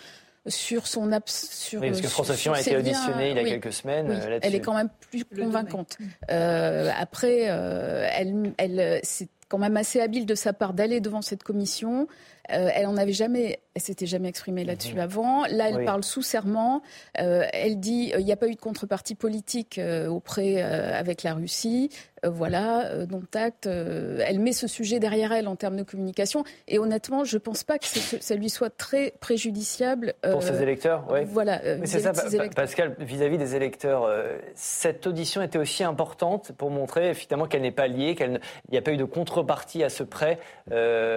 sur 0.46 0.86
son 0.86 1.10
sur 1.24 1.80
oui, 1.80 1.88
parce 1.88 2.02
que 2.02 2.08
François 2.08 2.34
Fillon 2.34 2.52
a 2.52 2.60
été 2.60 2.76
auditionné 2.76 3.30
il 3.30 3.36
y 3.36 3.40
a 3.40 3.44
quelques 3.44 3.72
semaines 3.72 4.10
oui, 4.10 4.38
Elle 4.42 4.54
est 4.54 4.60
quand 4.60 4.74
même 4.74 4.90
plus 5.10 5.24
convaincante. 5.24 5.96
après, 6.28 7.44
elle, 7.44 8.52
elle 8.58 9.00
c'est 9.02 9.28
quand 9.48 9.58
même 9.58 9.76
assez 9.76 10.00
habile 10.00 10.26
de 10.26 10.34
sa 10.34 10.52
part 10.52 10.74
d'aller 10.74 11.00
devant 11.00 11.22
cette 11.22 11.42
commission. 11.42 12.08
Elle 12.48 12.86
en 12.86 12.96
avait 12.96 13.12
jamais 13.12 13.60
elle 13.74 13.82
s'était 13.82 14.06
jamais 14.06 14.28
exprimée 14.28 14.64
là-dessus 14.64 14.94
mhm. 14.94 15.00
avant. 15.00 15.46
Là, 15.46 15.70
elle 15.70 15.84
parle 15.84 16.04
sous 16.04 16.22
serment. 16.22 16.82
Euh, 17.20 17.44
elle 17.52 17.80
dit 17.80 18.12
euh, 18.14 18.20
il 18.20 18.24
n'y 18.24 18.32
a 18.32 18.36
pas 18.36 18.46
eu 18.46 18.54
de 18.54 18.60
contrepartie 18.60 19.16
politique 19.16 19.78
euh, 19.78 20.06
auprès 20.06 20.62
avec 20.62 21.22
la 21.22 21.34
Russie. 21.34 21.90
voilà, 22.22 23.04
dont 23.06 23.22
acte. 23.34 23.66
elle 23.66 24.38
met 24.38 24.52
ce 24.52 24.66
sujet 24.66 24.98
derrière 24.98 25.32
elle 25.32 25.46
en 25.48 25.56
termes 25.56 25.76
de 25.76 25.82
communication. 25.82 26.44
Et 26.68 26.78
honnêtement, 26.78 27.24
je 27.24 27.36
ne 27.36 27.40
pense 27.40 27.64
pas 27.64 27.78
que 27.78 27.86
ça 27.86 28.34
lui 28.34 28.48
soit 28.48 28.70
très 28.70 29.12
préjudiciable. 29.20 30.14
Pour 30.22 30.42
ses 30.42 30.62
électeurs, 30.62 31.04
oui. 31.10 31.20
Voilà. 31.26 31.60
c'est 31.84 32.00
ça, 32.00 32.12
Pascal, 32.54 32.96
vis-à-vis 32.98 33.36
des 33.36 33.56
électeurs, 33.56 34.08
cette 34.54 35.06
audition 35.06 35.42
était 35.42 35.58
aussi 35.58 35.84
importante 35.84 36.52
pour 36.52 36.70
montrer 36.70 37.12
finalement 37.12 37.46
qu'elle 37.46 37.62
n'est 37.62 37.72
pas 37.72 37.88
liée, 37.88 38.14
qu'il 38.14 38.40
n'y 38.70 38.78
a 38.78 38.82
pas 38.82 38.92
eu 38.92 38.96
de 38.96 39.04
contrepartie 39.04 39.82
à 39.82 39.90
ce 39.90 40.02
prêt 40.02 40.38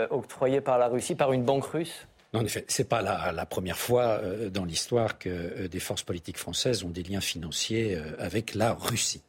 octroyé 0.09 0.59
par 0.59 0.77
la 0.77 0.87
Russie, 0.87 1.15
par 1.17 1.33
une 1.33 1.43
banque 1.43 1.65
russe? 1.65 2.07
En 2.33 2.43
effet, 2.43 2.65
ce 2.67 2.81
n'est 2.81 2.87
pas 2.87 3.01
la, 3.01 3.45
première 3.45 3.77
fois 3.77 4.19
euh, 4.21 4.49
dans 4.49 4.65
l'histoire 4.65 5.17
que 5.17 5.29
euh, 5.29 5.67
des 5.67 5.79
forces 5.79 6.03
politiques 6.03 6.37
françaises 6.37 6.83
ont 6.83 6.89
des 6.89 7.03
liens 7.03 7.21
financiers 7.21 7.95
euh, 7.95 8.15
avec 8.19 8.53
la 8.53 8.73
Russie, 8.73 9.23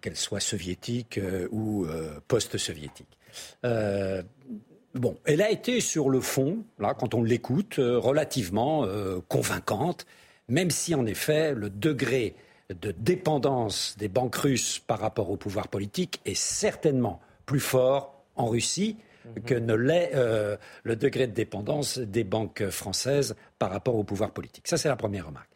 qu'elle 0.00 0.16
soit 0.16 0.40
soviétique 0.40 1.20
ou 1.52 1.86
post-soviétique. 2.26 3.16
bon, 3.62 5.16
elle 5.24 5.42
a 5.42 5.50
été 5.50 5.80
sur 5.80 6.10
le 6.10 6.20
fond, 6.20 6.64
là, 6.80 6.94
quand 6.94 7.14
on 7.14 7.22
l'écoute, 7.22 7.76
relativement 7.78 8.84
convaincante, 9.28 10.06
même 10.48 10.72
si 10.72 10.92
en 10.96 11.06
effet 11.06 11.54
le 11.54 11.70
degré 11.70 12.34
de 12.68 12.90
dépendance 12.90 13.94
des 13.96 14.08
banques 14.08 14.34
russes 14.34 14.80
par 14.80 14.98
rapport 14.98 15.30
au 15.30 15.36
pouvoir 15.36 15.68
politique 15.68 16.20
est 16.24 16.34
certainement 16.34 17.20
plus 17.46 17.60
fort 17.60 18.24
en 18.34 18.48
Russie 18.48 18.96
que 19.44 19.54
ne 19.54 19.74
l'est 19.74 20.12
euh, 20.14 20.56
le 20.82 20.96
degré 20.96 21.26
de 21.26 21.32
dépendance 21.32 21.98
des 21.98 22.24
banques 22.24 22.68
françaises 22.68 23.34
par 23.58 23.70
rapport 23.70 23.96
au 23.96 24.04
pouvoir 24.04 24.32
politique. 24.32 24.68
Ça, 24.68 24.76
c'est 24.76 24.88
la 24.88 24.96
première 24.96 25.26
remarque. 25.26 25.50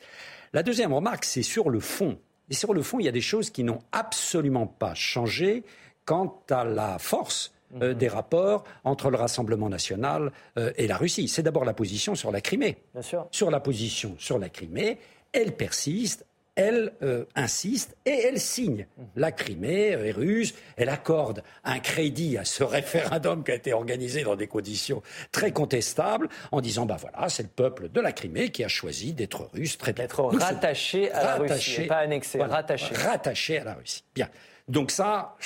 La 0.52 0.62
deuxième 0.62 0.92
remarque, 0.92 1.24
c'est 1.24 1.42
sur 1.42 1.70
le 1.70 1.80
fond. 1.80 2.18
Et 2.50 2.54
sur 2.54 2.72
le 2.72 2.82
fond, 2.82 2.98
il 2.98 3.04
y 3.04 3.08
a 3.08 3.12
des 3.12 3.20
choses 3.20 3.50
qui 3.50 3.64
n'ont 3.64 3.80
absolument 3.92 4.66
pas 4.66 4.94
changé 4.94 5.64
quant 6.04 6.42
à 6.50 6.64
la 6.64 6.98
force 6.98 7.52
euh, 7.82 7.92
mhm. 7.92 7.98
des 7.98 8.08
rapports 8.08 8.64
entre 8.84 9.10
le 9.10 9.18
Rassemblement 9.18 9.68
national 9.68 10.32
euh, 10.56 10.72
et 10.76 10.86
la 10.86 10.96
Russie. 10.96 11.28
C'est 11.28 11.42
d'abord 11.42 11.66
la 11.66 11.74
position 11.74 12.14
sur 12.14 12.32
la 12.32 12.40
Crimée. 12.40 12.78
Bien 12.94 13.02
sûr. 13.02 13.28
Sur 13.30 13.50
la 13.50 13.60
position 13.60 14.16
sur 14.18 14.38
la 14.38 14.48
Crimée, 14.48 14.98
elle 15.32 15.54
persiste, 15.54 16.24
elle 16.58 16.92
euh, 17.02 17.24
insiste 17.36 17.96
et 18.04 18.26
elle 18.26 18.40
signe. 18.40 18.86
La 19.14 19.30
Crimée 19.30 19.90
est 19.90 20.10
russe, 20.10 20.54
elle 20.76 20.88
accorde 20.88 21.44
un 21.64 21.78
crédit 21.78 22.36
à 22.36 22.44
ce 22.44 22.64
référendum 22.64 23.44
qui 23.44 23.52
a 23.52 23.54
été 23.54 23.72
organisé 23.72 24.24
dans 24.24 24.34
des 24.34 24.48
conditions 24.48 25.00
très 25.30 25.52
contestables 25.52 26.28
en 26.50 26.60
disant, 26.60 26.84
bah 26.84 26.96
voilà, 27.00 27.28
c'est 27.28 27.44
le 27.44 27.48
peuple 27.48 27.88
de 27.88 28.00
la 28.00 28.12
Crimée 28.12 28.50
qui 28.50 28.64
a 28.64 28.68
choisi 28.68 29.12
d'être 29.12 29.48
russe, 29.54 29.78
très 29.78 29.92
d'être 29.92 30.20
rattaché 30.20 31.12
à 31.12 31.22
la 31.22 31.36
Russie, 31.36 31.82
pas 31.82 31.98
annexé, 31.98 32.42
rattaché. 32.42 32.94
Rattaché 32.94 33.58
à 33.58 33.64
la 33.64 33.74
Russie. 33.74 34.02
Bien. 34.14 34.28
Donc 34.66 34.90
ça, 34.90 35.36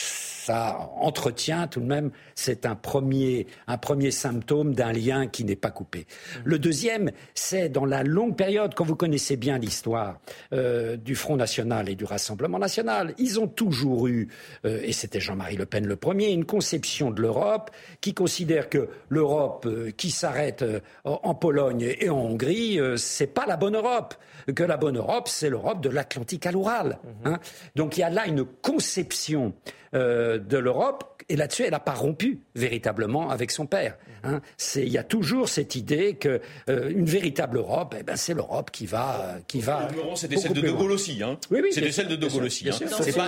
ça 0.47 0.91
entretient 0.97 1.69
tout 1.69 1.81
de 1.81 1.87
même, 1.87 2.11
c'est 2.35 2.67
un 2.67 2.75
premier, 2.75 3.47
un 3.69 3.79
premier 3.79 4.11
symptôme 4.11 4.75
d'un 4.75 4.93
lien 4.93 5.29
qui 5.29 5.45
n'est 5.45 5.57
pas 5.57 5.71
coupé. 5.71 6.07
Le 6.45 6.59
deuxième, 6.59 7.13
c'est 7.35 7.69
dans 7.69 7.85
la 7.85 8.03
longue 8.03 8.37
période, 8.37 8.75
quand 8.75 8.85
vous 8.85 8.97
connaissez 8.97 9.37
bien 9.37 9.59
l'histoire 9.59 10.19
euh, 10.53 10.97
du 10.97 11.15
Front 11.15 11.37
National 11.37 11.89
et 11.89 11.95
du 11.95 12.05
Rassemblement 12.05 12.59
National, 12.59 13.15
ils 13.19 13.39
ont 13.39 13.47
toujours 13.47 14.09
eu, 14.09 14.29
euh, 14.65 14.81
et 14.83 14.93
c'était 14.93 15.21
Jean-Marie 15.21 15.57
Le 15.57 15.67
Pen 15.67 15.87
le 15.87 15.97
premier, 15.97 16.31
une 16.31 16.45
conception 16.45 17.13
de 17.13 17.23
l'Europe 17.23 17.71
qui 18.01 18.13
considère 18.13 18.69
que 18.69 18.89
l'Europe 19.09 19.67
euh, 19.67 19.93
qui 19.97 20.11
s'arrête 20.11 20.65
en 21.05 21.35
Pologne 21.35 21.95
et 22.01 22.11
en 22.11 22.19
Hongrie, 22.19 22.81
c'est 22.97 23.27
pas 23.29 23.47
la 23.47 23.57
bonne 23.57 23.77
Europe, 23.77 24.15
que 24.55 24.63
la 24.65 24.77
bonne 24.77 24.97
Europe, 24.97 25.29
c'est 25.29 25.51
l'Europe 25.51 25.81
de 25.81 25.89
l'Atlantique 25.89 26.47
à 26.47 26.53
l'Oural. 26.53 26.99
Hein. 27.25 27.39
Donc 27.77 27.97
il 27.97 28.01
y 28.01 28.03
a 28.05 28.11
là 28.11 28.27
une 28.27 28.45
conception 28.45 29.55
euh, 29.95 30.39
de 30.39 30.59
l'Europe. 30.59 31.23
Et 31.29 31.37
là-dessus, 31.37 31.65
elle 31.65 31.71
n'a 31.71 31.81
pas 31.81 31.95
rompu 31.95 32.41
véritablement 32.55 33.31
avec 33.31 33.51
son 33.51 33.67
père. 33.67 33.97
Hein. 34.25 34.41
Il 34.77 34.89
y 34.89 34.99
a 34.99 35.05
toujours 35.05 35.49
cette 35.49 35.77
idée 35.77 36.15
qu'une 36.15 36.41
euh, 36.69 36.93
véritable 36.97 37.59
Europe, 37.59 37.95
eh 37.99 38.03
ben, 38.03 38.17
c'est 38.17 38.35
l'Europe 38.35 38.71
qui 38.71 38.87
va, 38.87 39.37
qui 39.47 39.61
va. 39.61 39.89
C'était 40.15 40.37
celle 40.37 40.55
de 40.55 40.61
De 40.61 40.71
Gaulle 40.71 40.93
aussi. 40.93 41.23
Hein. 41.23 41.39
Oui, 41.51 41.61
oui, 41.63 41.73
c'était 41.73 41.93
celle 41.93 42.09
de 42.09 42.17
De 42.17 42.27
Gaulle 42.27 42.45
aussi. 42.45 42.69
Hein. 42.69 42.73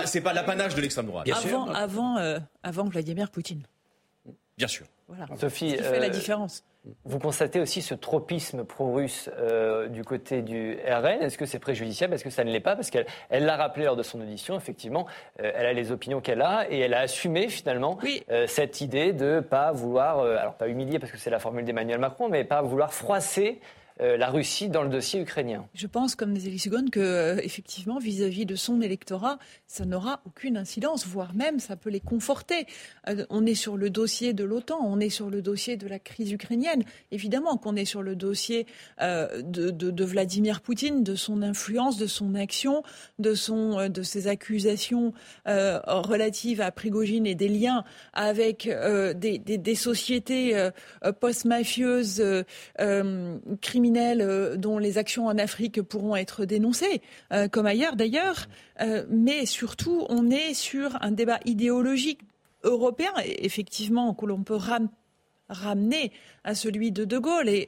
C'est 0.05 0.21
pas, 0.21 0.29
pas 0.29 0.33
l'apanage 0.33 0.75
de 0.75 0.81
l'extrême 0.81 1.05
droite. 1.07 1.27
Avant, 1.31 1.67
avant, 1.69 2.17
euh, 2.17 2.39
avant 2.63 2.85
Vladimir 2.85 3.31
Poutine. 3.31 3.63
Bien 4.57 4.67
sûr. 4.67 4.85
Voilà. 5.07 5.27
Sophie, 5.37 5.71
ce 5.71 5.75
qui 5.75 5.83
fait 5.83 5.99
la 5.99 6.09
différence. 6.09 6.63
Vous 7.03 7.19
constatez 7.19 7.59
aussi 7.59 7.81
ce 7.81 7.93
tropisme 7.93 8.63
pro-russe 8.63 9.29
euh, 9.37 9.87
du 9.87 10.03
côté 10.03 10.41
du 10.41 10.77
RN. 10.87 11.21
Est-ce 11.21 11.37
que 11.37 11.45
c'est 11.45 11.59
préjudiciable? 11.59 12.13
Est-ce 12.13 12.23
que 12.23 12.29
ça 12.29 12.43
ne 12.43 12.51
l'est 12.51 12.59
pas? 12.59 12.75
Parce 12.75 12.89
qu'elle 12.89 13.05
l'a 13.31 13.55
rappelé 13.55 13.85
lors 13.85 13.95
de 13.95 14.03
son 14.03 14.21
audition, 14.21 14.55
effectivement, 14.55 15.07
euh, 15.41 15.51
elle 15.55 15.65
a 15.65 15.73
les 15.73 15.91
opinions 15.91 16.21
qu'elle 16.21 16.41
a 16.41 16.67
et 16.69 16.79
elle 16.79 16.93
a 16.93 16.99
assumé 16.99 17.49
finalement 17.49 17.97
euh, 18.29 18.45
cette 18.47 18.81
idée 18.81 19.13
de 19.13 19.35
ne 19.35 19.39
pas 19.39 19.71
vouloir, 19.71 20.19
alors 20.19 20.53
pas 20.55 20.67
humilier 20.67 20.99
parce 20.99 21.11
que 21.11 21.17
c'est 21.17 21.31
la 21.31 21.39
formule 21.39 21.65
d'Emmanuel 21.65 21.99
Macron, 21.99 22.29
mais 22.29 22.43
pas 22.43 22.61
vouloir 22.61 22.93
froisser 22.93 23.59
euh, 24.01 24.17
la 24.17 24.29
Russie 24.29 24.67
dans 24.67 24.83
le 24.83 24.89
dossier 24.89 25.21
ukrainien. 25.21 25.65
Je 25.73 25.87
pense, 25.87 26.15
comme 26.15 26.33
Nathalie 26.33 26.59
Seconde, 26.59 26.89
que 26.89 26.99
euh, 26.99 27.37
effectivement, 27.41 27.97
vis-à-vis 27.97 28.45
de 28.45 28.55
son 28.55 28.81
électorat, 28.81 29.39
ça 29.67 29.85
n'aura 29.85 30.19
aucune 30.25 30.57
incidence, 30.57 31.07
voire 31.07 31.33
même 31.33 31.61
ça 31.61 31.77
peut 31.77 31.89
les 31.89 32.01
conforter. 32.01 32.65
Euh, 33.07 33.25
on 33.29 33.45
est 33.45 33.55
sur 33.55 33.77
le 33.77 33.89
dossier 33.89 34.33
de 34.33 34.43
l'OTAN, 34.43 34.79
on 34.83 34.99
est 34.99 35.09
sur 35.09 35.29
le 35.29 35.41
dossier 35.41 35.77
de 35.77 35.87
la 35.87 35.97
crise 35.97 36.33
ukrainienne. 36.33 36.83
Évidemment 37.11 37.55
qu'on 37.55 37.77
est 37.77 37.85
sur 37.85 38.03
le 38.03 38.17
dossier 38.17 38.67
de, 38.99 40.03
Vladimir 40.03 40.59
Poutine, 40.59 41.01
de 41.01 41.15
son 41.15 41.41
influence, 41.41 41.97
de 41.97 42.07
son 42.07 42.35
action, 42.35 42.83
de, 43.17 43.33
ses 43.33 44.27
accusations 44.27 45.13
relatives 45.45 46.59
à 46.59 46.71
Prigogine 46.71 47.25
et 47.25 47.35
des 47.35 47.47
liens 47.47 47.85
avec 48.11 48.67
des, 48.67 49.37
des, 49.39 49.75
sociétés 49.75 50.69
post-mafieuses 51.21 52.21
criminelles 53.61 53.84
euh, 53.95 54.57
dont 54.57 54.77
les 54.77 54.97
actions 54.97 55.27
en 55.27 55.37
Afrique 55.37 55.81
pourront 55.81 56.15
être 56.15 56.45
dénoncées, 56.45 57.01
euh, 57.33 57.47
comme 57.47 57.65
ailleurs 57.65 57.95
d'ailleurs. 57.95 58.47
Euh, 58.81 59.05
mais 59.09 59.45
surtout, 59.45 60.05
on 60.09 60.29
est 60.29 60.53
sur 60.53 60.97
un 61.01 61.11
débat 61.11 61.39
idéologique 61.45 62.21
européen, 62.63 63.13
effectivement, 63.23 64.13
que 64.13 64.25
l'on 64.25 64.43
peut 64.43 64.55
ramener 65.49 66.11
à 66.43 66.55
celui 66.55 66.91
de 66.91 67.05
De 67.05 67.17
Gaulle. 67.17 67.49
Et 67.49 67.67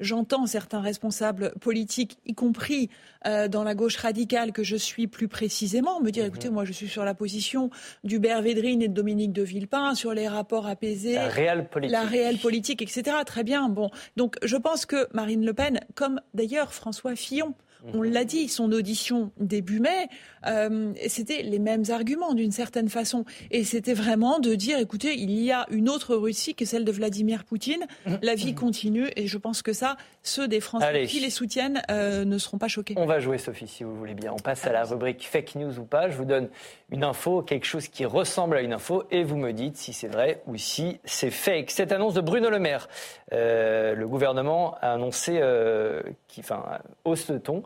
j'entends 0.00 0.46
certains 0.46 0.80
responsables 0.80 1.52
politiques, 1.60 2.18
y 2.26 2.34
compris 2.34 2.90
dans 3.24 3.64
la 3.64 3.74
gauche 3.74 3.96
radicale 3.96 4.52
que 4.52 4.62
je 4.62 4.76
suis 4.76 5.06
plus 5.06 5.28
précisément, 5.28 6.00
me 6.00 6.10
dire, 6.10 6.24
mhm. 6.24 6.28
écoutez, 6.28 6.50
moi 6.50 6.64
je 6.64 6.72
suis 6.72 6.88
sur 6.88 7.04
la 7.04 7.14
position 7.14 7.70
d'Hubert 8.04 8.42
Védrine 8.42 8.82
et 8.82 8.88
de 8.88 8.94
Dominique 8.94 9.32
de 9.32 9.42
Villepin, 9.42 9.94
sur 9.94 10.14
les 10.14 10.28
rapports 10.28 10.66
apaisés, 10.66 11.14
la 11.14 11.28
réelle 11.28 11.68
politique, 11.68 11.92
la 11.92 12.02
réelle 12.02 12.38
politique 12.38 12.82
etc. 12.82 13.16
Très 13.26 13.44
bien. 13.44 13.68
Bon, 13.68 13.90
donc 14.16 14.36
je 14.42 14.56
pense 14.56 14.86
que 14.86 15.08
Marine 15.12 15.44
Le 15.44 15.54
Pen, 15.54 15.80
comme 15.94 16.20
d'ailleurs 16.34 16.72
François 16.74 17.16
Fillon, 17.16 17.54
on 17.94 18.02
l'a 18.02 18.24
dit, 18.24 18.48
son 18.48 18.72
audition 18.72 19.32
début 19.38 19.80
mai, 19.80 20.08
euh, 20.46 20.92
c'était 21.08 21.42
les 21.42 21.58
mêmes 21.58 21.84
arguments 21.90 22.34
d'une 22.34 22.52
certaine 22.52 22.88
façon. 22.88 23.24
Et 23.50 23.64
c'était 23.64 23.94
vraiment 23.94 24.38
de 24.38 24.54
dire, 24.54 24.78
écoutez, 24.78 25.18
il 25.18 25.30
y 25.30 25.50
a 25.50 25.66
une 25.70 25.88
autre 25.88 26.14
Russie 26.14 26.54
que 26.54 26.64
celle 26.64 26.84
de 26.84 26.92
Vladimir 26.92 27.44
Poutine. 27.44 27.86
La 28.22 28.34
vie 28.34 28.54
continue 28.54 29.08
et 29.16 29.26
je 29.26 29.38
pense 29.38 29.62
que 29.62 29.72
ça, 29.72 29.96
ceux 30.22 30.48
des 30.48 30.60
Français 30.60 31.06
qui 31.06 31.20
les 31.20 31.30
soutiennent 31.30 31.82
euh, 31.90 32.24
ne 32.24 32.38
seront 32.38 32.58
pas 32.58 32.68
choqués. 32.68 32.94
On 32.96 33.06
va 33.06 33.18
jouer, 33.18 33.38
Sophie, 33.38 33.66
si 33.66 33.84
vous 33.84 33.96
voulez 33.96 34.14
bien. 34.14 34.32
On 34.32 34.40
passe 34.40 34.66
à 34.66 34.72
la 34.72 34.84
rubrique 34.84 35.26
fake 35.26 35.56
news 35.56 35.78
ou 35.78 35.84
pas. 35.84 36.08
Je 36.08 36.16
vous 36.16 36.24
donne 36.24 36.48
une 36.90 37.04
info, 37.04 37.42
quelque 37.42 37.66
chose 37.66 37.88
qui 37.88 38.04
ressemble 38.04 38.56
à 38.56 38.60
une 38.60 38.72
info, 38.72 39.04
et 39.10 39.24
vous 39.24 39.36
me 39.36 39.52
dites 39.52 39.76
si 39.76 39.92
c'est 39.92 40.08
vrai 40.08 40.42
ou 40.46 40.56
si 40.56 41.00
c'est 41.04 41.30
fake. 41.30 41.70
Cette 41.70 41.90
annonce 41.90 42.14
de 42.14 42.20
Bruno 42.20 42.50
Le 42.50 42.58
Maire, 42.58 42.88
euh, 43.32 43.94
le 43.94 44.06
gouvernement 44.06 44.76
a 44.80 44.92
annoncé, 44.92 45.38
euh, 45.40 46.02
qui, 46.28 46.40
enfin, 46.40 46.62
hausse 47.04 47.30
de 47.30 47.38
ton 47.38 47.62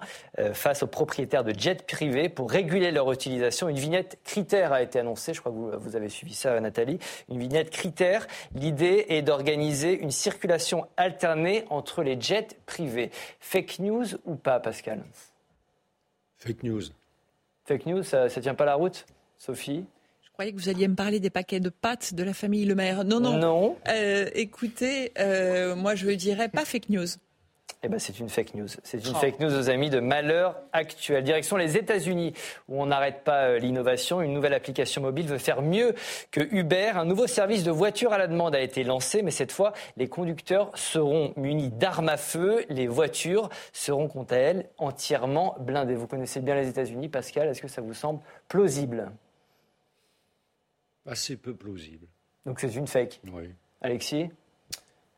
face 0.52 0.82
aux 0.82 0.86
propriétaires 0.86 1.44
de 1.44 1.52
jets 1.58 1.82
privés 1.86 2.28
pour 2.28 2.50
réguler 2.50 2.90
leur 2.90 3.12
utilisation. 3.12 3.68
Une 3.68 3.78
vignette 3.78 4.18
critère 4.24 4.72
a 4.72 4.82
été 4.82 4.98
annoncée. 4.98 5.34
Je 5.34 5.40
crois 5.40 5.52
que 5.52 5.56
vous, 5.56 5.70
vous 5.78 5.96
avez 5.96 6.08
suivi 6.08 6.34
ça, 6.34 6.58
Nathalie. 6.60 6.98
Une 7.30 7.38
vignette 7.38 7.70
critère. 7.70 8.26
L'idée 8.54 9.06
est 9.08 9.22
d'organiser 9.22 9.98
une 9.98 10.10
circulation 10.10 10.86
alternée 10.96 11.64
entre 11.70 12.02
les 12.02 12.20
jets 12.20 12.45
privés. 12.66 13.10
Fake 13.40 13.78
news 13.78 14.06
ou 14.24 14.34
pas, 14.36 14.60
Pascal? 14.60 15.02
Fake 16.38 16.62
news. 16.62 16.82
Fake 17.64 17.86
news, 17.86 18.02
ça 18.02 18.24
ne 18.24 18.28
tient 18.28 18.54
pas 18.54 18.64
la 18.64 18.74
route 18.74 19.06
Sophie? 19.38 19.84
Je 20.22 20.30
croyais 20.32 20.52
que 20.52 20.58
vous 20.58 20.68
alliez 20.68 20.86
me 20.86 20.94
parler 20.94 21.18
des 21.18 21.30
paquets 21.30 21.60
de 21.60 21.70
pâtes 21.70 22.14
de 22.14 22.22
la 22.22 22.34
famille 22.34 22.66
Le 22.66 22.74
Maire. 22.74 23.04
Non, 23.04 23.20
non. 23.20 23.38
Non. 23.38 23.76
Euh, 23.88 24.28
écoutez, 24.34 25.12
euh, 25.18 25.74
moi 25.74 25.94
je 25.94 26.10
dirais 26.10 26.48
pas 26.48 26.64
fake 26.64 26.90
news. 26.90 27.06
Eh 27.82 27.88
ben, 27.88 27.98
c'est 27.98 28.18
une 28.18 28.28
fake 28.28 28.54
news. 28.54 28.68
C'est 28.82 29.04
une 29.06 29.14
oh. 29.14 29.18
fake 29.18 29.38
news 29.38 29.54
aux 29.54 29.70
amis 29.70 29.90
de 29.90 30.00
malheur 30.00 30.56
actuel. 30.72 31.22
Direction 31.22 31.56
les 31.56 31.76
États-Unis, 31.76 32.32
où 32.68 32.82
on 32.82 32.86
n'arrête 32.86 33.22
pas 33.22 33.44
euh, 33.44 33.58
l'innovation. 33.58 34.20
Une 34.22 34.32
nouvelle 34.32 34.54
application 34.54 35.02
mobile 35.02 35.26
veut 35.26 35.38
faire 35.38 35.62
mieux 35.62 35.94
que 36.30 36.40
Uber. 36.40 36.92
Un 36.94 37.04
nouveau 37.04 37.26
service 37.26 37.64
de 37.64 37.70
voiture 37.70 38.12
à 38.12 38.18
la 38.18 38.26
demande 38.26 38.54
a 38.54 38.60
été 38.60 38.82
lancé, 38.82 39.22
mais 39.22 39.30
cette 39.30 39.52
fois, 39.52 39.72
les 39.96 40.08
conducteurs 40.08 40.76
seront 40.76 41.32
munis 41.36 41.70
d'armes 41.70 42.08
à 42.08 42.16
feu. 42.16 42.64
Les 42.70 42.86
voitures 42.86 43.50
seront, 43.72 44.08
quant 44.08 44.24
à 44.24 44.36
elles, 44.36 44.68
entièrement 44.78 45.54
blindées. 45.60 45.94
Vous 45.94 46.06
connaissez 46.06 46.40
bien 46.40 46.54
les 46.54 46.68
États-Unis, 46.68 47.08
Pascal. 47.08 47.48
Est-ce 47.48 47.62
que 47.62 47.68
ça 47.68 47.82
vous 47.82 47.94
semble 47.94 48.20
plausible? 48.48 49.12
Assez 51.06 51.36
peu 51.36 51.54
plausible. 51.54 52.06
Donc 52.46 52.58
c'est 52.58 52.74
une 52.74 52.86
fake. 52.86 53.20
Oui. 53.32 53.50
Alexis? 53.80 54.30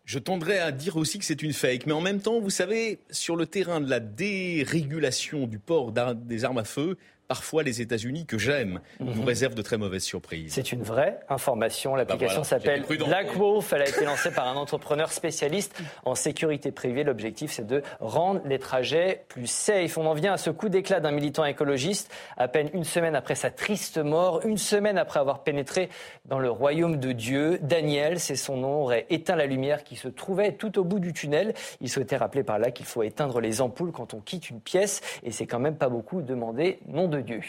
Je 0.08 0.18
tendrais 0.18 0.58
à 0.58 0.72
dire 0.72 0.96
aussi 0.96 1.18
que 1.18 1.24
c'est 1.26 1.42
une 1.42 1.52
fake. 1.52 1.84
Mais 1.84 1.92
en 1.92 2.00
même 2.00 2.20
temps, 2.20 2.40
vous 2.40 2.48
savez, 2.48 2.98
sur 3.10 3.36
le 3.36 3.44
terrain 3.44 3.78
de 3.78 3.90
la 3.90 4.00
dérégulation 4.00 5.46
du 5.46 5.58
port 5.58 5.92
des 5.92 6.46
armes 6.46 6.56
à 6.56 6.64
feu, 6.64 6.96
parfois 7.28 7.62
les 7.62 7.82
États-Unis, 7.82 8.24
que 8.26 8.38
j'aime, 8.38 8.80
nous 9.00 9.12
mhm. 9.12 9.24
réservent 9.24 9.54
de 9.54 9.62
très 9.62 9.76
mauvaises 9.76 10.02
surprises. 10.02 10.52
C'est 10.54 10.72
une 10.72 10.82
vraie 10.82 11.20
information. 11.28 11.92
Bah 11.92 11.98
L'application 11.98 12.42
s'appelle 12.42 12.84
Black 12.88 13.36
Wolf. 13.36 13.72
Elle 13.74 13.82
a 13.82 13.88
été 13.88 14.04
lancée 14.06 14.30
par 14.30 14.48
un 14.48 14.56
entrepreneur 14.56 15.12
spécialiste 15.12 15.78
en 16.06 16.14
sécurité 16.14 16.72
privée. 16.72 17.04
L'objectif, 17.04 17.52
c'est 17.52 17.66
de 17.66 17.82
rendre 18.00 18.40
les 18.46 18.58
trajets 18.58 19.24
plus 19.28 19.46
safe. 19.46 19.98
On 19.98 20.06
en 20.06 20.14
vient 20.14 20.32
à 20.32 20.36
ce 20.38 20.48
coup 20.48 20.70
d'éclat 20.70 21.00
d'un 21.00 21.10
militant 21.10 21.44
écologiste, 21.44 22.10
à 22.38 22.48
peine 22.48 22.70
une 22.72 22.84
semaine 22.84 23.14
après 23.14 23.34
sa 23.34 23.50
triste 23.50 23.98
mort, 23.98 24.40
une 24.46 24.58
semaine 24.58 24.96
après 24.96 25.20
avoir 25.20 25.42
pénétré 25.42 25.90
dans 26.24 26.38
le 26.38 26.50
royaume 26.50 26.96
de 26.96 27.12
Dieu. 27.12 27.58
Daniel, 27.60 28.20
c'est 28.20 28.36
son 28.36 28.56
nom, 28.56 28.82
aurait 28.82 29.06
éteint 29.10 29.36
la 29.36 29.46
lumière 29.46 29.84
qui 29.84 29.96
se 29.96 30.08
trouvait 30.08 30.52
tout 30.52 30.78
au 30.78 30.84
bout 30.84 30.98
du 30.98 31.12
tunnel. 31.12 31.52
Il 31.82 31.90
souhaitait 31.90 32.16
rappeler 32.16 32.42
par 32.42 32.58
là 32.58 32.70
qu'il 32.70 32.86
faut 32.86 33.02
éteindre 33.02 33.40
les 33.40 33.60
ampoules 33.60 33.92
quand 33.92 34.14
on 34.14 34.20
quitte 34.20 34.48
une 34.48 34.60
pièce. 34.60 35.02
Et 35.22 35.30
c'est 35.30 35.46
quand 35.46 35.58
même 35.58 35.76
pas 35.76 35.90
beaucoup 35.90 36.22
demander 36.22 36.78
nom 36.88 37.06
de 37.06 37.17
Dieu. 37.22 37.40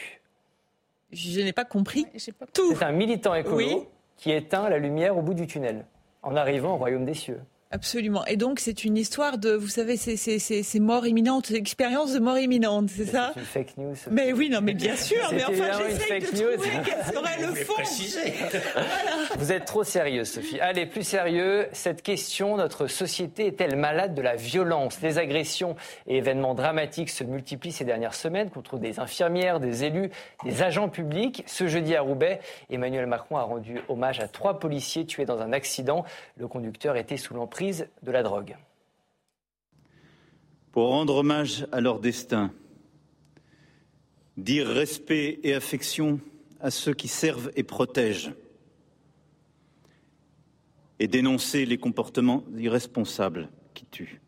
Je 1.12 1.41
n'ai 1.41 1.53
pas 1.53 1.65
compris 1.65 2.05
tout. 2.53 2.75
C'est 2.75 2.84
un 2.84 2.91
militant 2.91 3.34
écolo 3.36 3.88
qui 4.17 4.32
éteint 4.32 4.69
la 4.69 4.77
lumière 4.77 5.17
au 5.17 5.21
bout 5.21 5.34
du 5.34 5.47
tunnel 5.47 5.86
en 6.21 6.36
arrivant 6.36 6.73
au 6.73 6.77
royaume 6.77 7.05
des 7.05 7.13
cieux. 7.13 7.41
Absolument. 7.71 8.25
Et 8.25 8.36
donc, 8.36 8.60
c'est 8.60 8.84
une 8.84 8.97
histoire 8.97 9.38
de, 9.38 9.51
vous 9.51 9.67
savez, 9.67 9.95
c'est 9.95 10.79
mort 10.79 11.05
imminente, 11.05 11.51
expérience 11.51 12.13
de 12.13 12.19
mort 12.19 12.39
imminente, 12.39 12.89
c'est 12.89 13.05
ça 13.05 13.32
C'est 13.36 13.39
une 13.41 13.45
fake 13.45 13.77
news. 13.77 13.95
Mais 14.10 14.34
oui, 14.34 14.49
non, 14.49 14.60
mais 14.60 14.73
bien 14.73 14.95
sûr. 14.95 15.21
Mais 15.32 15.43
enfin, 15.43 15.77
j'essaie 15.77 16.19
de 16.19 16.25
fake 16.25 16.34
trouver 16.34 16.69
quel 16.84 17.13
serait 17.13 17.41
le 17.41 17.53
fond. 17.65 19.38
Vous 19.38 19.51
êtes 19.51 19.65
trop 19.65 19.84
sérieuse, 19.84 20.32
Sophie. 20.32 20.60
Allez, 20.60 20.88
plus 20.88 21.03
sérieux, 21.03 21.67
cette 21.71 22.01
question, 22.01 22.58
notre 22.58 22.88
société 22.88 23.45
est-elle 23.45 23.76
malade 23.76 24.15
de 24.15 24.24
la 24.24 24.36
violence? 24.36 24.99
Les 25.03 25.20
agressions 25.20 25.76
et 26.07 26.17
événements 26.17 26.55
dramatiques 26.55 27.11
se 27.11 27.24
multiplient 27.24 27.72
ces 27.72 27.86
dernières 27.86 28.15
semaines 28.15 28.49
contre 28.49 28.80
des 28.80 28.99
infirmières, 28.99 29.59
des 29.59 29.84
élus, 29.84 30.09
des 30.43 30.63
agents 30.63 30.89
publics. 30.89 31.43
Ce 31.45 31.67
jeudi 31.67 31.95
à 31.95 32.01
Roubaix, 32.01 32.39
Emmanuel 32.72 33.05
Macron 33.05 33.38
a 33.38 33.43
rendu 33.43 33.80
hommage 33.89 34.20
à 34.22 34.28
trois 34.28 34.57
policiers 34.57 35.05
tués 35.05 35.26
dans 35.26 35.39
un 35.39 35.53
accident. 35.53 36.03
Le 36.36 36.47
conducteur 36.47 36.97
était 36.97 37.17
sous 37.17 37.36
l'emprise 37.36 37.59
Pour 40.72 40.88
rendre 40.88 41.18
hommage 41.18 41.68
à 41.72 41.82
leur 41.82 41.99
destin, 41.99 42.53
dire 44.38 44.68
respect 44.68 45.39
et 45.43 45.53
affection 45.53 46.22
à 46.62 46.72
ceux 46.72 46.93
qui 46.93 47.07
servent 47.07 47.51
et 47.55 47.64
protègent, 47.64 48.34
et 50.99 51.07
dénoncer 51.07 51.66
les 51.66 51.78
comportements 51.78 52.43
irresponsables 52.57 53.49
qui 53.74 53.86
tuent. 53.86 54.22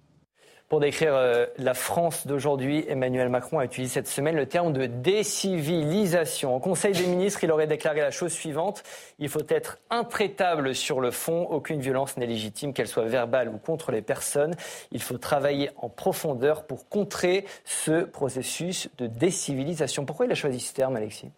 Pour 0.72 0.80
décrire 0.80 1.13
euh, 1.13 1.47
la 1.57 1.74
France 1.74 2.26
d'aujourd'hui, 2.26 2.86
Emmanuel 2.88 3.28
Macron 3.28 3.59
a 3.59 3.65
utilisé 3.65 3.95
cette 3.95 4.07
semaine 4.07 4.38
le 4.38 4.45
terme 4.45 4.72
de 4.72 4.86
décivilisation. 4.86 6.55
Au 6.55 6.61
Conseil 6.61 6.93
des 6.93 7.07
ministres, 7.07 7.43
il 7.43 7.51
aurait 7.51 7.67
déclaré 7.67 7.99
la 7.99 8.09
chose 8.09 8.32
suivante. 8.32 8.82
Il 9.19 9.28
faut 9.28 9.43
être 9.49 9.80
intraitable 9.89 10.74
sur 10.74 11.01
le 11.01 11.11
fond. 11.11 11.41
Aucune 11.49 11.82
violence 11.82 12.15
n'est 12.15 12.26
légitime, 12.26 12.72
qu'elle 12.72 12.88
soit 12.88 13.03
verbale 13.03 13.49
ou 13.49 13.57
contre 13.57 13.91
les 13.91 14.01
personnes. 14.01 14.55
Il 14.93 15.01
faut 15.01 15.17
travailler 15.17 15.72
en 15.76 15.89
profondeur 15.89 16.65
pour 16.65 16.88
contrer 16.88 17.43
ce 17.65 18.05
processus 18.05 18.88
de 18.97 19.07
décivilisation. 19.07 20.05
Pourquoi 20.05 20.26
il 20.26 20.32
a 20.32 20.36
choisi 20.36 20.61
ce 20.61 20.74
terme, 20.74 20.95
Alexis? 20.95 21.32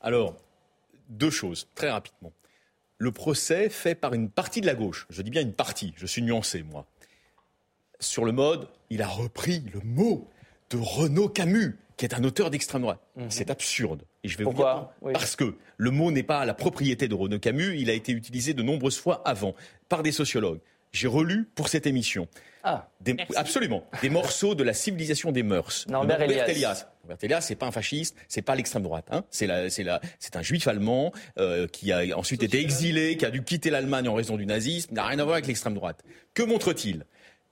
Alors, 0.00 0.32
deux 1.08 1.30
choses, 1.30 1.66
très 1.74 1.90
rapidement. 1.90 2.30
Le 2.98 3.10
procès 3.10 3.68
fait 3.68 3.96
par 3.96 4.14
une 4.14 4.30
partie 4.30 4.60
de 4.60 4.66
la 4.66 4.76
gauche. 4.76 5.08
Je 5.10 5.22
dis 5.22 5.30
bien 5.30 5.42
une 5.42 5.54
partie, 5.54 5.92
je 5.96 6.06
suis 6.06 6.22
nuancé, 6.22 6.62
moi. 6.62 6.86
Sur 8.00 8.24
le 8.24 8.32
mode, 8.32 8.68
il 8.90 9.02
a 9.02 9.08
repris 9.08 9.62
le 9.72 9.80
mot 9.84 10.28
de 10.70 10.76
Renaud 10.80 11.28
Camus, 11.28 11.76
qui 11.96 12.04
est 12.04 12.14
un 12.14 12.24
auteur 12.24 12.50
d'extrême 12.50 12.82
droite. 12.82 13.00
C'est 13.30 13.50
absurde. 13.50 14.02
Et 14.24 14.28
je 14.28 14.36
vais 14.36 14.44
Mhm. 14.44 14.50
Pourquoi 14.50 14.94
vous 15.00 15.08
dire. 15.08 15.18
Parce 15.18 15.36
que 15.36 15.56
le 15.78 15.90
mot 15.90 16.10
n'est 16.10 16.22
pas 16.22 16.44
la 16.44 16.54
propriété 16.54 17.08
de 17.08 17.14
Renaud 17.14 17.38
Camus, 17.38 17.76
il 17.78 17.88
a 17.88 17.92
été 17.94 18.12
utilisé 18.12 18.52
de 18.54 18.62
nombreuses 18.62 18.98
fois 18.98 19.22
avant, 19.26 19.54
par 19.88 20.02
des 20.02 20.12
sociologues. 20.12 20.60
J'ai 20.92 21.08
relu 21.08 21.48
pour 21.54 21.68
cette 21.68 21.86
émission. 21.86 22.26
Ah, 22.62 22.88
Des- 23.00 23.16
absolument. 23.36 23.84
Des 24.02 24.08
morceaux 24.08 24.54
de 24.54 24.64
la 24.64 24.72
civilisation 24.74 25.30
des 25.30 25.42
mœurs. 25.42 25.84
Norbert 25.88 26.20
Elias. 26.22 26.86
Norbert 27.04 27.18
Elias, 27.22 27.40
c'est 27.42 27.54
pas 27.54 27.66
un 27.66 27.70
fasciste, 27.70 28.16
c'est 28.28 28.42
pas 28.42 28.54
l'extrême 28.56 28.82
droite. 28.82 29.06
Hein. 29.10 29.22
C'est 29.30 29.46
la- 29.46 29.68
c'est 29.70 29.84
la- 29.84 30.00
c'est 30.18 30.36
un 30.36 30.42
juif 30.42 30.66
allemand 30.66 31.12
euh, 31.38 31.66
qui 31.68 31.92
a 31.92 32.16
ensuite 32.18 32.42
été 32.42 32.60
exilé, 32.60 33.16
qui 33.16 33.24
a 33.24 33.30
dû 33.30 33.42
quitter 33.44 33.70
l'Allemagne 33.70 34.08
en 34.08 34.14
raison 34.14 34.36
du 34.36 34.46
nazisme. 34.46 34.94
N'a 34.94 35.04
rien 35.06 35.18
à 35.18 35.22
voir 35.24 35.34
avec 35.34 35.46
l'extrême 35.46 35.74
droite. 35.74 36.02
Que 36.34 36.42
montre-t-il? 36.42 37.04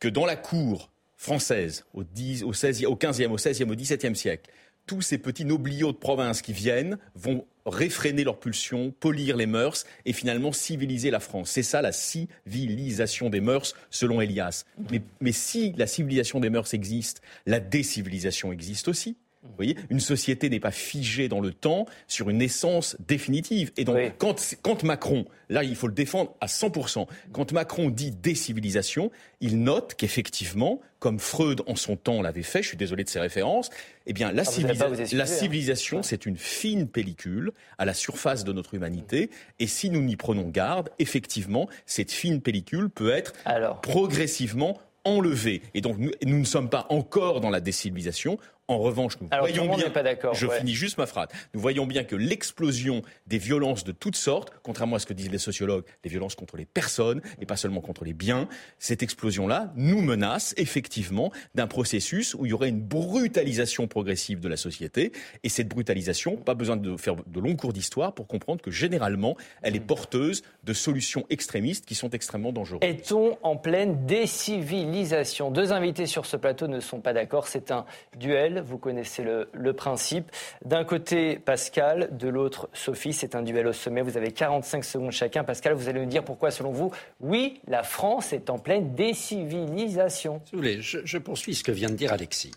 Que 0.04 0.10
dans 0.10 0.26
la 0.26 0.36
cour 0.36 0.90
française, 1.16 1.86
au, 1.94 2.04
10, 2.04 2.44
au, 2.44 2.52
16, 2.52 2.84
au 2.84 2.94
15e, 2.94 3.28
au 3.28 3.38
16e, 3.38 3.70
au 3.70 3.74
17e 3.74 4.14
siècle, 4.14 4.50
tous 4.84 5.00
ces 5.00 5.16
petits 5.16 5.46
nobliaux 5.46 5.92
de 5.92 5.96
province 5.96 6.42
qui 6.42 6.52
viennent 6.52 6.98
vont 7.14 7.46
réfréner 7.64 8.22
leurs 8.22 8.38
pulsions, 8.38 8.90
polir 9.00 9.38
les 9.38 9.46
mœurs 9.46 9.86
et 10.04 10.12
finalement 10.12 10.52
civiliser 10.52 11.10
la 11.10 11.20
France. 11.20 11.48
C'est 11.48 11.62
ça 11.62 11.80
la 11.80 11.90
civilisation 11.92 13.30
des 13.30 13.40
mœurs 13.40 13.72
selon 13.88 14.20
Elias. 14.20 14.66
Mais, 14.90 15.00
mais 15.22 15.32
si 15.32 15.72
la 15.78 15.86
civilisation 15.86 16.38
des 16.38 16.50
mœurs 16.50 16.74
existe, 16.74 17.22
la 17.46 17.58
décivilisation 17.58 18.52
existe 18.52 18.88
aussi. 18.88 19.16
Vous 19.44 19.56
voyez, 19.56 19.76
une 19.90 20.00
société 20.00 20.48
n'est 20.48 20.58
pas 20.60 20.70
figée 20.70 21.28
dans 21.28 21.40
le 21.40 21.52
temps 21.52 21.86
sur 22.08 22.30
une 22.30 22.42
essence 22.42 22.96
définitive. 23.06 23.70
Et 23.76 23.84
donc, 23.84 23.96
Oui. 23.96 24.10
quand, 24.18 24.56
quand 24.62 24.82
Macron, 24.82 25.26
là, 25.48 25.62
il 25.62 25.76
faut 25.76 25.86
le 25.86 25.92
défendre 25.94 26.34
à 26.40 26.46
100%, 26.46 27.06
quand 27.32 27.52
Macron 27.52 27.90
dit 27.90 28.10
décivilisation, 28.10 29.10
il 29.40 29.62
note 29.62 29.94
qu'effectivement, 29.96 30.80
comme 30.98 31.18
Freud 31.18 31.60
en 31.66 31.76
son 31.76 31.96
temps 31.96 32.22
l'avait 32.22 32.42
fait, 32.42 32.62
je 32.62 32.68
suis 32.68 32.76
désolé 32.76 33.04
de 33.04 33.08
ces 33.10 33.20
références, 33.20 33.70
eh 34.06 34.12
bien, 34.12 34.32
la, 34.32 34.42
Ah, 34.42 34.44
civilisa- 34.50 34.88
excuser, 34.88 35.16
la 35.16 35.24
hein. 35.24 35.26
civilisation, 35.26 36.02
c'est 36.02 36.26
une 36.26 36.36
fine 36.38 36.88
pellicule 36.88 37.52
à 37.78 37.84
la 37.84 37.94
surface 37.94 38.44
de 38.44 38.52
notre 38.52 38.74
humanité. 38.74 39.30
Et 39.60 39.66
si 39.66 39.90
nous 39.90 40.00
n'y 40.02 40.16
prenons 40.16 40.48
garde, 40.48 40.88
effectivement, 40.98 41.68
cette 41.86 42.10
fine 42.12 42.40
pellicule 42.40 42.88
peut 42.90 43.10
être 43.10 43.34
alors. 43.44 43.80
progressivement 43.82 44.78
enlevée. 45.06 45.60
Et 45.74 45.82
donc, 45.82 45.98
nous, 45.98 46.12
nous 46.24 46.38
ne 46.38 46.44
sommes 46.46 46.70
pas 46.70 46.86
encore 46.88 47.42
dans 47.42 47.50
la 47.50 47.60
décivilisation. 47.60 48.38
En 48.66 48.78
revanche, 48.78 49.20
nous 49.20 49.28
Alors, 49.30 49.46
voyons 49.46 49.66
bien. 49.74 49.84
n'est 49.84 49.92
pas 49.92 50.02
d'accord, 50.02 50.32
Je 50.34 50.46
ouais. 50.46 50.58
finis 50.58 50.72
juste 50.72 50.96
ma 50.96 51.04
phrase. 51.04 51.28
Nous 51.52 51.60
voyons 51.60 51.84
bien 51.86 52.02
que 52.02 52.16
l'explosion 52.16 53.02
des 53.26 53.36
violences 53.36 53.84
de 53.84 53.92
toutes 53.92 54.16
sortes, 54.16 54.52
contrairement 54.62 54.96
à 54.96 54.98
ce 54.98 55.04
que 55.04 55.12
disent 55.12 55.30
les 55.30 55.36
sociologues, 55.36 55.84
les 56.02 56.08
violences 56.08 56.34
contre 56.34 56.56
les 56.56 56.64
personnes 56.64 57.20
et 57.42 57.44
pas 57.46 57.56
seulement 57.56 57.82
contre 57.82 58.04
les 58.06 58.14
biens, 58.14 58.48
cette 58.78 59.02
explosion-là 59.02 59.70
nous 59.76 60.00
menace 60.00 60.54
effectivement 60.56 61.30
d'un 61.54 61.66
processus 61.66 62.32
où 62.34 62.46
il 62.46 62.50
y 62.50 62.52
aurait 62.54 62.70
une 62.70 62.80
brutalisation 62.80 63.86
progressive 63.86 64.40
de 64.40 64.48
la 64.48 64.56
société. 64.56 65.12
Et 65.42 65.50
cette 65.50 65.68
brutalisation, 65.68 66.36
pas 66.36 66.54
besoin 66.54 66.76
de 66.78 66.96
faire 66.96 67.16
de 67.26 67.40
longs 67.40 67.56
cours 67.56 67.74
d'histoire 67.74 68.14
pour 68.14 68.26
comprendre 68.26 68.62
que 68.62 68.70
généralement, 68.70 69.36
elle 69.60 69.76
est 69.76 69.80
porteuse 69.80 70.42
de 70.62 70.72
solutions 70.72 71.26
extrémistes 71.28 71.84
qui 71.84 71.94
sont 71.94 72.08
extrêmement 72.10 72.52
dangereuses. 72.52 72.80
Est-on 72.82 73.36
en 73.42 73.56
pleine 73.56 74.06
décivilisation? 74.06 75.50
Deux 75.50 75.72
invités 75.72 76.06
sur 76.06 76.24
ce 76.24 76.38
plateau 76.38 76.66
ne 76.66 76.80
sont 76.80 77.00
pas 77.02 77.12
d'accord. 77.12 77.46
C'est 77.46 77.70
un 77.70 77.84
duel. 78.18 78.53
Vous 78.62 78.78
connaissez 78.78 79.24
le, 79.24 79.72
principe. 79.72 80.30
D'un 80.64 80.84
côté, 80.84 81.38
Pascal. 81.38 82.08
De 82.16 82.28
l'autre, 82.28 82.68
Sophie. 82.72 83.12
C'est 83.12 83.34
un 83.34 83.42
duel 83.42 83.66
au 83.66 83.72
sommet. 83.72 84.02
Vous 84.02 84.16
avez 84.16 84.32
45 84.32 84.84
secondes 84.84 85.10
chacun. 85.12 85.44
Pascal, 85.44 85.74
vous 85.74 85.88
allez 85.88 86.00
nous 86.00 86.06
dire 86.06 86.24
pourquoi, 86.24 86.50
selon 86.50 86.72
vous, 86.72 86.92
oui, 87.20 87.60
la 87.66 87.82
France 87.82 88.32
est 88.32 88.50
en 88.50 88.58
pleine 88.58 88.94
décivilisation. 88.94 90.40
Si 90.44 90.52
vous 90.52 90.58
voulez, 90.58 90.80
je, 90.80 90.98
je 91.04 91.18
poursuis 91.18 91.54
ce 91.54 91.64
que 91.64 91.72
vient 91.72 91.90
de 91.90 91.96
dire 91.96 92.12
Alexis. 92.12 92.52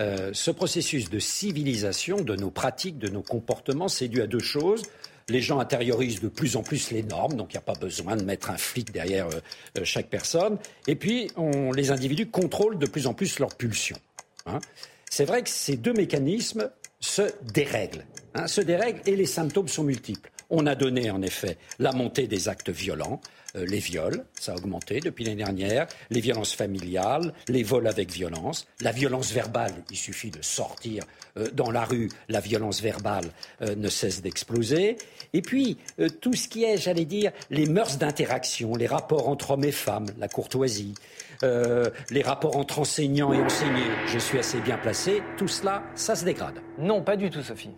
Euh, 0.00 0.30
ce 0.32 0.50
processus 0.50 1.10
de 1.10 1.18
civilisation 1.18 2.22
de 2.22 2.34
nos 2.34 2.50
pratiques, 2.50 2.98
de 2.98 3.08
nos 3.08 3.22
comportements, 3.22 3.88
c'est 3.88 4.08
dû 4.08 4.22
à 4.22 4.26
deux 4.26 4.40
choses. 4.40 4.82
Les 5.28 5.42
gens 5.42 5.60
intériorisent 5.60 6.20
de 6.20 6.28
plus 6.28 6.56
en 6.56 6.62
plus 6.62 6.90
les 6.90 7.02
normes, 7.02 7.34
donc 7.34 7.52
il 7.52 7.56
n'y 7.56 7.58
a 7.58 7.62
pas 7.62 7.78
besoin 7.78 8.16
de 8.16 8.24
mettre 8.24 8.50
un 8.50 8.56
flic 8.56 8.92
derrière 8.92 9.26
euh, 9.26 9.40
euh, 9.78 9.84
chaque 9.84 10.08
personne. 10.08 10.58
Et 10.86 10.96
puis, 10.96 11.30
on, 11.36 11.72
les 11.72 11.90
individus 11.90 12.26
contrôlent 12.26 12.78
de 12.78 12.86
plus 12.86 13.06
en 13.06 13.14
plus 13.14 13.38
leurs 13.38 13.54
pulsions. 13.54 13.98
hein. 14.46 14.58
C'est 15.10 15.24
vrai 15.24 15.42
que 15.42 15.50
ces 15.50 15.76
deux 15.76 15.92
mécanismes 15.92 16.70
se 17.00 17.22
dérèglent, 17.52 18.06
hein, 18.34 18.46
se 18.46 18.60
dérèglent 18.60 19.02
et 19.06 19.16
les 19.16 19.26
symptômes 19.26 19.66
sont 19.66 19.82
multiples. 19.82 20.30
On 20.50 20.66
a 20.66 20.76
donné 20.76 21.10
en 21.10 21.20
effet 21.20 21.58
la 21.80 21.90
montée 21.90 22.28
des 22.28 22.48
actes 22.48 22.70
violents, 22.70 23.20
euh, 23.56 23.66
les 23.66 23.80
viols, 23.80 24.24
ça 24.38 24.52
a 24.52 24.56
augmenté 24.56 25.00
depuis 25.00 25.24
l'année 25.24 25.42
dernière, 25.42 25.88
les 26.10 26.20
violences 26.20 26.54
familiales, 26.54 27.34
les 27.48 27.64
vols 27.64 27.88
avec 27.88 28.12
violence, 28.12 28.68
la 28.80 28.92
violence 28.92 29.32
verbale, 29.32 29.74
il 29.90 29.96
suffit 29.96 30.30
de 30.30 30.42
sortir 30.42 31.04
euh, 31.36 31.50
dans 31.52 31.72
la 31.72 31.84
rue, 31.84 32.08
la 32.28 32.38
violence 32.38 32.80
verbale 32.80 33.30
euh, 33.62 33.74
ne 33.74 33.88
cesse 33.88 34.22
d'exploser. 34.22 34.96
Et 35.32 35.42
puis, 35.42 35.78
tout 36.20 36.34
ce 36.34 36.48
qui 36.48 36.64
est, 36.64 36.76
j'allais 36.76 37.04
dire, 37.04 37.30
les 37.50 37.66
mœurs 37.66 37.98
d'interaction, 37.98 38.74
les 38.74 38.88
rapports 38.88 39.28
entre 39.28 39.52
hommes 39.52 39.64
et 39.64 39.72
femmes, 39.72 40.06
la 40.18 40.26
courtoisie, 40.26 40.94
euh, 41.42 41.90
les 42.10 42.22
rapports 42.22 42.56
entre 42.56 42.80
enseignants 42.80 43.32
et 43.32 43.40
enseignés, 43.40 43.90
je 44.06 44.18
suis 44.18 44.38
assez 44.38 44.60
bien 44.60 44.78
placé, 44.78 45.22
tout 45.36 45.48
cela, 45.48 45.82
ça 45.94 46.14
se 46.14 46.24
dégrade. 46.24 46.60
Non, 46.78 47.02
pas 47.02 47.16
du 47.16 47.30
tout, 47.30 47.42
Sophie. 47.42 47.70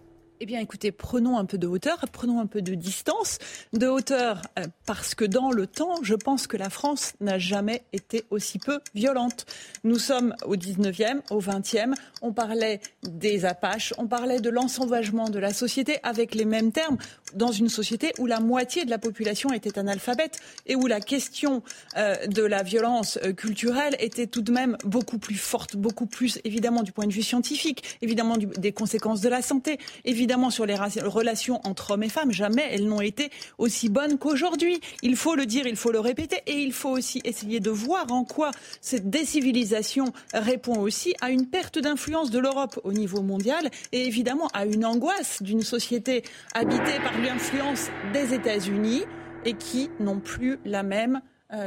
Eh 0.43 0.45
bien, 0.45 0.59
écoutez, 0.59 0.91
prenons 0.91 1.39
un 1.39 1.45
peu 1.45 1.57
de 1.57 1.69
hauteur, 1.69 2.05
prenons 2.11 2.41
un 2.41 2.47
peu 2.47 2.63
de 2.63 2.75
distance. 2.75 3.39
De 3.75 3.87
hauteur, 3.87 4.43
euh, 4.59 4.65
parce 4.87 5.15
que 5.15 5.25
dans 5.25 5.53
le 5.53 5.69
temps, 5.69 6.03
je 6.03 6.17
pense 6.17 6.49
que 6.49 6.57
la 6.57 6.69
France 6.69 7.13
n'a 7.21 7.39
jamais 7.39 7.85
été 7.93 8.25
aussi 8.31 8.59
peu 8.59 8.81
violente. 8.93 9.47
Nous 9.85 10.01
sommes 10.01 10.35
au 10.45 10.57
19e, 10.57 11.21
au 11.31 11.41
20e, 11.41 11.95
on 12.23 12.33
parlait 12.33 12.81
des 13.05 13.45
Apaches, 13.45 13.95
on 13.99 14.09
parlait 14.09 14.41
de 14.41 14.51
l'ensauvagement 14.51 15.31
de 15.31 15.39
la 15.39 15.53
société 15.53 16.01
avec 16.03 16.35
les 16.35 16.45
mêmes 16.45 16.73
termes, 16.73 16.99
dans 17.35 17.53
une 17.53 17.69
société 17.69 18.13
où 18.19 18.27
la 18.27 18.41
moitié 18.41 18.85
de 18.85 18.91
la 18.91 18.99
population 18.99 19.53
était 19.53 19.79
analphabète 19.79 20.41
et 20.67 20.75
où 20.75 20.89
la 20.89 21.01
question 21.01 21.63
euh, 21.97 22.27
de 22.27 22.43
la 22.43 22.65
violence 22.65 23.17
euh, 23.25 23.33
culturelle 23.33 23.95
était 24.01 24.27
tout 24.27 24.43
de 24.43 24.51
même 24.51 24.77
beaucoup 24.85 25.19
plus 25.19 25.37
forte, 25.37 25.77
beaucoup 25.77 26.07
plus 26.07 26.41
évidemment 26.43 26.83
du 26.83 26.91
point 26.91 27.07
de 27.07 27.13
vue 27.13 27.23
scientifique, 27.23 27.97
évidemment 28.03 28.37
des 28.37 28.73
conséquences 28.73 29.21
de 29.21 29.29
la 29.29 29.41
santé, 29.41 29.79
évidemment 30.05 30.32
sur 30.51 30.67
les 30.67 30.77
relations 30.77 31.61
entre 31.65 31.93
hommes 31.93 32.03
et 32.03 32.09
femmes. 32.09 32.33
Jamais 32.33 32.67
elles 32.71 32.87
n'ont 32.87 33.01
été 33.01 33.31
aussi 33.59 33.89
bonnes 33.89 34.19
qu'aujourd'hui. 34.19 34.81
Il 35.03 35.17
faut 35.17 35.35
le 35.35 35.47
dire, 35.47 35.67
il 35.67 35.77
faut 35.77 35.93
le 35.93 36.01
répéter 36.01 36.39
et 36.47 36.55
il 36.55 36.73
faut 36.73 36.89
aussi 36.89 37.21
essayer 37.25 37.61
de 37.61 37.71
voir 37.71 38.11
en 38.11 38.25
quoi 38.25 38.51
cette 38.81 39.11
décivilisation 39.11 40.13
répond 40.33 40.79
aussi 40.81 41.15
à 41.21 41.31
une 41.31 41.47
perte 41.47 41.79
d'influence 41.79 42.31
de 42.31 42.39
l'Europe 42.39 42.81
au 42.85 42.93
niveau 42.93 43.21
mondial 43.21 43.71
et 43.93 44.07
évidemment 44.07 44.49
à 44.55 44.65
une 44.65 44.85
angoisse 44.85 45.43
d'une 45.43 45.63
société 45.63 46.23
habitée 46.55 46.99
par 47.03 47.19
l'influence 47.21 47.89
des 48.13 48.35
États-Unis 48.35 49.05
et 49.45 49.55
qui 49.55 49.91
n'ont 50.01 50.21
plus 50.21 50.59
la 50.65 50.83
même 50.83 51.21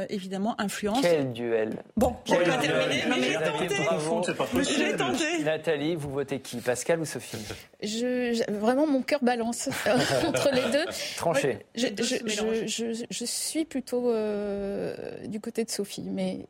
évidemment 0.08 0.60
influence. 0.60 1.00
Quel 1.02 1.32
duel 1.32 1.82
Bon, 1.96 2.16
va 2.28 2.36
duel. 2.36 2.58
terminer. 2.60 3.04
Mais 3.08 3.22
j'ai 3.22 3.34
tenté. 3.34 3.82
Bravo. 3.84 4.22
J'ai 4.62 4.96
tenté. 4.96 5.42
Nathalie, 5.44 5.94
vous 5.94 6.10
votez 6.10 6.40
qui 6.40 6.58
Pascal 6.58 7.00
ou 7.00 7.04
Sophie? 7.04 7.38
Je, 7.82 8.50
vraiment, 8.52 8.86
mon 8.86 9.02
cœur 9.02 9.20
balance 9.22 9.68
entre 10.26 10.50
les 10.52 10.70
deux. 10.72 10.84
Tranché. 11.16 11.58
Je 11.74 13.24
suis 13.24 13.64
plutôt 13.64 14.10
euh, 14.10 14.94
du 15.26 15.40
côté 15.40 15.64
de 15.64 15.70
Sophie, 15.70 16.08
mais 16.10 16.46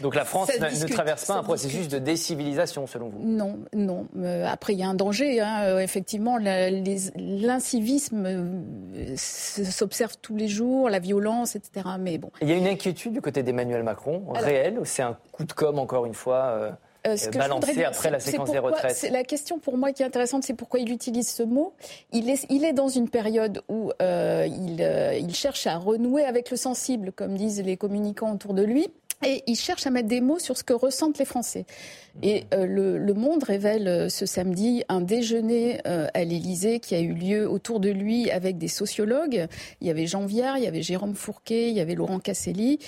Donc 0.00 0.14
la 0.16 0.24
France 0.24 0.50
ne- 0.58 0.88
traverse 0.88 1.24
pas 1.26 1.34
un 1.34 1.42
processus 1.42 1.78
discute. 1.82 1.92
de 1.92 1.98
décivilisation, 1.98 2.86
selon 2.86 3.08
vous? 3.10 3.20
Non, 3.24 3.58
non. 3.72 4.06
Euh, 4.18 4.44
après, 4.46 4.72
il 4.72 4.78
y 4.80 4.82
a 4.82 4.88
un 4.88 4.94
danger. 4.94 5.40
hein. 5.40 5.62
Euh, 5.64 5.78
effectivement, 5.78 6.36
l'incivisme 7.16 8.24
euh, 8.26 9.14
s'observe 9.16 10.16
tous 10.20 10.36
les 10.36 10.48
jours, 10.48 10.88
la 10.90 10.98
violence, 10.98 11.56
etc. 11.56 11.86
Mais 11.98 12.18
bon. 12.18 12.30
Il 12.42 12.48
y 12.48 12.52
a 12.52 12.56
une 12.56 12.66
inquiétude 12.66 13.12
du 13.12 13.20
côté 13.20 13.42
d'Emmanuel 13.42 13.82
Macron, 13.82 14.24
Alors- 14.34 14.42
réelle, 14.42 14.78
ou 14.78 14.84
c'est 14.84 15.02
un 15.02 15.16
coup 15.32 15.44
de 15.44 15.52
com', 15.52 15.78
encore 15.78 16.06
une 16.06 16.14
fois 16.14 16.74
euh, 17.06 17.16
ce 17.16 17.26
que 17.28 17.34
je 17.34 17.38
balancé 17.38 17.72
dire, 17.74 17.88
après 17.88 18.10
la 18.10 18.20
séquence 18.20 18.50
des 18.50 18.58
retraites? 18.58 19.08
La 19.12 19.24
question 19.24 19.58
pour 19.58 19.76
moi 19.78 19.92
qui 19.92 20.02
est 20.02 20.06
intéressante, 20.06 20.42
c'est 20.42 20.54
pourquoi 20.54 20.80
il 20.80 20.90
utilise 20.92 21.28
ce 21.28 21.42
mot. 21.42 21.72
Il 22.12 22.28
est, 22.28 22.44
il 22.50 22.64
est 22.64 22.72
dans 22.72 22.88
une 22.88 23.08
période 23.08 23.62
où 23.68 23.92
euh, 24.02 24.46
il, 24.48 24.82
euh, 24.82 25.14
il 25.14 25.34
cherche 25.34 25.66
à 25.66 25.76
renouer 25.78 26.24
avec 26.24 26.50
le 26.50 26.56
sensible, 26.56 27.12
comme 27.12 27.36
disent 27.36 27.62
les 27.62 27.76
communicants 27.76 28.32
autour 28.32 28.54
de 28.54 28.62
lui. 28.62 28.88
Et 29.24 29.42
il 29.48 29.56
cherche 29.56 29.86
à 29.86 29.90
mettre 29.90 30.08
des 30.08 30.20
mots 30.20 30.38
sur 30.38 30.56
ce 30.56 30.62
que 30.62 30.72
ressentent 30.72 31.18
les 31.18 31.24
Français. 31.24 31.66
Et 32.22 32.44
euh, 32.54 32.66
le, 32.66 32.98
le 32.98 33.14
Monde 33.14 33.42
révèle 33.42 33.88
euh, 33.88 34.08
ce 34.08 34.26
samedi 34.26 34.84
un 34.88 35.00
déjeuner 35.00 35.80
euh, 35.86 36.06
à 36.14 36.24
l'Élysée 36.24 36.78
qui 36.78 36.94
a 36.94 37.00
eu 37.00 37.14
lieu 37.14 37.48
autour 37.48 37.80
de 37.80 37.90
lui 37.90 38.30
avec 38.30 38.58
des 38.58 38.68
sociologues. 38.68 39.48
Il 39.80 39.86
y 39.86 39.90
avait 39.90 40.06
Jean 40.06 40.24
Viard, 40.24 40.58
il 40.58 40.64
y 40.64 40.66
avait 40.68 40.82
Jérôme 40.82 41.14
Fourquet, 41.14 41.68
il 41.70 41.76
y 41.76 41.80
avait 41.80 41.94
Laurent 41.94 42.20
Casselli, 42.20 42.78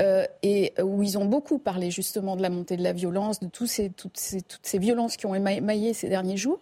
euh, 0.00 0.24
et 0.42 0.72
euh, 0.78 0.82
où 0.82 1.02
ils 1.02 1.18
ont 1.18 1.26
beaucoup 1.26 1.58
parlé 1.58 1.90
justement 1.90 2.36
de 2.36 2.42
la 2.42 2.50
montée 2.50 2.76
de 2.76 2.82
la 2.82 2.92
violence, 2.92 3.40
de 3.40 3.48
tous 3.48 3.66
ces, 3.66 3.90
toutes, 3.90 4.16
ces, 4.16 4.40
toutes 4.40 4.66
ces 4.66 4.78
violences 4.78 5.16
qui 5.16 5.26
ont 5.26 5.34
émaillé 5.34 5.92
ces 5.92 6.08
derniers 6.08 6.38
jours 6.38 6.60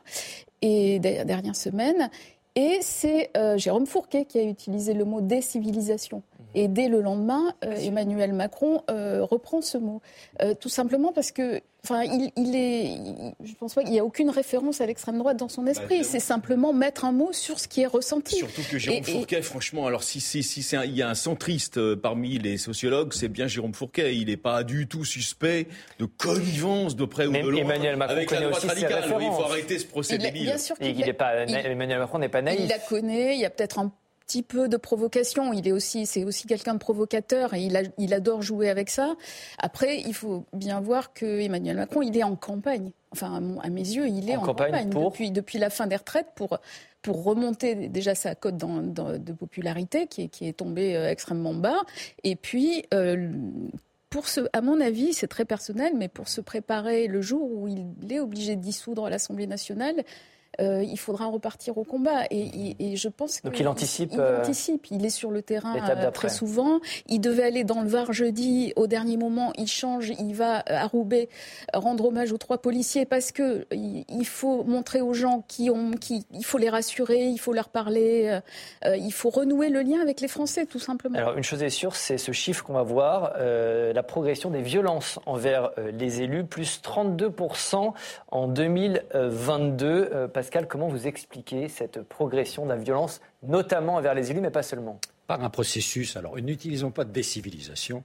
et 0.63 0.99
dernières 1.01 1.57
semaines. 1.57 2.11
Et 2.55 2.79
c'est 2.83 3.31
euh, 3.37 3.57
Jérôme 3.57 3.87
Fourquet 3.87 4.27
qui 4.27 4.39
a 4.39 4.43
utilisé 4.43 4.93
le 4.93 5.05
mot 5.05 5.21
décivilisation. 5.21 6.23
Et 6.55 6.69
dès 6.69 6.89
le 6.89 7.01
lendemain, 7.01 7.55
euh, 7.65 7.75
Emmanuel 7.77 8.35
Macron 8.35 8.83
euh, 8.91 9.25
reprend 9.25 9.63
ce 9.63 9.79
mot. 9.79 10.03
Tout 10.61 10.69
simplement 10.69 11.13
parce 11.13 11.33
que, 11.33 11.63
enfin, 11.85 12.05
il, 12.05 12.31
il 12.37 12.55
est, 12.57 12.85
il- 12.95 13.35
je 13.45 13.55
pense 13.55 13.75
pas 13.75 13.83
qu'il 13.83 13.93
y 13.95 13.99
a 13.99 14.05
aucune 14.05 14.31
référence 14.31 14.81
à 14.81 14.87
l'extrême 14.87 15.19
droite 15.19 15.37
dans 15.37 15.49
son 15.49 15.67
esprit. 15.67 15.87
évidemment. 15.97 16.09
c'est 16.13 16.21
simplement 16.21 16.73
mettre 16.73 17.05
un 17.05 17.13
mot 17.13 17.33
sur 17.33 17.59
ce 17.59 17.69
qui 17.69 17.81
est 17.83 17.87
ressenti. 17.87 18.37
Surtout 18.37 18.63
que 18.71 18.79
Jérôme 18.79 19.03
Et- 19.07 19.11
et- 19.11 19.13
Fourquet, 19.13 19.43
franchement, 19.43 19.87
alors 19.87 20.03
si, 20.03 20.21
si, 20.21 20.43
si 20.43 20.63
c'est 20.63 20.77
un- 20.77 20.85
il 20.85 20.97
y 20.97 21.03
a 21.03 21.09
un 21.09 21.15
centriste 21.15 21.79
euh, 21.79 21.97
parmi 21.97 22.39
les 22.39 22.57
sociologues, 22.57 23.13
c'est 23.13 23.29
bien 23.29 23.47
Jérôme 23.47 23.75
Fourquet. 23.75 24.15
Il 24.17 24.27
n'est 24.27 24.37
pas 24.37 24.63
du 24.65 24.87
tout 24.87 25.05
suspect 25.05 25.67
de 25.99 26.05
connivence 26.05 26.97
de 26.97 27.05
près 27.05 27.27
ou 27.27 27.33
Mais 27.33 27.43
de 27.43 27.49
loin 27.49 27.61
Emmanuel 27.61 27.97
Macron 27.97 28.15
avec 28.17 28.31
la 28.31 28.37
connaît 28.39 28.49
droite 28.51 28.65
aussi 28.65 28.77
ses 28.79 28.87
radicale. 28.87 29.15
Oui, 29.19 29.25
il 29.29 29.33
faut 29.37 29.45
arrêter 29.45 29.79
ce 29.79 29.87
procès 29.87 30.15
Il 30.17 30.23
débile. 30.23 30.43
bien 30.45 30.59
sûr 30.59 30.77
qu'il 30.79 30.99
il 30.99 31.09
est 31.09 31.13
pas, 31.13 31.45
il- 31.45 31.55
Emmanuel 31.55 31.99
Macron 31.99 32.19
n'est 32.19 32.29
pas 32.29 32.43
naïf. 32.43 32.61
Il 32.63 32.69
la 32.69 32.79
connaît, 32.79 33.35
il 33.35 33.41
y 33.41 33.45
a 33.45 33.51
peut-être 33.51 33.79
un 33.79 33.93
petit 34.27 34.43
peu 34.43 34.69
de 34.69 34.77
provocation. 34.77 35.53
Il 35.53 35.67
est 35.69 35.73
aussi, 35.73 36.07
c'est 36.07 36.25
aussi 36.25 36.47
quelqu'un 36.47 36.75
de 36.75 36.79
provocateur 36.79 37.55
et 37.55 37.63
il, 37.63 37.77
a- 37.77 37.83
il 37.99 38.15
adore 38.15 38.43
jouer 38.43 38.69
avec 38.71 38.91
ça. 38.91 39.15
Après, 39.59 39.99
il 40.01 40.15
faut 40.15 40.45
bien 40.53 40.81
voir 40.81 41.13
que 41.13 41.41
Emmanuel 41.41 41.77
Macron, 41.77 42.03
il 42.03 42.17
est 42.17 42.23
en 42.23 42.37
campagne. 42.37 42.91
Enfin, 43.13 43.35
à, 43.37 43.41
mon- 43.41 43.61
à 43.61 43.69
mes 43.69 43.81
yeux, 43.83 44.09
il 44.09 44.31
est 44.31 44.37
En 44.37 44.43
en, 44.43 44.47
campagne 44.47 44.71
campagne, 44.73 44.91
pour 44.91 45.11
depuis, 45.11 45.31
depuis 45.31 45.59
la 45.59 45.71
fin 45.71 45.87
des 45.87 45.97
retraites 45.97 46.29
pour 46.35 46.59
pour 47.03 47.25
remonter 47.25 47.89
déjà 47.89 48.15
sa 48.15 48.37
cote 48.37 48.57
dans- 48.57 48.81
dans- 48.81 49.19
de 49.19 49.33
popularité 49.33 50.07
qui 50.07 50.23
est, 50.23 50.29
qui 50.29 50.47
est 50.47 50.53
tombée 50.53 50.95
euh, 50.95 51.11
extrêmement 51.11 51.53
bas. 51.53 51.81
Et 52.23 52.37
puis, 52.37 52.85
euh, 52.95 53.29
pour 54.09 54.29
ce, 54.29 54.43
à 54.53 54.61
mon 54.61 54.81
avis, 54.81 55.13
c'est 55.13 55.27
très 55.27 55.45
personnel, 55.45 55.95
mais 55.97 56.07
pour 56.07 56.29
se 56.29 56.41
préparer 56.41 57.09
le 57.09 57.21
jour 57.21 57.51
où 57.51 57.67
il 57.67 58.13
est 58.13 58.21
obligé 58.21 58.55
de 58.55 58.61
dissoudre 58.61 59.09
l'Assemblée 59.09 59.49
nationale, 59.49 60.05
euh, 60.61 60.83
il 60.83 60.99
faudra 60.99 61.27
repartir 61.27 61.79
au 61.79 61.85
combat. 61.85 62.25
Et, 62.31 62.41
et- 62.41 62.93
et 62.93 62.97
je 62.97 63.09
pense 63.09 63.41
que 63.41 63.49
Donc 63.49 63.59
il 63.59 63.67
anticipe, 63.69 64.11
Il, 64.13 64.21
euh, 64.21 64.41
anticipe. 64.41 64.87
Il 64.91 65.05
est 65.05 65.11
sur 65.11 65.31
le 65.31 65.43
terrain 65.43 65.75
euh, 65.77 66.11
très 66.11 66.29
souvent. 66.29 66.81
Il 67.09 67.21
devait 67.21 67.45
aller 67.45 67.65
dans 67.65 67.81
le 67.83 67.89
Var 67.89 68.13
jeudi. 68.13 68.73
Au 68.77 68.87
dernier 68.87 69.17
moment, 69.17 69.53
il 69.57 69.67
change. 69.67 70.11
Il 70.19 70.35
va 70.35 70.63
à 70.67 70.87
Roubaix 70.87 71.29
rendre 71.73 72.05
hommage 72.07 72.33
aux 72.33 72.39
trois 72.39 72.59
policiers 72.59 73.07
parce 73.07 73.33
que 73.33 73.67
il, 73.73 74.27
faut 74.27 74.63
montrer 74.65 75.01
aux 75.01 75.15
gens 75.15 75.45
qui 75.49 75.71
ont, 75.71 75.93
qui, 75.93 76.27
il 76.33 76.45
faut 76.45 76.59
les 76.59 76.69
rassurer, 76.71 77.25
il 77.27 77.39
faut 77.39 77.53
leur 77.53 77.69
parler, 77.69 78.41
euh, 78.85 78.97
il 78.97 79.13
faut 79.13 79.31
renouer 79.31 79.69
le 79.69 79.81
lien 79.83 80.01
avec 80.01 80.21
les 80.21 80.29
Français, 80.29 80.67
tout 80.67 80.79
simplement. 80.79 81.19
Alors 81.19 81.37
une 81.37 81.43
chose 81.45 81.63
est 81.63 81.71
sûre, 81.71 81.97
c'est 81.97 82.19
ce 82.19 82.33
chiffre 82.33 82.65
qu'on 82.65 82.75
va 82.75 82.83
voir, 82.83 83.33
euh, 83.39 83.93
la 83.93 84.03
progression 84.03 84.51
des 84.51 84.63
violences 84.63 85.19
envers 85.27 85.71
les 85.93 86.23
élus, 86.23 86.45
plus 86.45 86.81
32% 86.83 87.93
en 88.31 88.49
2022. 88.49 90.29
Pascal, 90.43 90.67
comment 90.67 90.89
vous 90.89 91.07
expliquez 91.07 91.69
cette 91.69 92.03
progression 92.03 92.65
de 92.65 92.71
la 92.71 92.77
violence, 92.77 93.21
notamment 93.45 93.95
envers 93.95 94.13
les 94.13 94.33
élus, 94.33 94.41
mais 94.41 94.51
pas 94.51 94.65
seulement? 94.65 94.99
Par 95.29 95.45
un 95.45 95.51
processus, 95.51 96.17
alors 96.17 96.37
n'utilisons 96.37 96.91
pas 96.91 97.05
de 97.05 97.13
décivilisation, 97.13 98.03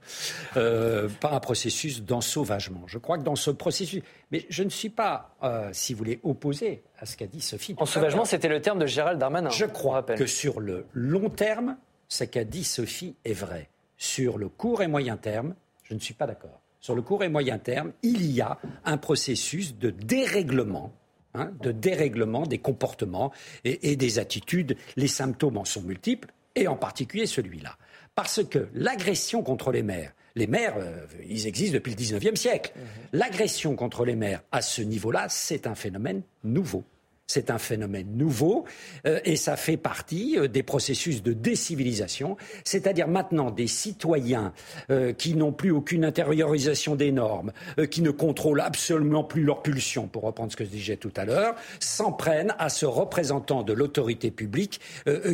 euh, 0.56 1.08
par 1.20 1.34
un 1.34 1.40
processus 1.40 2.00
d'ensauvagement. 2.04 2.82
Je 2.86 2.98
crois 2.98 3.18
que 3.18 3.24
dans 3.24 3.34
ce 3.34 3.50
processus, 3.50 4.04
mais 4.30 4.46
je 4.50 4.62
ne 4.62 4.68
suis 4.68 4.88
pas, 4.88 5.34
euh, 5.42 5.68
si 5.72 5.94
vous 5.94 5.98
voulez, 5.98 6.20
opposé 6.22 6.84
à 7.00 7.06
ce 7.06 7.16
qu'a 7.16 7.26
dit 7.26 7.40
Sophie. 7.40 7.74
Ensauvagement, 7.76 8.24
c'était 8.24 8.46
le 8.46 8.60
terme 8.60 8.78
de 8.78 8.86
Gérald 8.86 9.18
Darmanin. 9.18 9.50
Je 9.50 9.64
crois 9.64 10.04
que 10.04 10.26
sur 10.26 10.60
le 10.60 10.86
long 10.92 11.30
terme, 11.30 11.76
ce 12.06 12.22
qu'a 12.22 12.44
dit 12.44 12.62
Sophie 12.62 13.16
est 13.24 13.32
vrai. 13.32 13.68
Sur 13.96 14.38
le 14.38 14.48
court 14.48 14.80
et 14.80 14.86
moyen 14.86 15.16
terme, 15.16 15.56
je 15.82 15.92
ne 15.92 15.98
suis 15.98 16.14
pas 16.14 16.28
d'accord. 16.28 16.60
Sur 16.78 16.94
le 16.94 17.02
court 17.02 17.24
et 17.24 17.28
moyen 17.28 17.58
terme, 17.58 17.90
il 18.04 18.30
y 18.30 18.40
a 18.40 18.58
un 18.84 18.96
processus 18.96 19.76
de 19.76 19.90
dérèglement. 19.90 20.92
Hein, 21.34 21.50
de 21.62 21.72
dérèglement 21.72 22.46
des 22.46 22.58
comportements 22.58 23.32
et, 23.64 23.92
et 23.92 23.96
des 23.96 24.18
attitudes. 24.18 24.76
Les 24.96 25.08
symptômes 25.08 25.56
en 25.56 25.64
sont 25.64 25.82
multiples, 25.82 26.28
et 26.58 26.68
en 26.68 26.76
particulier 26.76 27.26
celui-là. 27.26 27.76
Parce 28.14 28.44
que 28.44 28.68
l'agression 28.74 29.42
contre 29.42 29.70
les 29.70 29.82
maires, 29.82 30.12
les 30.34 30.46
maires, 30.46 30.74
euh, 30.78 31.06
ils 31.28 31.46
existent 31.46 31.74
depuis 31.74 31.94
le 31.94 31.96
19e 31.96 32.36
siècle. 32.36 32.72
L'agression 33.12 33.76
contre 33.76 34.04
les 34.04 34.16
maires 34.16 34.42
à 34.52 34.60
ce 34.60 34.82
niveau-là, 34.82 35.26
c'est 35.28 35.66
un 35.66 35.74
phénomène 35.74 36.22
nouveau. 36.44 36.84
C'est 37.30 37.50
un 37.50 37.58
phénomène 37.58 38.16
nouveau 38.16 38.64
euh, 39.06 39.20
et 39.26 39.36
ça 39.36 39.58
fait 39.58 39.76
partie 39.76 40.38
euh, 40.38 40.48
des 40.48 40.62
processus 40.62 41.22
de 41.22 41.34
décivilisation, 41.34 42.38
c'est-à-dire 42.64 43.06
maintenant 43.06 43.50
des 43.50 43.66
citoyens 43.66 44.54
euh, 44.90 45.12
qui 45.12 45.34
n'ont 45.34 45.52
plus 45.52 45.70
aucune 45.70 46.06
intériorisation 46.06 46.96
des 46.96 47.12
normes, 47.12 47.52
euh, 47.78 47.84
qui 47.84 48.00
ne 48.00 48.10
contrôlent 48.10 48.62
absolument 48.62 49.24
plus 49.24 49.42
leurs 49.42 49.60
pulsions, 49.60 50.08
pour 50.08 50.22
reprendre 50.22 50.50
ce 50.50 50.56
que 50.56 50.64
je 50.64 50.70
disais 50.70 50.96
tout 50.96 51.12
à 51.16 51.26
l'heure, 51.26 51.54
s'en 51.80 52.12
prennent 52.12 52.54
à 52.58 52.70
ce 52.70 52.86
représentant 52.86 53.62
de 53.62 53.74
l'autorité 53.74 54.30
publique 54.30 54.80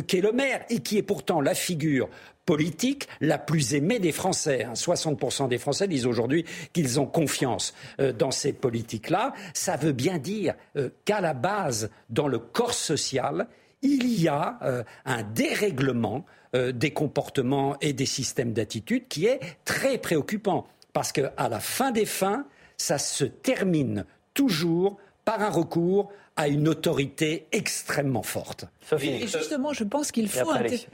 qu'est 0.07 0.21
le 0.21 0.33
maire 0.33 0.65
et 0.69 0.79
qui 0.79 0.97
est 0.97 1.03
pourtant 1.03 1.39
la 1.39 1.53
figure 1.53 2.09
politique 2.45 3.07
la 3.21 3.37
plus 3.37 3.73
aimée 3.73 3.99
des 3.99 4.11
Français. 4.11 4.63
hein. 4.63 4.73
60% 4.73 5.47
des 5.47 5.57
Français 5.57 5.87
disent 5.87 6.05
aujourd'hui 6.05 6.45
qu'ils 6.73 6.99
ont 6.99 7.05
confiance 7.05 7.73
euh, 7.99 8.13
dans 8.13 8.31
cette 8.31 8.59
politique-là. 8.59 9.33
Ça 9.53 9.75
veut 9.77 9.91
bien 9.91 10.17
dire 10.17 10.53
euh, 10.77 10.89
qu'à 11.05 11.21
la 11.21 11.33
base, 11.33 11.89
dans 12.09 12.27
le 12.27 12.39
corps 12.39 12.73
social, 12.73 13.47
il 13.81 14.07
y 14.19 14.27
a 14.27 14.59
euh, 14.61 14.83
un 15.05 15.23
dérèglement 15.23 16.25
des 16.73 16.91
comportements 16.91 17.75
et 17.81 17.91
des 17.91 18.05
systèmes 18.05 18.53
d'attitude 18.53 19.09
qui 19.09 19.25
est 19.25 19.41
très 19.65 19.97
préoccupant. 19.97 20.65
Parce 20.93 21.11
qu'à 21.11 21.33
la 21.37 21.59
fin 21.59 21.91
des 21.91 22.05
fins, 22.05 22.45
ça 22.77 22.97
se 22.97 23.25
termine 23.25 24.05
toujours 24.33 24.95
par 25.25 25.41
un 25.41 25.49
recours 25.49 26.13
à 26.37 26.49
une 26.49 26.67
autorité 26.67 27.45
extrêmement 27.53 28.21
forte. 28.23 28.65
Sophie. 28.89 29.07
Et 29.09 29.27
justement, 29.27 29.71
je 29.71 29.85
pense 29.85 30.11
qu'il 30.11 30.27
faut, 30.27 30.51
inter- 30.51 30.85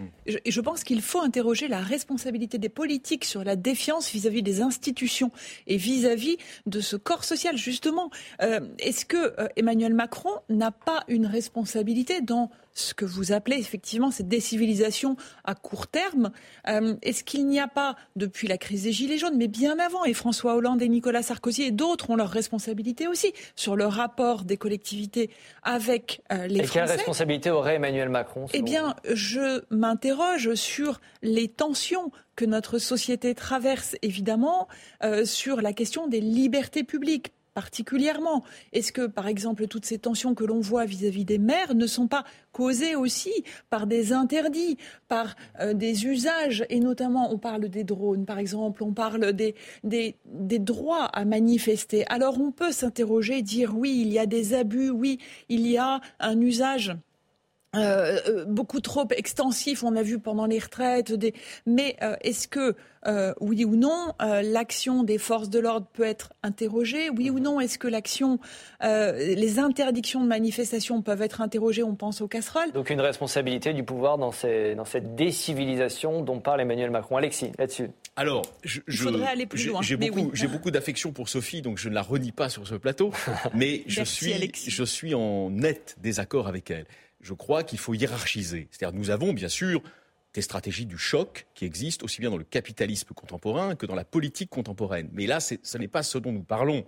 je 0.45 0.61
pense 0.61 0.83
qu'il 0.83 1.01
faut 1.01 1.19
interroger 1.21 1.67
la 1.67 1.79
responsabilité 1.79 2.59
des 2.59 2.69
politiques 2.69 3.25
sur 3.25 3.43
la 3.43 3.55
défiance 3.55 4.11
vis-à-vis 4.11 4.43
des 4.43 4.61
institutions 4.61 5.31
et 5.65 5.77
vis-à-vis 5.77 6.37
de 6.67 6.79
ce 6.79 6.95
corps 6.95 7.23
social. 7.23 7.57
Justement, 7.57 8.11
Euh, 8.41 8.59
est-ce 8.79 9.03
que 9.05 9.17
euh, 9.17 9.47
Emmanuel 9.55 9.93
Macron 9.93 10.31
n'a 10.49 10.71
pas 10.71 11.03
une 11.07 11.25
responsabilité 11.25 12.21
dans 12.21 12.49
ce 12.73 12.93
que 12.93 13.05
vous 13.05 13.31
appelez 13.31 13.57
effectivement 13.57 14.11
cette 14.11 14.27
décivilisation 14.27 15.15
à 15.43 15.55
court 15.55 15.87
terme 15.87 16.31
Euh, 16.67 16.95
Est-ce 17.01 17.23
qu'il 17.23 17.47
n'y 17.47 17.59
a 17.59 17.67
pas, 17.67 17.95
depuis 18.15 18.47
la 18.47 18.57
crise 18.57 18.83
des 18.83 18.91
Gilets 18.91 19.17
jaunes, 19.17 19.37
mais 19.37 19.47
bien 19.47 19.79
avant, 19.79 20.05
et 20.05 20.13
François 20.13 20.55
Hollande 20.55 20.81
et 20.81 20.89
Nicolas 20.89 21.23
Sarkozy 21.23 21.63
et 21.63 21.71
d'autres 21.71 22.09
ont 22.09 22.15
leurs 22.15 22.29
responsabilités 22.29 23.07
aussi 23.07 23.33
sur 23.55 23.75
le 23.75 23.85
rapport 23.85 24.43
des 24.43 24.57
collectivités 24.57 25.31
avec 25.63 26.21
euh, 26.31 26.47
les 26.47 26.55
Et 26.55 26.59
quelle 26.59 26.67
Français 26.67 26.95
responsabilité 26.95 27.49
aurait 27.49 27.75
Emmanuel 27.75 28.09
Macron 28.09 28.45
eh 28.53 28.61
bien, 28.61 28.95
je 29.11 29.63
m'interroge 29.69 30.53
sur 30.55 31.01
les 31.21 31.47
tensions 31.47 32.11
que 32.35 32.45
notre 32.45 32.79
société 32.79 33.35
traverse, 33.35 33.95
évidemment, 34.01 34.67
euh, 35.03 35.25
sur 35.25 35.61
la 35.61 35.73
question 35.73 36.07
des 36.07 36.21
libertés 36.21 36.83
publiques. 36.83 37.33
Particulièrement 37.53 38.43
Est-ce 38.73 38.91
que, 38.91 39.07
par 39.07 39.27
exemple, 39.27 39.67
toutes 39.67 39.85
ces 39.85 39.99
tensions 39.99 40.35
que 40.35 40.43
l'on 40.43 40.59
voit 40.59 40.85
vis-à-vis 40.85 41.25
des 41.25 41.37
maires 41.37 41.75
ne 41.75 41.87
sont 41.87 42.07
pas 42.07 42.23
causées 42.51 42.95
aussi 42.95 43.43
par 43.69 43.87
des 43.87 44.13
interdits, 44.13 44.77
par 45.07 45.35
euh, 45.59 45.73
des 45.73 46.05
usages 46.05 46.65
Et 46.69 46.79
notamment, 46.79 47.33
on 47.33 47.37
parle 47.37 47.69
des 47.69 47.83
drones, 47.83 48.25
par 48.25 48.39
exemple, 48.39 48.83
on 48.83 48.93
parle 48.93 49.33
des, 49.33 49.55
droits 50.59 51.05
à 51.05 51.25
manifester. 51.25 52.05
Alors, 52.07 52.39
on 52.39 52.51
peut 52.51 52.71
s'interroger, 52.71 53.41
dire 53.41 53.77
oui, 53.77 54.01
il 54.01 54.11
y 54.11 54.19
a 54.19 54.25
des 54.25 54.53
abus, 54.53 54.89
oui, 54.89 55.19
il 55.49 55.67
y 55.67 55.77
a 55.77 56.01
un 56.19 56.39
usage 56.39 56.95
euh, 57.73 58.19
euh, 58.27 58.45
beaucoup 58.45 58.81
trop 58.81 59.07
extensif, 59.15 59.85
on 59.85 59.95
a 59.95 60.03
vu 60.03 60.19
pendant 60.19 60.45
les 60.45 60.59
retraites. 60.59 61.13
Des... 61.13 61.33
Mais 61.65 61.95
euh, 62.01 62.15
est-ce 62.21 62.49
que, 62.49 62.75
oui 63.39 63.65
ou 63.65 63.75
non, 63.77 64.13
l'action 64.19 65.03
des 65.03 65.17
forces 65.17 65.49
de 65.49 65.59
l'ordre 65.59 65.87
peut 65.93 66.03
être 66.03 66.33
interrogée? 66.43 67.09
Oui 67.09 67.29
ou 67.29 67.39
non, 67.39 67.59
est-ce 67.59 67.79
que 67.79 67.87
l'action, 67.87 68.39
les 68.81 69.59
interdictions 69.59 70.21
de 70.21 70.27
manifestation 70.27 71.01
peuvent 71.01 71.21
être 71.21 71.41
interrogées? 71.41 71.81
On 71.81 71.95
pense 71.95 72.21
aux 72.21 72.27
casseroles. 72.27 72.71
Donc 72.73 72.89
une 72.89 73.01
responsabilité 73.01 73.73
du 73.73 73.83
pouvoir 73.83 74.17
dans, 74.17 74.31
ces, 74.31 74.75
dans 74.75 74.85
cette 74.85 75.15
décivilisation 75.15 76.21
dont 76.21 76.39
parle 76.39 76.61
Emmanuel 76.61 76.91
Macron. 76.91 77.17
Alexis, 77.17 77.51
là-dessus. 77.57 77.89
Alors, 78.15 78.43
je, 78.63 78.81
Il 78.87 78.97
faudrait 78.97 79.27
aller 79.27 79.45
plus 79.47 79.65
loin. 79.67 79.81
J'ai 79.81 79.97
beaucoup, 79.97 80.31
oui. 80.33 80.47
beaucoup 80.47 80.69
d'affection 80.71 81.11
pour 81.11 81.29
Sophie, 81.29 81.61
donc 81.61 81.79
je 81.79 81.89
ne 81.89 81.95
la 81.95 82.01
renie 82.03 82.31
pas 82.31 82.49
sur 82.49 82.67
ce 82.67 82.75
plateau. 82.75 83.11
mais 83.55 83.83
je, 83.87 84.03
suis, 84.03 84.51
je 84.67 84.83
suis 84.83 85.15
en 85.15 85.49
net 85.49 85.95
désaccord 86.01 86.47
avec 86.47 86.69
elle 86.69 86.85
je 87.21 87.33
crois 87.33 87.63
qu'il 87.63 87.79
faut 87.79 87.93
hiérarchiser. 87.93 88.67
C'est-à-dire 88.71 88.97
nous 88.97 89.09
avons 89.09 89.33
bien 89.33 89.49
sûr 89.49 89.81
des 90.33 90.41
stratégies 90.41 90.85
du 90.85 90.97
choc 90.97 91.47
qui 91.53 91.65
existent 91.65 92.05
aussi 92.05 92.21
bien 92.21 92.29
dans 92.29 92.37
le 92.37 92.43
capitalisme 92.43 93.13
contemporain 93.13 93.75
que 93.75 93.85
dans 93.85 93.95
la 93.95 94.05
politique 94.05 94.49
contemporaine. 94.49 95.09
Mais 95.11 95.27
là, 95.27 95.39
ce 95.39 95.77
n'est 95.77 95.87
pas 95.87 96.03
ce 96.03 96.17
dont 96.17 96.31
nous 96.31 96.43
parlons. 96.43 96.85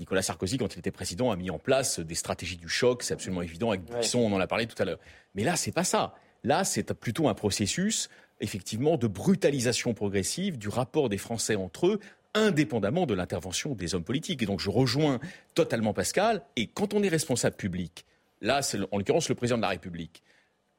Nicolas 0.00 0.22
Sarkozy, 0.22 0.58
quand 0.58 0.74
il 0.74 0.80
était 0.80 0.90
président, 0.90 1.30
a 1.30 1.36
mis 1.36 1.50
en 1.50 1.58
place 1.58 2.00
des 2.00 2.16
stratégies 2.16 2.56
du 2.56 2.68
choc, 2.68 3.04
c'est 3.04 3.14
absolument 3.14 3.42
évident, 3.42 3.70
avec 3.70 3.84
Buisson, 3.84 4.18
on 4.18 4.32
en 4.32 4.40
a 4.40 4.46
parlé 4.48 4.66
tout 4.66 4.80
à 4.82 4.84
l'heure. 4.84 4.98
Mais 5.36 5.44
là, 5.44 5.54
c'est 5.54 5.70
pas 5.70 5.84
ça. 5.84 6.16
Là, 6.42 6.64
c'est 6.64 6.92
plutôt 6.94 7.28
un 7.28 7.34
processus, 7.34 8.08
effectivement, 8.40 8.96
de 8.96 9.06
brutalisation 9.06 9.94
progressive 9.94 10.58
du 10.58 10.68
rapport 10.68 11.08
des 11.08 11.16
Français 11.16 11.54
entre 11.54 11.86
eux, 11.86 12.00
indépendamment 12.34 13.06
de 13.06 13.14
l'intervention 13.14 13.76
des 13.76 13.94
hommes 13.94 14.02
politiques. 14.02 14.42
Et 14.42 14.46
donc, 14.46 14.58
je 14.58 14.68
rejoins 14.68 15.20
totalement 15.54 15.94
Pascal. 15.94 16.42
Et 16.56 16.66
quand 16.66 16.92
on 16.92 17.04
est 17.04 17.08
responsable 17.08 17.54
public, 17.54 18.04
Là, 18.44 18.62
c'est 18.62 18.78
en 18.92 18.98
l'occurrence 18.98 19.28
le 19.28 19.34
président 19.34 19.56
de 19.56 19.62
la 19.62 19.68
République. 19.68 20.22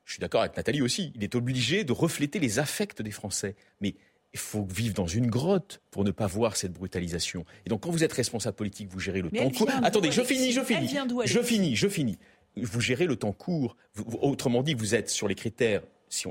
Je 0.06 0.14
suis 0.14 0.20
d'accord 0.20 0.42
avec 0.42 0.56
Nathalie 0.56 0.84
aussi. 0.84 1.12
Il 1.16 1.24
est 1.24 1.34
obligé 1.34 1.84
de 1.84 1.92
refléter 1.92 2.40
les 2.40 2.60
affects 2.60 3.02
des 3.02 3.12
Français. 3.12 3.56
Mais 3.82 3.96
il 4.34 4.40
faut 4.40 4.66
vivre 4.66 4.94
dans 4.94 5.08
une 5.08 5.28
grotte 5.28 5.82
pour 5.90 6.04
ne 6.04 6.12
pas 6.12 6.28
voir 6.28 6.58
cette 6.58 6.74
brutalisation. 6.74 7.44
Et 7.66 7.70
donc, 7.70 7.82
quand 7.82 7.90
vous 7.90 8.04
êtes 8.04 8.14
responsable 8.14 8.56
politique, 8.56 8.88
vous 8.90 9.00
gérez 9.00 9.22
le 9.22 9.32
temps 9.32 9.50
court. 9.50 9.70
Attendez, 9.82 10.12
je 10.12 10.22
finis, 10.22 10.52
je 10.52 10.62
finis. 10.62 10.96
Je 11.26 11.42
finis, 11.42 11.76
je 11.76 11.88
finis. 11.88 12.20
Vous 12.56 12.82
gérez 12.82 13.08
le 13.08 13.16
temps 13.16 13.32
court. 13.32 13.76
Autrement 14.22 14.62
dit, 14.62 14.76
vous 14.76 14.94
êtes 14.94 15.10
sur 15.10 15.28
les 15.28 15.36
critères 15.36 15.82
si 16.08 16.28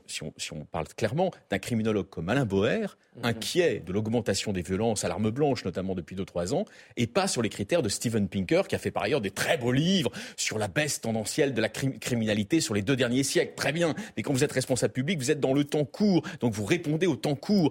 on, 0.52 0.64
parle 0.70 0.86
clairement 0.88 1.32
d'un 1.50 1.58
criminologue 1.58 2.08
comme 2.08 2.28
Alain 2.28 2.46
Boer. 2.46 2.96
Inquiet 3.22 3.82
de 3.84 3.92
l'augmentation 3.92 4.52
des 4.52 4.62
violences 4.62 5.04
à 5.04 5.08
l'arme 5.08 5.30
blanche, 5.30 5.64
notamment 5.64 5.94
depuis 5.94 6.16
2-3 6.16 6.54
ans, 6.54 6.64
et 6.96 7.06
pas 7.06 7.28
sur 7.28 7.42
les 7.42 7.48
critères 7.48 7.82
de 7.82 7.88
Steven 7.88 8.28
Pinker, 8.28 8.62
qui 8.68 8.74
a 8.74 8.78
fait 8.78 8.90
par 8.90 9.04
ailleurs 9.04 9.20
des 9.20 9.30
très 9.30 9.56
beaux 9.56 9.72
livres 9.72 10.10
sur 10.36 10.58
la 10.58 10.68
baisse 10.68 11.00
tendancielle 11.00 11.54
de 11.54 11.60
la 11.60 11.68
criminalité 11.68 12.60
sur 12.60 12.74
les 12.74 12.82
deux 12.82 12.96
derniers 12.96 13.22
siècles. 13.22 13.54
Très 13.54 13.72
bien. 13.72 13.94
Mais 14.16 14.22
quand 14.22 14.32
vous 14.32 14.44
êtes 14.44 14.52
responsable 14.52 14.92
public, 14.92 15.18
vous 15.18 15.30
êtes 15.30 15.40
dans 15.40 15.54
le 15.54 15.64
temps 15.64 15.84
court. 15.84 16.22
Donc 16.40 16.52
vous 16.52 16.64
répondez 16.64 17.06
au 17.06 17.16
temps 17.16 17.34
court. 17.34 17.70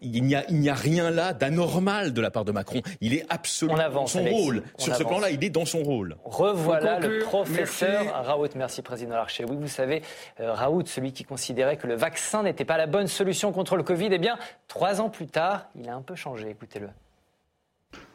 il 0.00 0.22
n'y 0.22 0.68
a, 0.68 0.74
rien 0.74 1.10
là 1.10 1.32
d'anormal 1.32 2.12
de 2.12 2.20
la 2.20 2.30
part 2.30 2.44
de 2.44 2.52
Macron. 2.52 2.82
Il 3.00 3.14
est 3.14 3.24
absolument 3.28 3.90
dans 3.90 4.06
son 4.06 4.24
rôle. 4.24 4.62
sur 4.78 4.94
ce 4.94 5.02
plan-là, 5.02 5.30
il 5.30 5.42
est 5.44 5.50
dans 5.50 5.64
son 5.64 5.82
rôle. 5.82 6.16
Revoilà 6.24 6.98
le 6.98 7.20
professeur 7.20 8.24
Raoult. 8.24 8.48
Merci, 8.56 8.82
Président 8.82 9.14
Larcher. 9.14 9.44
Oui, 9.44 9.56
vous 9.58 9.68
savez, 9.68 10.02
euh, 10.40 10.52
Raoult, 10.52 10.86
celui 10.86 11.12
qui 11.12 11.24
considérait 11.24 11.76
que 11.76 11.86
le 11.86 11.94
vaccin 11.94 12.42
n'était 12.42 12.64
pas 12.64 12.76
la 12.76 12.86
bonne 12.86 13.06
solution 13.06 13.52
contre 13.52 13.76
le 13.76 13.82
Covid, 13.82 14.08
eh 14.12 14.18
bien, 14.18 14.38
trois 14.72 15.02
ans 15.02 15.10
plus 15.10 15.26
tard, 15.26 15.66
il 15.74 15.86
a 15.90 15.94
un 15.94 16.00
peu 16.00 16.14
changé. 16.14 16.48
Écoutez-le. 16.48 16.88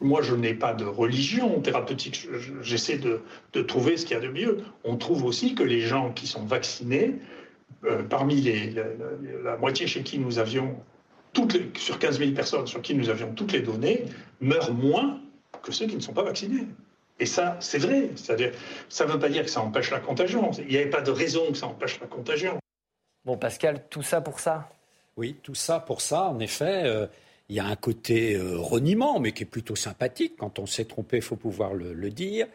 Moi, 0.00 0.22
je 0.22 0.34
n'ai 0.34 0.54
pas 0.54 0.74
de 0.74 0.84
religion 0.84 1.60
thérapeutique. 1.60 2.26
J'essaie 2.62 2.98
de, 2.98 3.22
trouver 3.62 3.96
ce 3.96 4.04
qu'il 4.04 4.16
y 4.16 4.18
a 4.18 4.22
de 4.22 4.28
mieux. 4.28 4.64
On 4.82 4.96
trouve 4.96 5.24
aussi 5.24 5.54
que 5.54 5.62
les 5.62 5.82
gens 5.82 6.10
qui 6.10 6.26
sont 6.26 6.44
vaccinés, 6.44 7.14
euh, 7.84 8.02
parmi 8.02 8.40
les, 8.40 8.74
la, 9.44 9.56
moitié 9.56 9.86
chez 9.86 10.02
qui 10.02 10.18
nous 10.18 10.40
avions, 10.40 10.74
toutes 11.32 11.54
les, 11.54 11.70
sur 11.76 12.00
15 12.00 12.18
000 12.18 12.32
personnes 12.32 12.66
sur 12.66 12.82
qui 12.82 12.96
nous 12.96 13.08
avions 13.08 13.32
toutes 13.34 13.52
les 13.52 13.60
données, 13.60 14.06
meurent 14.40 14.74
moins 14.74 15.20
que 15.62 15.70
ceux 15.70 15.86
qui 15.86 15.94
ne 15.94 16.00
sont 16.00 16.12
pas 16.12 16.24
vaccinés. 16.24 16.66
Et 17.20 17.26
ça, 17.26 17.56
c'est 17.60 17.78
vrai. 17.78 18.10
C'est-à-dire, 18.16 18.50
ça 18.88 19.06
ne 19.06 19.12
veut 19.12 19.20
pas 19.20 19.28
dire 19.28 19.44
que 19.44 19.50
ça 19.50 19.60
empêche 19.60 19.92
la 19.92 20.00
contagion. 20.00 20.50
Il 20.58 20.66
n'y 20.66 20.76
avait 20.76 20.90
pas 20.90 21.02
de 21.02 21.12
raison 21.12 21.52
que 21.52 21.56
ça 21.56 21.68
empêche 21.68 22.00
la 22.00 22.08
contagion. 22.08 22.58
Bon, 23.24 23.36
Pascal, 23.36 23.84
tout 23.90 24.02
ça 24.02 24.20
pour 24.20 24.40
ça? 24.40 24.68
Oui, 25.18 25.34
tout 25.42 25.56
ça 25.56 25.80
pour 25.80 26.00
ça, 26.00 26.28
en 26.28 26.38
effet. 26.38 26.84
Euh, 26.84 27.08
il 27.48 27.56
y 27.56 27.58
a 27.58 27.66
un 27.66 27.74
côté 27.74 28.36
euh, 28.36 28.56
reniement, 28.56 29.18
mais 29.18 29.32
qui 29.32 29.42
est 29.42 29.46
plutôt 29.46 29.74
sympathique. 29.74 30.34
Quand 30.38 30.60
on 30.60 30.66
s'est 30.66 30.84
trompé, 30.84 31.16
il 31.16 31.22
faut 31.22 31.34
pouvoir 31.34 31.74
le, 31.74 32.10
dire. 32.10 32.46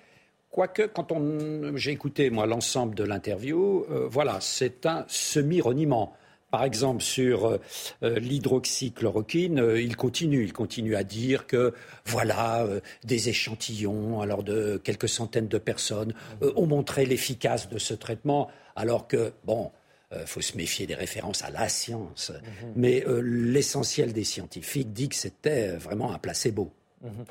Quoique, 0.50 0.84
quand 0.84 1.12
on, 1.12 1.76
j'ai 1.76 1.92
écouté 1.92 2.30
moi 2.30 2.46
l'ensemble 2.46 2.96
de 2.96 3.04
l'interview, 3.04 3.86
euh, 3.92 4.08
voilà, 4.10 4.38
c'est 4.40 4.86
un 4.86 5.04
semi-reniement. 5.10 6.16
Par 6.52 6.64
exemple, 6.64 7.02
sur 7.02 7.58
l'hydroxychloroquine, 8.04 9.74
il 9.76 9.98
continue, 9.98 10.44
il 10.44 10.54
continue 10.54 10.96
à 10.96 11.04
dire 11.04 11.48
que 11.48 11.74
voilà, 12.06 12.68
des 13.04 13.28
échantillons, 13.28 14.22
alors 14.22 14.44
de 14.44 14.78
quelques 14.78 15.10
centaines 15.10 15.48
de 15.48 15.58
personnes, 15.58 16.14
ont 16.56 16.68
montré 16.68 17.08
l'efficace 17.08 17.70
de 17.70 17.80
ce 17.80 17.96
traitement, 17.96 18.52
alors 18.76 19.08
que 19.08 19.34
bon, 19.46 19.72
il 20.14 20.22
euh, 20.22 20.26
faut 20.26 20.42
se 20.42 20.58
méfier 20.58 20.86
des 20.86 20.96
références 20.96 21.44
à 21.44 21.50
la 21.50 21.70
science. 21.70 22.32
Mhm. 22.32 22.74
Mais 22.76 23.04
euh, 23.08 23.20
l'essentiel 23.22 24.14
des 24.14 24.24
scientifiques 24.24 24.94
dit 24.94 25.10
que 25.10 25.16
c'était 25.16 25.70
euh, 25.70 25.78
vraiment 25.78 26.14
un 26.14 26.20
placebo. 26.20 26.72
Mhm. 27.02 27.26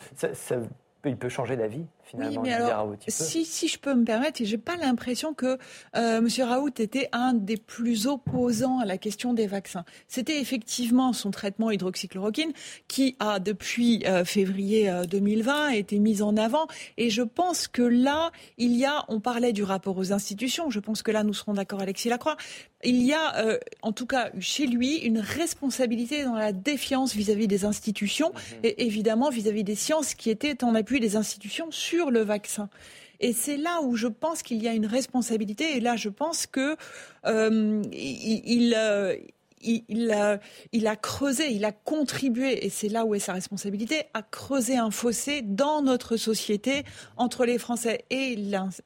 il 1.06 1.16
peut 1.16 1.28
changer 1.28 1.56
d'avis? 1.56 1.84
Oui, 2.14 2.38
mais 2.42 2.52
alors, 2.52 2.94
si, 3.08 3.44
si, 3.44 3.68
je 3.68 3.78
peux 3.78 3.94
me 3.94 4.04
permettre, 4.04 4.40
j'ai 4.42 4.58
pas 4.58 4.76
l'impression 4.76 5.34
que 5.34 5.58
euh, 5.96 6.18
M. 6.18 6.28
Raoult 6.40 6.74
était 6.78 7.08
un 7.12 7.32
des 7.32 7.56
plus 7.56 8.06
opposants 8.06 8.78
à 8.80 8.84
la 8.84 8.98
question 8.98 9.32
des 9.34 9.46
vaccins. 9.46 9.84
C'était 10.08 10.40
effectivement 10.40 11.12
son 11.12 11.30
traitement 11.30 11.70
hydroxychloroquine 11.70 12.52
qui 12.88 13.16
a, 13.18 13.38
depuis 13.38 14.04
euh, 14.06 14.24
février 14.24 14.90
2020, 15.08 15.68
euh, 15.68 15.70
été 15.70 15.98
mis 15.98 16.22
en 16.22 16.36
avant. 16.36 16.66
Et 16.96 17.10
je 17.10 17.22
pense 17.22 17.68
que 17.68 17.82
là, 17.82 18.30
il 18.58 18.76
y 18.76 18.84
a, 18.84 19.04
on 19.08 19.20
parlait 19.20 19.52
du 19.52 19.62
rapport 19.62 19.96
aux 19.96 20.12
institutions, 20.12 20.70
je 20.70 20.80
pense 20.80 21.02
que 21.02 21.10
là, 21.10 21.24
nous 21.24 21.34
serons 21.34 21.54
d'accord, 21.54 21.80
Alexis 21.80 22.08
Lacroix, 22.08 22.36
il 22.84 23.02
y 23.02 23.12
a, 23.12 23.36
euh, 23.36 23.58
en 23.82 23.92
tout 23.92 24.06
cas 24.06 24.30
chez 24.40 24.66
lui, 24.66 24.96
une 24.96 25.18
responsabilité 25.18 26.24
dans 26.24 26.34
la 26.34 26.52
défiance 26.52 27.14
vis-à-vis 27.14 27.46
des 27.46 27.64
institutions 27.64 28.32
mhm. 28.32 28.58
et 28.64 28.84
évidemment 28.84 29.30
vis-à-vis 29.30 29.64
des 29.64 29.74
sciences 29.74 30.14
qui 30.14 30.30
étaient 30.30 30.64
en 30.64 30.74
appui 30.74 31.00
des 31.00 31.16
institutions 31.16 31.70
sur 31.70 32.01
le 32.10 32.20
vaccin. 32.20 32.68
Et 33.20 33.32
c'est 33.32 33.56
là 33.56 33.80
où 33.82 33.96
je 33.96 34.08
pense 34.08 34.42
qu'il 34.42 34.62
y 34.62 34.68
a 34.68 34.74
une 34.74 34.86
responsabilité. 34.86 35.76
Et 35.76 35.80
là, 35.80 35.96
je 35.96 36.08
pense 36.08 36.46
que 36.46 36.76
euh, 37.24 37.82
il, 37.92 38.74
euh, 38.76 39.14
a, 40.12 40.38
il, 40.72 40.86
a, 40.86 40.96
creusé, 40.96 41.52
il 41.52 41.64
a 41.64 41.72
contribué, 41.72 42.66
et 42.66 42.68
c'est 42.68 42.88
là 42.88 43.04
où 43.04 43.14
est 43.14 43.20
sa 43.20 43.32
responsabilité, 43.32 44.04
à 44.12 44.22
creuser 44.22 44.76
un 44.76 44.90
fossé 44.90 45.42
dans 45.42 45.82
notre 45.82 46.16
société 46.16 46.82
entre 47.16 47.44
les 47.44 47.58
Français 47.58 48.04
et, 48.10 48.36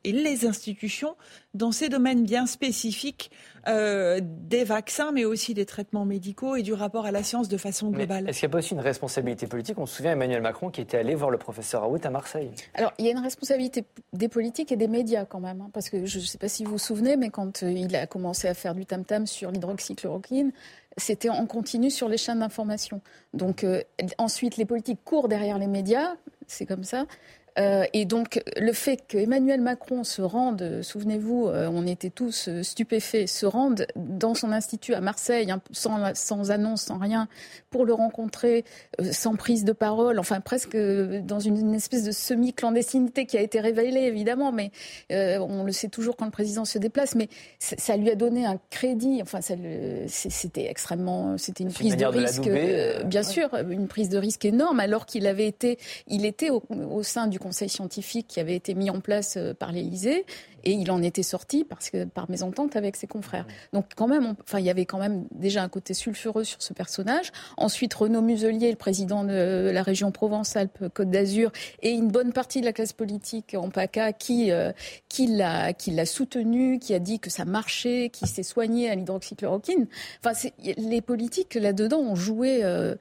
et 0.04 0.12
les 0.12 0.46
institutions 0.46 1.16
dans 1.57 1.72
ces 1.72 1.88
domaines 1.88 2.24
bien 2.24 2.46
spécifiques 2.46 3.30
euh, 3.68 4.20
des 4.22 4.62
vaccins, 4.62 5.11
mais 5.11 5.24
aussi 5.24 5.54
des 5.54 5.66
traitements 5.66 6.04
médicaux 6.04 6.54
et 6.54 6.62
du 6.62 6.72
rapport 6.72 7.07
à 7.07 7.11
la 7.11 7.22
science 7.22 7.48
de 7.48 7.57
façon 7.57 7.90
globale. 7.90 8.28
Est-ce 8.28 8.38
qu'il 8.38 8.48
n'y 8.48 8.52
a 8.52 8.54
pas 8.54 8.59
aussi 8.59 8.74
une 8.74 8.80
responsabilité 8.80 9.46
politique? 9.46 9.78
On 9.78 9.86
se 9.86 9.96
souvient 9.96 10.12
Emmanuel 10.12 10.40
Macron 10.40 10.70
qui 10.70 10.80
était 10.80 10.98
allé 10.98 11.14
voir 11.14 11.30
le 11.30 11.38
professeur 11.38 11.80
Raoult 11.80 11.98
à 12.04 12.11
Marseille. 12.11 12.50
Alors, 12.74 12.92
il 12.98 13.07
y 13.07 13.09
a 13.09 13.11
une 13.11 13.18
responsabilité 13.18 13.84
des 14.12 14.28
politiques 14.28 14.70
et 14.70 14.76
des 14.76 14.86
médias 14.86 15.24
quand 15.24 15.40
même, 15.40 15.62
hein, 15.62 15.70
parce 15.72 15.90
que 15.90 16.07
je 16.07 16.18
ne 16.18 16.24
sais 16.24 16.38
pas 16.38 16.48
si 16.48 16.64
vous 16.64 16.72
vous 16.72 16.78
souvenez, 16.78 17.16
mais 17.16 17.30
quand 17.30 17.62
euh, 17.62 17.70
il 17.70 17.96
a 17.96 18.07
commencé 18.07 18.46
à 18.46 18.54
faire 18.54 18.74
du 18.74 18.86
tam-tam 18.86 19.26
sur 19.26 19.50
l'hydroxychloroquine, 19.50 20.52
c'était 20.96 21.28
en 21.28 21.46
continu 21.46 21.90
sur 21.90 22.09
les 22.09 22.18
chaînes 22.18 22.40
d'information. 22.40 23.00
Donc 23.34 23.64
euh, 23.64 23.82
ensuite, 24.18 24.57
les 24.57 24.64
politiques 24.64 25.00
courent 25.04 25.28
derrière 25.28 25.59
les 25.59 25.66
médias, 25.66 26.14
c'est 26.46 26.66
comme 26.66 26.84
ça. 26.84 27.07
Euh, 27.59 27.84
et 27.92 28.04
donc, 28.04 28.42
le 28.57 28.72
fait 28.72 29.02
qu'Emmanuel 29.09 29.61
Macron 29.61 30.04
se 30.04 30.20
rende, 30.20 30.82
souvenez-vous, 30.82 31.46
euh, 31.46 31.68
on 31.72 31.86
était 31.86 32.11
tous 32.11 32.48
euh, 32.48 32.62
stupéfaits, 32.62 33.26
se 33.26 33.46
rende 33.46 33.86
dans 33.96 34.34
son 34.34 34.52
institut 34.52 34.94
à 34.94 35.00
Marseille, 35.00 35.50
hein, 35.50 35.61
sans, 35.72 36.14
sans, 36.14 36.50
annonce, 36.50 36.82
sans 36.82 36.98
rien, 36.98 37.28
pour 37.70 37.86
le 37.86 37.94
rencontrer, 37.94 38.64
sans 39.11 39.36
prise 39.36 39.64
de 39.64 39.72
parole, 39.72 40.18
enfin 40.18 40.40
presque 40.40 40.76
dans 40.76 41.40
une, 41.40 41.74
espèce 41.74 42.04
de 42.04 42.11
semi-clandestinité 42.11 43.26
qui 43.26 43.38
a 43.38 43.40
été 43.40 43.61
révélée, 43.61 44.02
évidemment, 44.02 44.52
mais 44.52 44.70
on 45.11 45.64
le 45.64 45.72
sait 45.72 45.88
toujours 45.88 46.16
quand 46.16 46.24
le 46.24 46.30
président 46.30 46.64
se 46.64 46.78
déplace, 46.78 47.14
mais 47.14 47.28
ça 47.59 47.96
lui 47.96 48.11
a 48.11 48.14
donné 48.14 48.46
un 48.46 48.59
crédit, 48.70 49.20
enfin, 49.22 49.40
c'était 49.40 50.70
extrêmement, 50.70 51.36
c'était 51.38 51.64
une 51.64 51.72
prise 51.72 51.96
de 51.96 52.07
risque, 52.07 52.48
bien 53.07 53.22
sûr, 53.22 53.50
une 53.68 53.88
prise 53.88 54.09
de 54.09 54.18
risque 54.18 54.44
énorme, 54.44 54.80
alors 54.80 55.07
qu'il 55.07 55.26
avait 55.26 55.46
été, 55.46 55.78
il 56.07 56.24
était 56.24 56.50
au, 56.50 56.62
au 56.90 57.02
sein 57.02 57.26
du 57.26 57.38
conseil 57.47 57.68
scientifique 57.68 58.26
qui 58.26 58.40
avait 58.40 58.57
été 58.57 58.74
mis 58.74 58.90
en 58.90 59.01
place 59.01 59.38
par 59.61 59.70
l'Élysée 59.70 60.26
et 60.66 60.72
il 60.72 60.90
en 60.90 61.00
était 61.00 61.22
sorti 61.22 61.64
parce 61.64 61.90
que 61.90 62.04
par 62.04 62.28
mésentente 62.28 62.74
avec 62.74 62.96
ses 62.96 63.06
confrères. 63.06 63.46
Donc 63.72 63.86
quand 63.94 64.08
même, 64.08 64.34
enfin 64.42 64.58
il 64.58 64.66
y 64.66 64.70
avait 64.70 64.84
quand 64.84 64.98
même 64.98 65.26
déjà 65.30 65.62
un 65.62 65.68
côté 65.68 65.94
sulfureux 65.94 66.42
sur 66.42 66.60
ce 66.60 66.72
personnage. 66.72 67.30
Ensuite, 67.56 67.94
Renaud 67.94 68.20
Muselier, 68.20 68.70
le 68.70 68.76
président 68.76 69.22
de 69.22 69.70
la 69.72 69.82
région 69.84 70.10
Provence-Alpes-Côte 70.10 71.08
d'Azur, 71.08 71.52
et 71.82 71.90
une 71.90 72.10
bonne 72.10 72.32
partie 72.32 72.60
de 72.60 72.66
la 72.66 72.72
classe 72.72 72.92
politique 72.92 73.54
en 73.56 73.70
PACA 73.70 74.12
qui 74.12 74.50
euh, 74.50 74.72
qui 75.08 75.28
l'a 75.28 75.72
qui 75.72 75.92
l'a 75.92 76.04
soutenu, 76.04 76.80
qui 76.80 76.94
a 76.94 76.98
dit 76.98 77.20
que 77.20 77.30
ça 77.30 77.44
marchait, 77.44 78.10
qui 78.12 78.26
s'est 78.26 78.42
soigné 78.42 78.90
à 78.90 78.96
l'hydroxychloroquine. 78.96 79.86
Enfin, 80.24 80.36
les 80.58 81.00
politiques 81.00 81.54
là-dedans 81.54 82.00
ont 82.00 82.16
joué, 82.16 82.64
euh, 82.64 82.96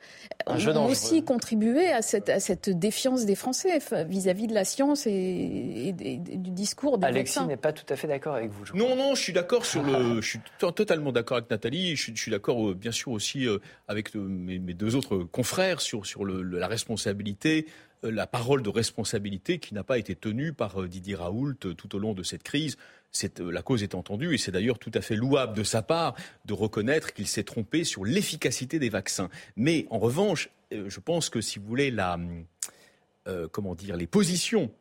ont, 0.46 0.86
aussi 0.86 1.24
contribué 1.24 1.92
à 1.92 2.04
cette 2.04 2.30
à 2.30 2.40
cette 2.40 2.70
défiance 2.70 3.26
des 3.26 3.36
Français 3.36 3.80
vis-à-vis 4.08 4.46
de 4.46 4.54
la 4.54 4.66
science 4.66 5.08
et, 5.08 5.96
du 5.96 6.52
discours 6.52 7.00
des 7.00 7.08
Alexis 7.08 7.40
pas 7.58 7.74
tout 7.74 7.92
à 7.92 7.96
fait 7.96 8.08
d'accord 8.08 8.36
avec 8.36 8.52
vous. 8.52 8.66
non, 8.76 8.96
non, 8.96 9.16
je 9.16 9.22
suis 9.22 9.34
d'accord 9.34 9.66
sur 9.66 9.84
le. 9.84 10.16
je 10.22 10.28
suis 10.28 10.40
totalement 10.58 11.12
d'accord 11.12 11.38
avec 11.38 11.50
Nathalie. 11.50 11.96
Je, 11.96 12.12
je 12.14 12.22
suis 12.22 12.32
d'accord, 12.32 12.70
euh, 12.70 12.74
bien 12.74 12.92
sûr, 12.92 13.12
aussi 13.12 13.48
euh, 13.48 13.60
avec 13.88 14.16
euh, 14.16 14.20
mes, 14.20 14.60
deux 14.74 14.96
autres 14.96 15.20
confrères 15.20 15.82
sur, 15.82 16.06
sur 16.06 16.26
le, 16.26 16.42
la 16.42 16.68
responsabilité, 16.68 17.68
la 18.04 18.28
parole 18.28 18.62
de 18.62 18.70
responsabilité 18.70 19.58
qui 19.58 19.74
n'a 19.74 19.84
pas 19.84 19.98
été 19.98 20.16
tenue 20.16 20.54
par 20.54 20.84
Didier 20.84 21.16
Raoult 21.16 21.56
tout 21.56 21.96
au 21.96 22.00
long 22.00 22.14
de 22.14 22.24
cette 22.24 22.44
crise. 22.44 22.78
la 23.40 23.62
cause 23.64 23.82
est 23.82 23.96
entendue 23.96 24.36
et 24.36 24.38
c'est 24.38 24.52
d'ailleurs 24.52 24.78
tout 24.78 24.92
à 24.94 25.02
fait 25.02 25.16
louable 25.16 25.56
de 25.56 25.64
sa 25.64 25.82
part 25.82 26.16
de 26.46 26.54
reconnaître 26.54 27.14
qu'il 27.14 27.26
s'est 27.26 27.44
trompé 27.44 27.84
sur 27.84 28.06
l'efficacité 28.06 28.78
des 28.78 28.90
vaccins. 28.90 29.30
Mais 29.56 29.88
en 29.90 29.98
revanche, 29.98 30.50
je 30.72 31.00
pense 31.00 31.30
que 31.30 31.42
si 31.42 31.58
vous 31.58 31.66
voulez 31.66 31.90
la, 31.90 32.20
comment 33.52 33.74
dire, 33.74 33.96
les 33.96 34.08
positions 34.08 34.72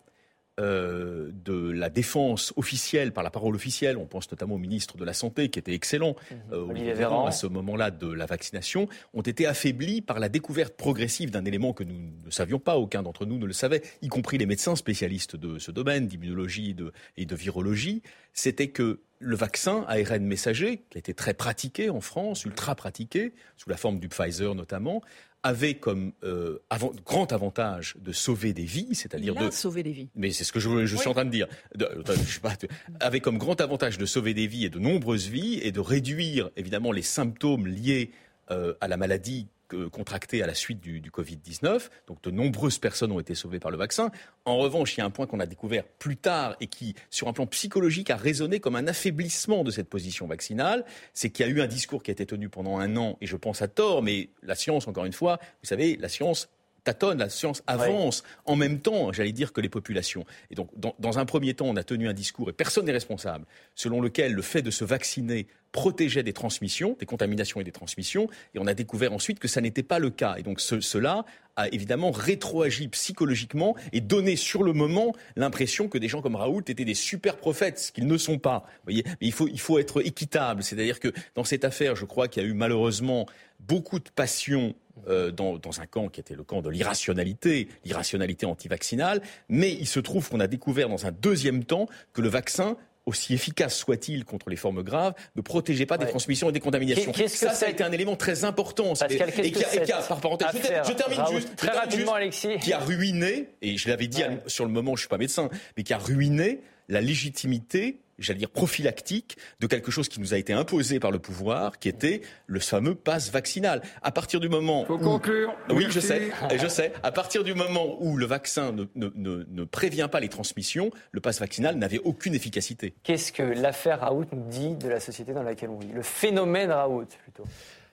euh, 0.60 1.30
de 1.32 1.72
la 1.72 1.90
défense 1.90 2.52
officielle 2.56 3.12
par 3.12 3.24
la 3.24 3.30
parole 3.30 3.56
officielle, 3.56 3.96
on 3.96 4.06
pense 4.06 4.30
notamment 4.30 4.54
au 4.54 4.58
ministre 4.58 4.96
de 4.96 5.04
la 5.04 5.12
Santé 5.12 5.48
qui 5.48 5.58
était 5.58 5.74
excellent 5.74 6.14
mmh. 6.30 6.34
euh, 6.52 7.26
à 7.26 7.32
ce 7.32 7.48
moment-là 7.48 7.90
de 7.90 8.12
la 8.12 8.26
vaccination, 8.26 8.88
ont 9.14 9.22
été 9.22 9.46
affaiblis 9.46 10.00
par 10.00 10.20
la 10.20 10.28
découverte 10.28 10.76
progressive 10.76 11.32
d'un 11.32 11.44
élément 11.44 11.72
que 11.72 11.82
nous 11.82 11.98
ne 12.24 12.30
savions 12.30 12.60
pas, 12.60 12.76
aucun 12.76 13.02
d'entre 13.02 13.26
nous 13.26 13.38
ne 13.38 13.46
le 13.46 13.52
savait, 13.52 13.82
y 14.00 14.08
compris 14.08 14.38
les 14.38 14.46
médecins 14.46 14.76
spécialistes 14.76 15.34
de 15.34 15.58
ce 15.58 15.72
domaine, 15.72 16.06
d'immunologie 16.06 16.76
et 17.16 17.26
de 17.26 17.34
virologie, 17.34 18.02
c'était 18.32 18.68
que 18.68 19.00
le 19.18 19.36
vaccin 19.36 19.84
ARN 19.88 20.24
messager, 20.24 20.84
qui 20.90 20.98
a 20.98 21.00
été 21.00 21.14
très 21.14 21.34
pratiqué 21.34 21.90
en 21.90 22.00
France, 22.00 22.44
ultra 22.44 22.74
pratiqué, 22.74 23.34
sous 23.56 23.70
la 23.70 23.76
forme 23.76 23.98
du 23.98 24.08
Pfizer 24.08 24.54
notamment, 24.54 25.02
avait 25.44 25.74
comme 25.74 26.12
euh, 26.24 26.58
grand 27.04 27.32
avantage 27.32 27.94
de 28.00 28.12
sauver 28.12 28.52
des 28.52 28.64
vies, 28.64 28.94
c'est-à-dire 28.94 29.34
de 29.34 29.50
sauver 29.50 29.82
des 29.82 29.92
vies. 29.92 30.08
Mais 30.16 30.32
c'est 30.32 30.42
ce 30.42 30.52
que 30.52 30.58
je, 30.58 30.86
je 30.86 30.96
suis 30.96 31.08
en 31.08 31.12
train 31.12 31.26
de 31.26 31.30
dire. 31.30 31.46
De, 31.76 31.88
je 32.26 32.40
pas, 32.40 32.54
avait 32.98 33.20
comme 33.20 33.38
grand 33.38 33.60
avantage 33.60 33.98
de 33.98 34.06
sauver 34.06 34.34
des 34.34 34.46
vies 34.46 34.64
et 34.64 34.70
de 34.70 34.78
nombreuses 34.78 35.28
vies 35.28 35.60
et 35.62 35.70
de 35.70 35.80
réduire 35.80 36.50
évidemment 36.56 36.92
les 36.92 37.02
symptômes 37.02 37.66
liés 37.66 38.10
euh, 38.50 38.74
à 38.80 38.88
la 38.88 38.96
maladie 38.96 39.46
contractés 39.92 40.42
à 40.42 40.46
la 40.46 40.54
suite 40.54 40.80
du, 40.80 41.00
Covid-19. 41.10 41.90
Donc 42.06 42.22
de 42.22 42.30
nombreuses 42.30 42.78
personnes 42.78 43.12
ont 43.12 43.20
été 43.20 43.34
sauvées 43.34 43.60
par 43.60 43.70
le 43.70 43.76
vaccin. 43.76 44.10
En 44.44 44.58
revanche, 44.58 44.96
il 44.96 45.00
y 45.00 45.02
a 45.02 45.06
un 45.06 45.10
point 45.10 45.26
qu'on 45.26 45.40
a 45.40 45.46
découvert 45.46 45.84
plus 45.84 46.16
tard 46.16 46.56
et 46.60 46.66
qui, 46.66 46.94
sur 47.10 47.28
un 47.28 47.32
plan 47.32 47.46
psychologique, 47.46 48.10
a 48.10 48.16
résonné 48.16 48.60
comme 48.60 48.76
un 48.76 48.86
affaiblissement 48.86 49.64
de 49.64 49.70
cette 49.70 49.88
position 49.88 50.26
vaccinale. 50.26 50.84
C'est 51.12 51.30
qu'il 51.30 51.46
y 51.46 51.48
a 51.48 51.52
eu 51.52 51.60
un 51.60 51.66
discours 51.66 52.02
qui 52.02 52.10
a 52.10 52.12
été 52.12 52.26
tenu 52.26 52.48
pendant 52.48 52.78
un 52.78 52.96
an, 52.96 53.16
et 53.20 53.26
je 53.26 53.36
pense 53.36 53.62
à 53.62 53.68
tort, 53.68 54.02
mais 54.02 54.30
la 54.42 54.54
science, 54.54 54.88
encore 54.88 55.04
une 55.04 55.12
fois, 55.12 55.38
vous 55.62 55.68
savez, 55.68 55.96
la 55.96 56.08
science 56.08 56.48
tâtonne, 56.84 57.18
la 57.18 57.28
science 57.28 57.62
avance 57.66 58.22
en 58.44 58.56
même 58.56 58.80
temps, 58.80 59.12
j'allais 59.12 59.32
dire, 59.32 59.52
que 59.52 59.60
les 59.60 59.68
populations. 59.68 60.24
Et 60.50 60.54
donc, 60.54 60.68
dans, 60.76 61.18
un 61.18 61.24
premier 61.24 61.54
temps, 61.54 61.66
on 61.66 61.76
a 61.76 61.84
tenu 61.84 62.08
un 62.08 62.12
discours, 62.12 62.50
et 62.50 62.52
personne 62.52 62.86
n'est 62.86 62.92
responsable, 62.92 63.46
selon 63.74 64.00
lequel 64.00 64.32
le 64.32 64.42
fait 64.42 64.62
de 64.62 64.70
se 64.70 64.84
vacciner 64.84 65.46
protégeait 65.72 66.22
des 66.22 66.32
transmissions, 66.32 66.96
des 67.00 67.06
contaminations 67.06 67.60
et 67.60 67.64
des 67.64 67.72
transmissions, 67.72 68.28
et 68.54 68.60
on 68.60 68.66
a 68.66 68.74
découvert 68.74 69.12
ensuite 69.12 69.40
que 69.40 69.48
ça 69.48 69.60
n'était 69.60 69.82
pas 69.82 69.98
le 69.98 70.10
cas. 70.10 70.36
Et 70.38 70.44
donc 70.44 70.60
cela 70.60 71.24
a 71.56 71.68
évidemment 71.68 72.12
rétroagi 72.12 72.86
psychologiquement 72.88 73.76
et 73.92 74.00
donné 74.00 74.36
sur 74.36 74.62
le 74.62 74.72
moment 74.72 75.14
l'impression 75.34 75.88
que 75.88 75.98
des 75.98 76.08
gens 76.08 76.22
comme 76.22 76.36
Raoult 76.36 76.62
étaient 76.68 76.84
des 76.84 76.94
super 76.94 77.36
prophètes, 77.36 77.80
ce 77.80 77.92
qu'ils 77.92 78.06
ne 78.06 78.18
sont 78.18 78.38
pas. 78.38 78.64
Vous 78.66 78.92
voyez 78.92 79.04
Mais 79.20 79.26
il 79.26 79.32
faut, 79.32 79.48
il 79.48 79.58
faut 79.58 79.80
être 79.80 80.06
équitable. 80.06 80.62
C'est-à-dire 80.62 81.00
que 81.00 81.12
dans 81.34 81.44
cette 81.44 81.64
affaire, 81.64 81.96
je 81.96 82.04
crois 82.04 82.28
qu'il 82.28 82.42
y 82.42 82.46
a 82.46 82.48
eu 82.48 82.54
malheureusement 82.54 83.26
beaucoup 83.58 83.98
de 83.98 84.08
passion 84.10 84.74
euh, 85.08 85.30
dans, 85.30 85.58
dans, 85.58 85.80
un 85.80 85.86
camp 85.86 86.08
qui 86.08 86.20
était 86.20 86.34
le 86.34 86.44
camp 86.44 86.62
de 86.62 86.70
l'irrationalité, 86.70 87.68
l'irrationalité 87.84 88.46
antivaccinale, 88.46 89.22
mais 89.48 89.72
il 89.72 89.86
se 89.86 90.00
trouve 90.00 90.28
qu'on 90.28 90.40
a 90.40 90.46
découvert 90.46 90.88
dans 90.88 91.06
un 91.06 91.12
deuxième 91.12 91.64
temps 91.64 91.88
que 92.12 92.22
le 92.22 92.28
vaccin 92.28 92.76
aussi 93.06 93.34
efficace 93.34 93.76
soit-il 93.76 94.24
contre 94.24 94.48
les 94.48 94.56
formes 94.56 94.82
graves, 94.82 95.14
ne 95.36 95.42
protégeait 95.42 95.86
pas 95.86 95.98
des 95.98 96.06
transmissions 96.06 96.48
et 96.48 96.52
des 96.52 96.60
contaminations. 96.60 97.12
ça, 97.26 97.50
ça 97.52 97.66
a 97.66 97.68
été 97.68 97.84
un 97.84 97.92
élément 97.92 98.16
très 98.16 98.44
important. 98.44 98.94
Pascal, 98.94 99.28
et, 99.28 99.52
qui 99.52 99.64
a, 99.64 99.74
et 99.74 99.82
qui 99.82 99.92
a, 99.92 100.00
par 100.00 100.20
parenthèse, 100.20 100.48
je, 100.52 100.92
termine 100.92 101.20
juste, 101.32 101.56
très 101.56 101.70
rapidement, 101.70 102.14
Alexis, 102.14 102.58
qui 102.60 102.72
a 102.72 102.78
ruiné, 102.78 103.48
et 103.62 103.76
je 103.76 103.88
l'avais 103.88 104.06
dit 104.06 104.22
sur 104.46 104.64
le 104.64 104.70
moment, 104.70 104.96
je 104.96 105.00
suis 105.00 105.08
pas 105.08 105.18
médecin, 105.18 105.50
mais 105.76 105.82
qui 105.82 105.92
a 105.92 105.98
ruiné 105.98 106.60
la 106.88 107.00
légitimité 107.00 108.00
j'allais 108.18 108.38
dire 108.38 108.50
prophylactique 108.50 109.36
de 109.60 109.66
quelque 109.66 109.90
chose 109.90 110.08
qui 110.08 110.20
nous 110.20 110.34
a 110.34 110.38
été 110.38 110.52
imposé 110.52 111.00
par 111.00 111.10
le 111.10 111.18
pouvoir, 111.18 111.78
qui 111.78 111.88
était 111.88 112.20
le 112.46 112.60
fameux 112.60 112.94
passe 112.94 113.30
vaccinal. 113.30 113.82
À 114.02 114.12
partir 114.12 114.40
du 114.40 114.48
moment 114.48 114.84
faut 114.84 114.98
conclure. 114.98 115.54
Oui, 115.70 115.86
je 115.90 116.00
sais, 116.00 116.30
je 116.56 116.68
sais. 116.68 116.92
À 117.02 117.12
partir 117.12 117.44
du 117.44 117.54
moment 117.54 117.96
où 118.00 118.16
le 118.16 118.26
vaccin 118.26 118.72
ne, 118.72 118.84
ne, 118.94 119.44
ne, 119.48 119.64
prévient 119.64 120.08
pas 120.10 120.20
les 120.20 120.28
transmissions, 120.28 120.90
le 121.12 121.20
passe 121.20 121.40
vaccinal 121.40 121.76
n'avait 121.76 121.98
aucune 121.98 122.34
efficacité. 122.34 122.94
Qu'est-ce 123.02 123.32
que 123.32 123.42
l'affaire 123.42 124.00
Raoult 124.00 124.26
nous 124.32 124.48
dit 124.48 124.76
de 124.76 124.88
la 124.88 125.00
société 125.00 125.32
dans 125.32 125.42
laquelle 125.42 125.70
on 125.70 125.78
vit? 125.78 125.92
Le 125.92 126.02
phénomène 126.02 126.70
Raoult, 126.70 127.08
plutôt. 127.22 127.44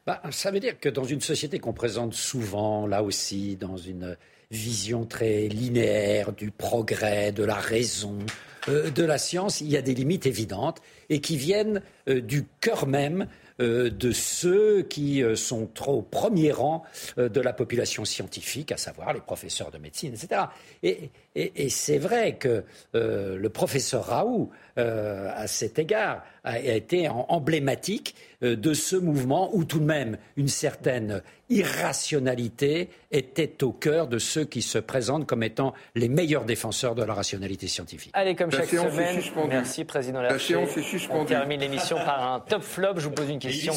Bah, 0.05 0.21
ça 0.31 0.51
veut 0.51 0.59
dire 0.59 0.79
que 0.79 0.89
dans 0.89 1.03
une 1.03 1.21
société 1.21 1.59
qu'on 1.59 1.73
présente 1.73 2.13
souvent, 2.13 2.87
là 2.87 3.03
aussi, 3.03 3.55
dans 3.55 3.77
une 3.77 4.17
vision 4.49 5.05
très 5.05 5.47
linéaire 5.47 6.33
du 6.33 6.51
progrès, 6.51 7.31
de 7.31 7.43
la 7.43 7.55
raison, 7.55 8.17
de 8.68 9.03
la 9.03 9.18
science, 9.18 9.62
il 9.62 9.70
y 9.70 9.78
a 9.78 9.82
des 9.82 9.93
limites 9.93 10.26
évidentes 10.26 10.82
et 11.09 11.22
qui 11.22 11.38
viennent 11.38 11.82
euh, 12.07 12.22
du 12.22 12.45
cœur 12.62 12.88
même 12.88 13.28
euh, 13.59 13.89
de 13.89 14.12
ceux 14.12 14.84
qui 14.84 15.24
sont 15.36 15.70
au 15.88 16.01
premier 16.01 16.51
rang 16.51 16.84
de 17.18 17.41
la 17.41 17.53
population 17.53 18.05
scientifique, 18.05 18.72
à 18.72 18.78
savoir 18.78 19.14
les 19.14 19.22
professeurs 19.22 19.72
de 19.72 19.78
médecine, 19.78 20.14
etc. 20.14 20.43
Et, 20.84 21.12
c'est 21.69 21.97
vrai 21.97 22.38
que 22.38 22.63
le 22.93 23.47
professeur 23.49 24.05
Raoult, 24.05 24.49
à 24.77 25.47
cet 25.47 25.79
égard, 25.79 26.23
a, 26.43 26.59
été 26.59 27.07
emblématique 27.09 28.15
de 28.41 28.73
ce 28.73 28.95
mouvement 28.95 29.49
où 29.53 29.63
tout 29.63 29.79
de 29.79 29.86
même 29.86 30.17
une 30.36 30.47
certaine 30.47 31.21
irrationalité 31.51 32.89
était 33.11 33.63
au 33.63 33.71
cœur 33.71 34.07
de 34.07 34.17
ceux 34.17 34.45
qui 34.45 34.61
se 34.61 34.77
présentent 34.77 35.27
comme 35.27 35.43
étant 35.43 35.73
les 35.95 36.07
meilleurs 36.07 36.45
défenseurs 36.45 36.95
de 36.95 37.03
la 37.03 37.13
rationalité 37.13 37.67
scientifique. 37.67 38.11
Allez, 38.13 38.36
comme 38.36 38.51
chaque 38.51 38.67
semaine, 38.67 39.21
merci 39.49 39.84
Président 39.84 40.21
La 40.21 40.39
séance 40.39 40.75
est 40.77 40.82
suspendue. 40.82 41.21
On 41.21 41.25
termine 41.25 41.59
l'émission 41.59 41.97
par 41.97 42.34
un 42.34 42.39
top 42.39 42.63
flop. 42.63 42.93
Je 42.97 43.07
vous 43.07 43.11
pose 43.11 43.29
une 43.29 43.39
question 43.39 43.73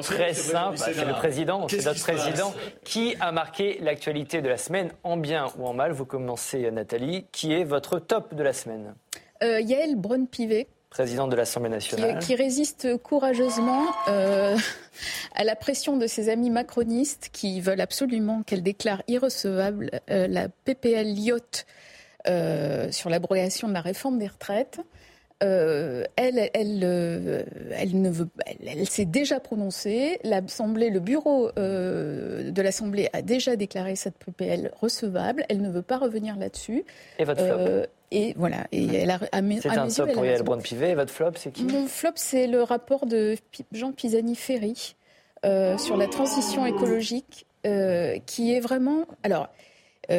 très 0.00 0.34
simple. 0.34 0.78
C'est 0.78 1.04
le 1.04 1.12
président, 1.12 1.68
c'est 1.68 1.84
notre 1.84 2.00
président. 2.00 2.54
Qui 2.84 3.14
a 3.20 3.30
marqué 3.32 3.78
l'actualité 3.82 4.40
de 4.40 4.48
la 4.48 4.56
semaine 4.56 4.90
en 5.04 5.16
bien 5.16 5.48
ou 5.58 5.66
en 5.66 5.74
mal 5.74 5.92
Vous 5.92 6.06
commencez 6.06 6.70
Nathalie. 6.70 6.89
Qui 7.32 7.52
est 7.52 7.64
votre 7.64 7.98
top 7.98 8.34
de 8.34 8.42
la 8.42 8.52
semaine 8.52 8.94
euh, 9.42 9.60
Yael 9.60 9.96
Braun-Pivet 9.96 10.68
présidente 10.90 11.30
de 11.30 11.36
l'Assemblée 11.36 11.70
nationale. 11.70 12.18
Qui, 12.18 12.34
résiste 12.34 12.98
courageusement 12.98 13.86
euh, 14.08 14.56
à 15.34 15.44
la 15.44 15.54
pression 15.54 15.96
de 15.96 16.06
ses 16.06 16.28
amis 16.28 16.50
macronistes 16.50 17.30
qui 17.32 17.60
veulent 17.60 17.80
absolument 17.80 18.42
qu'elle 18.42 18.62
déclare 18.62 19.02
irrecevable 19.06 19.90
euh, 20.10 20.26
la 20.26 20.48
PPL 20.48 21.14
Lyotte 21.14 21.64
euh, 22.28 22.90
sur 22.90 23.08
l'abrogation 23.08 23.68
de 23.68 23.72
la 23.72 23.80
réforme 23.80 24.18
des 24.18 24.26
retraites. 24.26 24.80
Elle, 25.40 26.08
elle, 26.16 26.48
elle, 26.54 28.00
ne 28.00 28.10
veut, 28.10 28.28
elle, 28.66 28.86
s'est 28.86 29.04
déjà 29.04 29.40
prononcée. 29.40 30.18
L'Assemblée, 30.24 30.90
le 30.90 31.00
bureau 31.00 31.50
de 31.56 32.62
l'Assemblée 32.62 33.08
a 33.12 33.22
déjà 33.22 33.56
déclaré 33.56 33.96
cette 33.96 34.16
PPL 34.18 34.70
recevable. 34.80 35.44
Elle 35.48 35.62
ne 35.62 35.70
veut 35.70 35.82
pas 35.82 35.98
revenir 35.98 36.36
là-dessus. 36.36 36.84
Et 37.18 37.24
votre 37.24 37.44
flop 37.44 37.86
et 38.10 38.34
voilà. 38.36 38.66
Et 38.72 38.86
elle 38.94 39.10
a, 39.10 39.18
c'est 39.60 39.68
un 39.68 39.88
top 39.88 40.12
pour 40.12 40.24
Yael 40.24 40.42
Braun-Pivet. 40.42 40.94
votre 40.94 41.12
flop, 41.12 41.32
c'est 41.36 41.52
qui? 41.52 41.64
Mon 41.64 41.86
flop, 41.86 42.12
c'est 42.16 42.46
le 42.46 42.62
rapport 42.62 43.06
de 43.06 43.36
Jean 43.72 43.92
Pisani-Ferry 43.92 44.96
euh, 45.46 45.78
sur 45.78 45.96
la 45.96 46.08
transition 46.08 46.66
écologique, 46.66 47.46
euh, 47.66 48.18
qui 48.26 48.54
est 48.54 48.60
vraiment. 48.60 49.06
Alors. 49.22 49.48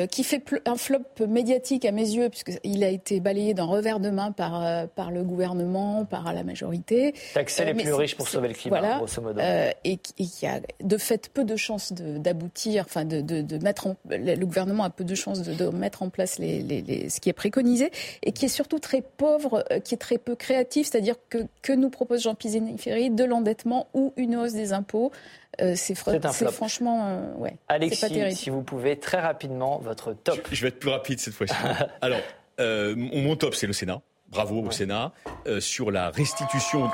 Qui 0.10 0.24
fait 0.24 0.44
un 0.66 0.76
flop 0.76 1.00
médiatique 1.28 1.86
à 1.86 1.92
mes 1.92 2.10
yeux, 2.10 2.30
puisqu'il 2.30 2.84
a 2.84 2.90
été 2.90 3.20
balayé 3.20 3.54
d'un 3.54 3.66
revers 3.66 4.00
de 4.00 4.10
main 4.10 4.32
par, 4.32 4.88
par 4.90 5.12
le 5.12 5.24
gouvernement, 5.24 6.06
par 6.06 6.34
la 6.34 6.44
majorité. 6.44 7.14
Taxer 7.34 7.66
les 7.66 7.74
plus 7.74 7.94
riches 7.94 8.16
pour 8.16 8.28
sauver 8.28 8.50
le 8.50 8.54
climat, 8.54 8.98
grosso 8.98 9.22
modo. 9.22 9.42
et, 9.84 9.98
qui 9.98 10.48
a 10.48 10.62
de 10.82 10.98
fait 10.98 11.30
peu 11.30 11.44
de 11.44 11.56
chances 11.56 11.94
d'aboutir, 11.94 12.86
enfin 12.86 13.06
de, 13.06 13.22
de, 13.22 13.58
mettre 13.58 13.88
en, 13.88 13.96
le 14.10 14.46
gouvernement 14.46 14.84
a 14.84 14.90
peu 14.90 15.04
de 15.04 15.16
chances 15.16 15.42
de, 15.42 15.70
mettre 15.70 16.04
en 16.04 16.10
place 16.10 16.40
les, 16.40 16.62
les, 16.62 17.10
ce 17.10 17.20
qui 17.20 17.30
est 17.30 17.34
préconisé, 17.34 17.92
et 18.24 18.32
qui 18.32 18.46
est 18.46 18.50
surtout 18.50 18.80
très 18.80 19.02
pauvre, 19.02 19.66
qui 19.84 19.96
est 19.96 20.00
très 20.00 20.18
peu 20.18 20.36
créatif, 20.36 20.88
c'est-à-dire 20.90 21.16
que, 21.30 21.40
que 21.62 21.74
nous 21.74 21.90
propose 21.90 22.24
Jean 22.24 22.36
Pisani-Ferry 22.36 23.10
de 23.10 23.24
l'endettement 23.24 23.88
ou 23.94 24.14
une 24.18 24.36
hausse 24.36 24.54
des 24.54 24.74
impôts. 24.74 25.12
Euh, 25.60 25.74
c'est 25.76 25.96
franchement, 25.96 27.08
euh, 27.08 27.34
ouais, 27.36 27.58
Alexis, 27.68 28.36
si 28.36 28.50
vous 28.50 28.64
pouvez 28.64 28.98
très 28.98 29.20
rapidement 29.20 29.80
votre 29.80 30.14
top. 30.14 30.48
Je, 30.52 30.62
vais 30.62 30.70
être 30.70 30.80
plus 30.80 30.90
rapide 30.90 31.20
cette 31.20 31.34
fois-ci. 31.34 31.54
Alors, 32.02 32.22
euh, 32.60 32.96
mon 32.96 33.36
top, 33.36 33.56
c'est 33.56 33.68
le 33.68 33.74
Sénat. 33.74 34.02
Bravo 34.30 34.62
au 34.62 34.72
Sénat 34.72 35.12
sur 35.60 35.92
la 35.92 36.10
restitution. 36.10 36.90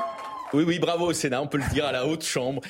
Oui, 0.52 0.64
oui, 0.66 0.80
bravo 0.80 1.06
au 1.06 1.12
Sénat, 1.12 1.40
on 1.40 1.46
peut 1.46 1.58
le 1.58 1.70
dire 1.72 1.86
à 1.86 1.92
la 1.92 2.04
haute 2.04 2.24
chambre 2.24 2.62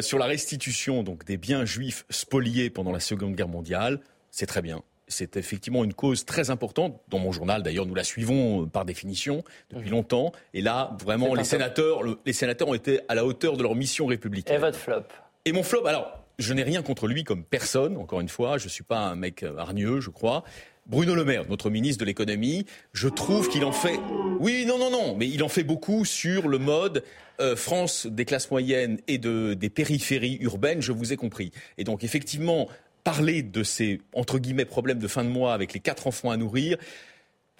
sur 0.00 0.18
la 0.18 0.26
restitution 0.26 1.02
donc 1.02 1.24
des 1.24 1.36
biens 1.36 1.64
juifs 1.64 2.04
spoliés 2.08 2.70
pendant 2.70 2.92
la 2.92 3.00
Seconde 3.00 3.34
Guerre 3.34 3.48
mondiale. 3.48 3.98
C'est 4.30 4.46
très 4.46 4.62
bien 4.62 4.82
c'est 5.12 5.36
effectivement 5.36 5.84
une 5.84 5.94
cause 5.94 6.24
très 6.24 6.50
importante. 6.50 7.00
Dans 7.08 7.18
mon 7.18 7.30
journal, 7.30 7.62
d'ailleurs, 7.62 7.86
nous 7.86 7.94
la 7.94 8.04
suivons 8.04 8.62
euh, 8.62 8.66
par 8.66 8.84
définition 8.84 9.44
depuis 9.70 9.90
mmh. 9.90 9.92
longtemps. 9.92 10.32
Et 10.54 10.62
là, 10.62 10.96
vraiment, 11.00 11.34
les 11.34 11.44
sénateurs, 11.44 12.00
les 12.24 12.32
sénateurs 12.32 12.68
ont 12.68 12.74
été 12.74 13.00
à 13.08 13.14
la 13.14 13.24
hauteur 13.24 13.56
de 13.56 13.62
leur 13.62 13.74
mission 13.74 14.06
républicaine. 14.06 14.56
Et 14.56 14.58
votre 14.58 14.78
flop? 14.78 15.04
Et 15.44 15.50
mon 15.50 15.64
flop, 15.64 15.86
alors, 15.86 16.24
je 16.38 16.54
n'ai 16.54 16.62
rien 16.62 16.82
contre 16.82 17.08
lui 17.08 17.24
comme 17.24 17.42
personne, 17.42 17.96
encore 17.96 18.20
une 18.20 18.28
fois. 18.28 18.58
Je 18.58 18.64
ne 18.64 18.70
suis 18.70 18.84
pas 18.84 18.98
un 19.00 19.16
mec 19.16 19.42
euh, 19.42 19.56
hargneux, 19.56 20.00
je 20.00 20.10
crois. 20.10 20.44
Bruno 20.86 21.16
Le 21.16 21.24
Maire, 21.24 21.48
notre 21.48 21.68
ministre 21.68 22.00
de 22.00 22.04
l'économie, 22.04 22.64
je 22.92 23.08
trouve 23.08 23.48
qu'il 23.48 23.64
en 23.64 23.72
fait. 23.72 23.98
Oui, 24.38 24.64
non, 24.66 24.78
non, 24.78 24.90
non, 24.90 25.16
mais 25.16 25.28
il 25.28 25.42
en 25.42 25.48
fait 25.48 25.64
beaucoup 25.64 26.04
sur 26.04 26.48
le 26.48 26.58
mode 26.58 27.02
euh, 27.40 27.56
France 27.56 28.06
des 28.06 28.24
classes 28.24 28.50
moyennes 28.52 28.98
et 29.08 29.18
de, 29.18 29.54
des 29.54 29.70
périphéries 29.70 30.38
urbaines, 30.40 30.80
je 30.80 30.92
vous 30.92 31.12
ai 31.12 31.16
compris. 31.16 31.50
Et 31.76 31.82
donc, 31.82 32.04
effectivement, 32.04 32.68
parler 33.02 33.42
de 33.42 33.64
ces, 33.64 34.00
entre 34.12 34.38
guillemets, 34.38 34.64
problèmes 34.64 34.98
de 35.00 35.08
fin 35.08 35.24
de 35.24 35.28
mois 35.28 35.54
avec 35.54 35.72
les 35.72 35.80
quatre 35.80 36.06
enfants 36.06 36.30
à 36.30 36.36
nourrir, 36.36 36.78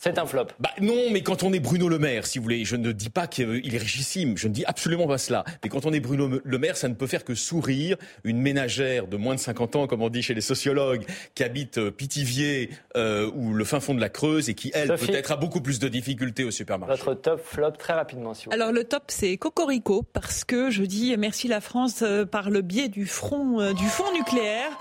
c'est 0.02 0.18
un 0.18 0.26
flop. 0.26 0.48
Bah 0.58 0.70
non, 0.80 1.10
mais 1.12 1.22
quand 1.22 1.44
on 1.44 1.52
est 1.52 1.60
Bruno 1.60 1.88
Le 1.88 2.00
Maire, 2.00 2.26
si 2.26 2.38
vous 2.38 2.42
voulez, 2.42 2.64
je 2.64 2.74
ne 2.74 2.90
dis 2.90 3.08
pas 3.08 3.28
qu'il 3.28 3.72
est 3.72 3.78
richissime, 3.78 4.36
je 4.36 4.48
ne 4.48 4.52
dis 4.52 4.64
absolument 4.64 5.06
pas 5.06 5.16
cela. 5.16 5.44
Mais 5.62 5.68
quand 5.68 5.86
on 5.86 5.92
est 5.92 6.00
Bruno 6.00 6.40
Le 6.42 6.58
Maire, 6.58 6.76
ça 6.76 6.88
ne 6.88 6.94
peut 6.94 7.06
faire 7.06 7.24
que 7.24 7.36
sourire 7.36 7.96
une 8.24 8.40
ménagère 8.40 9.06
de 9.06 9.16
moins 9.16 9.36
de 9.36 9.40
50 9.40 9.76
ans, 9.76 9.86
comme 9.86 10.02
on 10.02 10.08
dit 10.08 10.20
chez 10.20 10.34
les 10.34 10.40
sociologues, 10.40 11.04
qui 11.36 11.44
habite 11.44 11.78
euh, 11.78 11.92
Pithiviers 11.92 12.70
euh, 12.96 13.30
ou 13.32 13.54
le 13.54 13.64
fin 13.64 13.78
fond 13.78 13.94
de 13.94 14.00
la 14.00 14.08
Creuse 14.08 14.48
et 14.48 14.54
qui, 14.54 14.72
elle, 14.74 14.88
peut-être 14.88 15.30
a 15.30 15.36
beaucoup 15.36 15.60
plus 15.60 15.78
de 15.78 15.86
difficultés 15.86 16.42
au 16.42 16.50
supermarché. 16.50 17.00
Votre 17.04 17.20
top 17.20 17.40
flop, 17.40 17.70
très 17.78 17.92
rapidement, 17.92 18.34
si 18.34 18.46
vous 18.46 18.52
Alors 18.52 18.72
le 18.72 18.82
top, 18.82 19.04
c'est 19.06 19.36
Cocorico, 19.36 20.02
parce 20.02 20.42
que 20.42 20.68
je 20.70 20.82
dis 20.82 21.16
merci 21.16 21.46
la 21.46 21.60
France 21.60 22.02
euh, 22.02 22.26
par 22.26 22.50
le 22.50 22.62
biais 22.62 22.88
du 22.88 23.06
front, 23.06 23.72
du 23.72 23.86
fonds 23.86 24.12
nucléaire. 24.12 24.72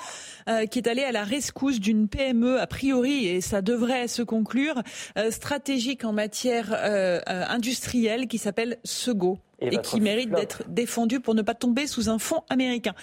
Euh, 0.50 0.66
qui 0.66 0.80
est 0.80 0.88
allé 0.88 1.04
à 1.04 1.12
la 1.12 1.24
rescousse 1.24 1.80
d'une 1.80 2.08
PME 2.08 2.60
a 2.60 2.68
priori 2.68 3.28
et 3.28 3.42
ça 3.42 3.62
devrait 3.62 4.08
se 4.08 4.22
conclure 4.22 4.82
euh, 5.18 5.32
stratégique 5.32 6.04
en 6.04 6.14
matière 6.14 6.74
euh, 6.74 7.20
industrielle 7.28 8.28
qui 8.28 8.38
s'appelle 8.38 8.78
Sego 8.84 9.40
et, 9.62 9.78
qui 9.78 10.02
mérite 10.02 10.32
d'être 10.32 10.64
défendu 10.68 11.20
pour 11.20 11.36
ne 11.36 11.42
pas 11.42 11.54
tomber 11.54 11.88
sous 11.88 12.10
un 12.10 12.20
fonds 12.20 12.44
américain. 12.50 12.94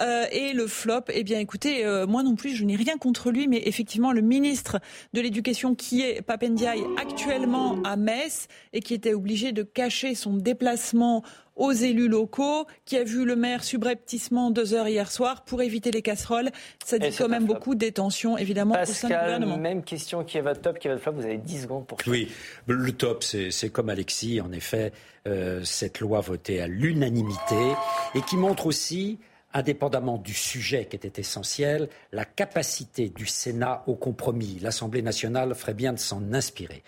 Euh, 0.00 0.24
et 0.30 0.52
le 0.52 0.66
flop, 0.66 1.04
eh 1.12 1.24
bien 1.24 1.38
écoutez, 1.38 1.84
euh, 1.84 2.06
moi 2.06 2.22
non 2.22 2.34
plus, 2.34 2.54
je 2.54 2.64
n'ai 2.64 2.76
rien 2.76 2.98
contre 2.98 3.30
lui, 3.30 3.48
mais 3.48 3.62
effectivement, 3.64 4.12
le 4.12 4.20
ministre 4.20 4.78
de 5.14 5.20
l'Éducation 5.20 5.74
qui 5.74 6.02
est 6.02 6.22
Papendiaï 6.22 6.82
actuellement 7.00 7.78
à 7.84 7.96
Metz 7.96 8.48
et 8.72 8.80
qui 8.80 8.94
était 8.94 9.14
obligé 9.14 9.52
de 9.52 9.62
cacher 9.62 10.14
son 10.14 10.34
déplacement 10.34 11.22
aux 11.56 11.72
élus 11.72 12.08
locaux, 12.08 12.66
qui 12.84 12.96
a 12.96 13.04
vu 13.04 13.24
le 13.24 13.36
maire 13.36 13.64
subrepticement 13.64 14.50
deux 14.50 14.74
heures 14.74 14.88
hier 14.88 15.10
soir 15.10 15.44
pour 15.44 15.62
éviter 15.62 15.90
les 15.90 16.02
casseroles. 16.02 16.50
Ça 16.84 16.98
dit 16.98 17.14
quand 17.16 17.28
même 17.28 17.46
beaucoup 17.46 17.74
des 17.74 17.92
tensions, 17.92 18.38
évidemment, 18.38 18.74
au 18.80 18.84
sein 18.86 19.08
du 19.08 19.14
gouvernement. 19.14 19.56
même 19.58 19.82
question 19.82 20.24
qui 20.24 20.38
est 20.38 20.42
votre 20.42 20.60
top, 20.60 20.78
qui 20.78 20.88
est 20.88 20.90
votre 20.90 21.02
flop. 21.02 21.12
Vous 21.12 21.24
avez 21.24 21.38
10 21.38 21.62
secondes 21.62 21.86
pour 21.86 21.98
Oui, 22.06 22.28
le 22.66 22.92
top, 22.92 23.22
c'est 23.24 23.70
comme 23.70 23.88
Alexis, 23.88 24.40
en 24.40 24.52
effet, 24.52 24.92
euh, 25.28 25.62
cette 25.64 26.00
loi 26.00 26.20
votée 26.20 26.60
à 26.60 26.66
l'unanimité 26.66 27.74
et 28.14 28.22
qui 28.22 28.36
montre 28.36 28.66
aussi 28.66 29.18
indépendamment 29.54 30.18
du 30.18 30.34
sujet 30.34 30.86
qui 30.86 30.96
était 30.96 31.20
essentiel, 31.20 31.88
la 32.12 32.24
capacité 32.24 33.08
du 33.08 33.26
Sénat 33.26 33.82
au 33.86 33.94
compromis. 33.94 34.58
L'Assemblée 34.60 35.02
nationale 35.02 35.54
ferait 35.54 35.74
bien 35.74 35.92
de 35.92 35.98
s'en 35.98 36.32
inspirer. 36.32 36.82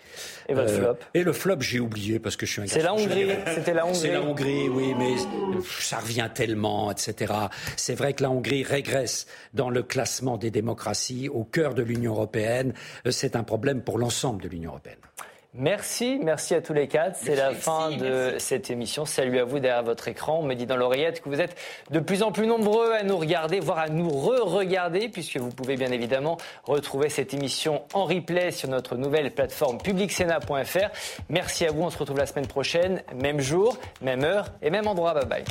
Et 0.49 0.53
votre 0.53 0.71
euh, 0.71 0.77
flop 0.77 0.97
Et 1.13 1.23
le 1.23 1.33
flop, 1.33 1.61
j'ai 1.61 1.79
oublié 1.79 2.19
parce 2.19 2.35
que 2.35 2.45
je 2.45 2.51
suis 2.51 2.61
un 2.61 2.67
C'est 2.67 2.81
la 2.81 2.93
Hongrie, 2.93 3.29
c'était 3.53 3.73
la 3.73 3.85
Hongrie. 3.85 3.99
C'est 3.99 4.11
la 4.11 4.21
Hongrie, 4.21 4.69
oui, 4.69 4.93
mais 4.97 5.15
ça 5.63 5.99
revient 5.99 6.29
tellement, 6.33 6.91
etc. 6.91 7.33
C'est 7.77 7.95
vrai 7.95 8.13
que 8.13 8.23
la 8.23 8.31
Hongrie 8.31 8.63
régresse 8.63 9.27
dans 9.53 9.69
le 9.69 9.83
classement 9.83 10.37
des 10.37 10.51
démocraties 10.51 11.29
au 11.29 11.43
cœur 11.43 11.73
de 11.73 11.83
l'Union 11.83 12.13
européenne. 12.13 12.73
Euh, 13.05 13.11
c'est 13.11 13.35
un 13.35 13.43
problème 13.43 13.81
pour 13.81 13.97
l'ensemble 13.97 14.41
de 14.41 14.49
l'Union 14.49 14.71
européenne. 14.71 14.97
Merci, 15.57 16.19
merci 16.21 16.53
à 16.53 16.61
tous 16.61 16.73
les 16.73 16.89
quatre. 16.89 17.15
C'est 17.15 17.35
la 17.35 17.51
fin 17.53 17.91
de 17.91 18.35
cette 18.39 18.69
émission. 18.69 19.05
Salut 19.05 19.39
à 19.39 19.45
vous 19.45 19.59
derrière 19.59 19.83
votre 19.83 20.09
écran. 20.09 20.39
On 20.39 20.43
me 20.43 20.53
dit 20.53 20.65
dans 20.65 20.75
l'oreillette 20.75 21.21
que 21.21 21.29
vous 21.29 21.39
êtes 21.39 21.55
de 21.91 21.99
plus 21.99 22.23
en 22.23 22.33
plus 22.33 22.45
nombreux 22.45 22.91
à 22.91 23.03
nous 23.03 23.17
regarder, 23.17 23.61
voire 23.61 23.79
à 23.79 23.87
nous 23.87 24.09
re-regarder, 24.09 25.07
puisque 25.07 25.37
vous 25.37 25.51
pouvez 25.51 25.77
bien 25.77 25.91
évidemment 25.91 26.37
retrouver 26.65 27.07
cette 27.07 27.33
émission 27.33 27.83
en 27.93 28.03
replay 28.03 28.51
sur 28.51 28.67
notre 28.67 28.97
nouvelle 28.97 29.31
plateforme 29.31 29.77
publicsena.fr. 29.77 30.89
Merci 31.29 31.65
à 31.65 31.71
vous. 31.71 31.83
On 31.83 31.89
se 31.89 31.97
retrouve 31.97 32.17
la 32.17 32.25
semaine 32.25 32.47
prochaine, 32.47 33.01
même 33.15 33.39
jour, 33.39 33.77
même 34.01 34.25
heure 34.25 34.47
et 34.61 34.69
même 34.69 34.87
endroit. 34.87 35.13
Bye 35.13 35.25
bye. 35.25 35.43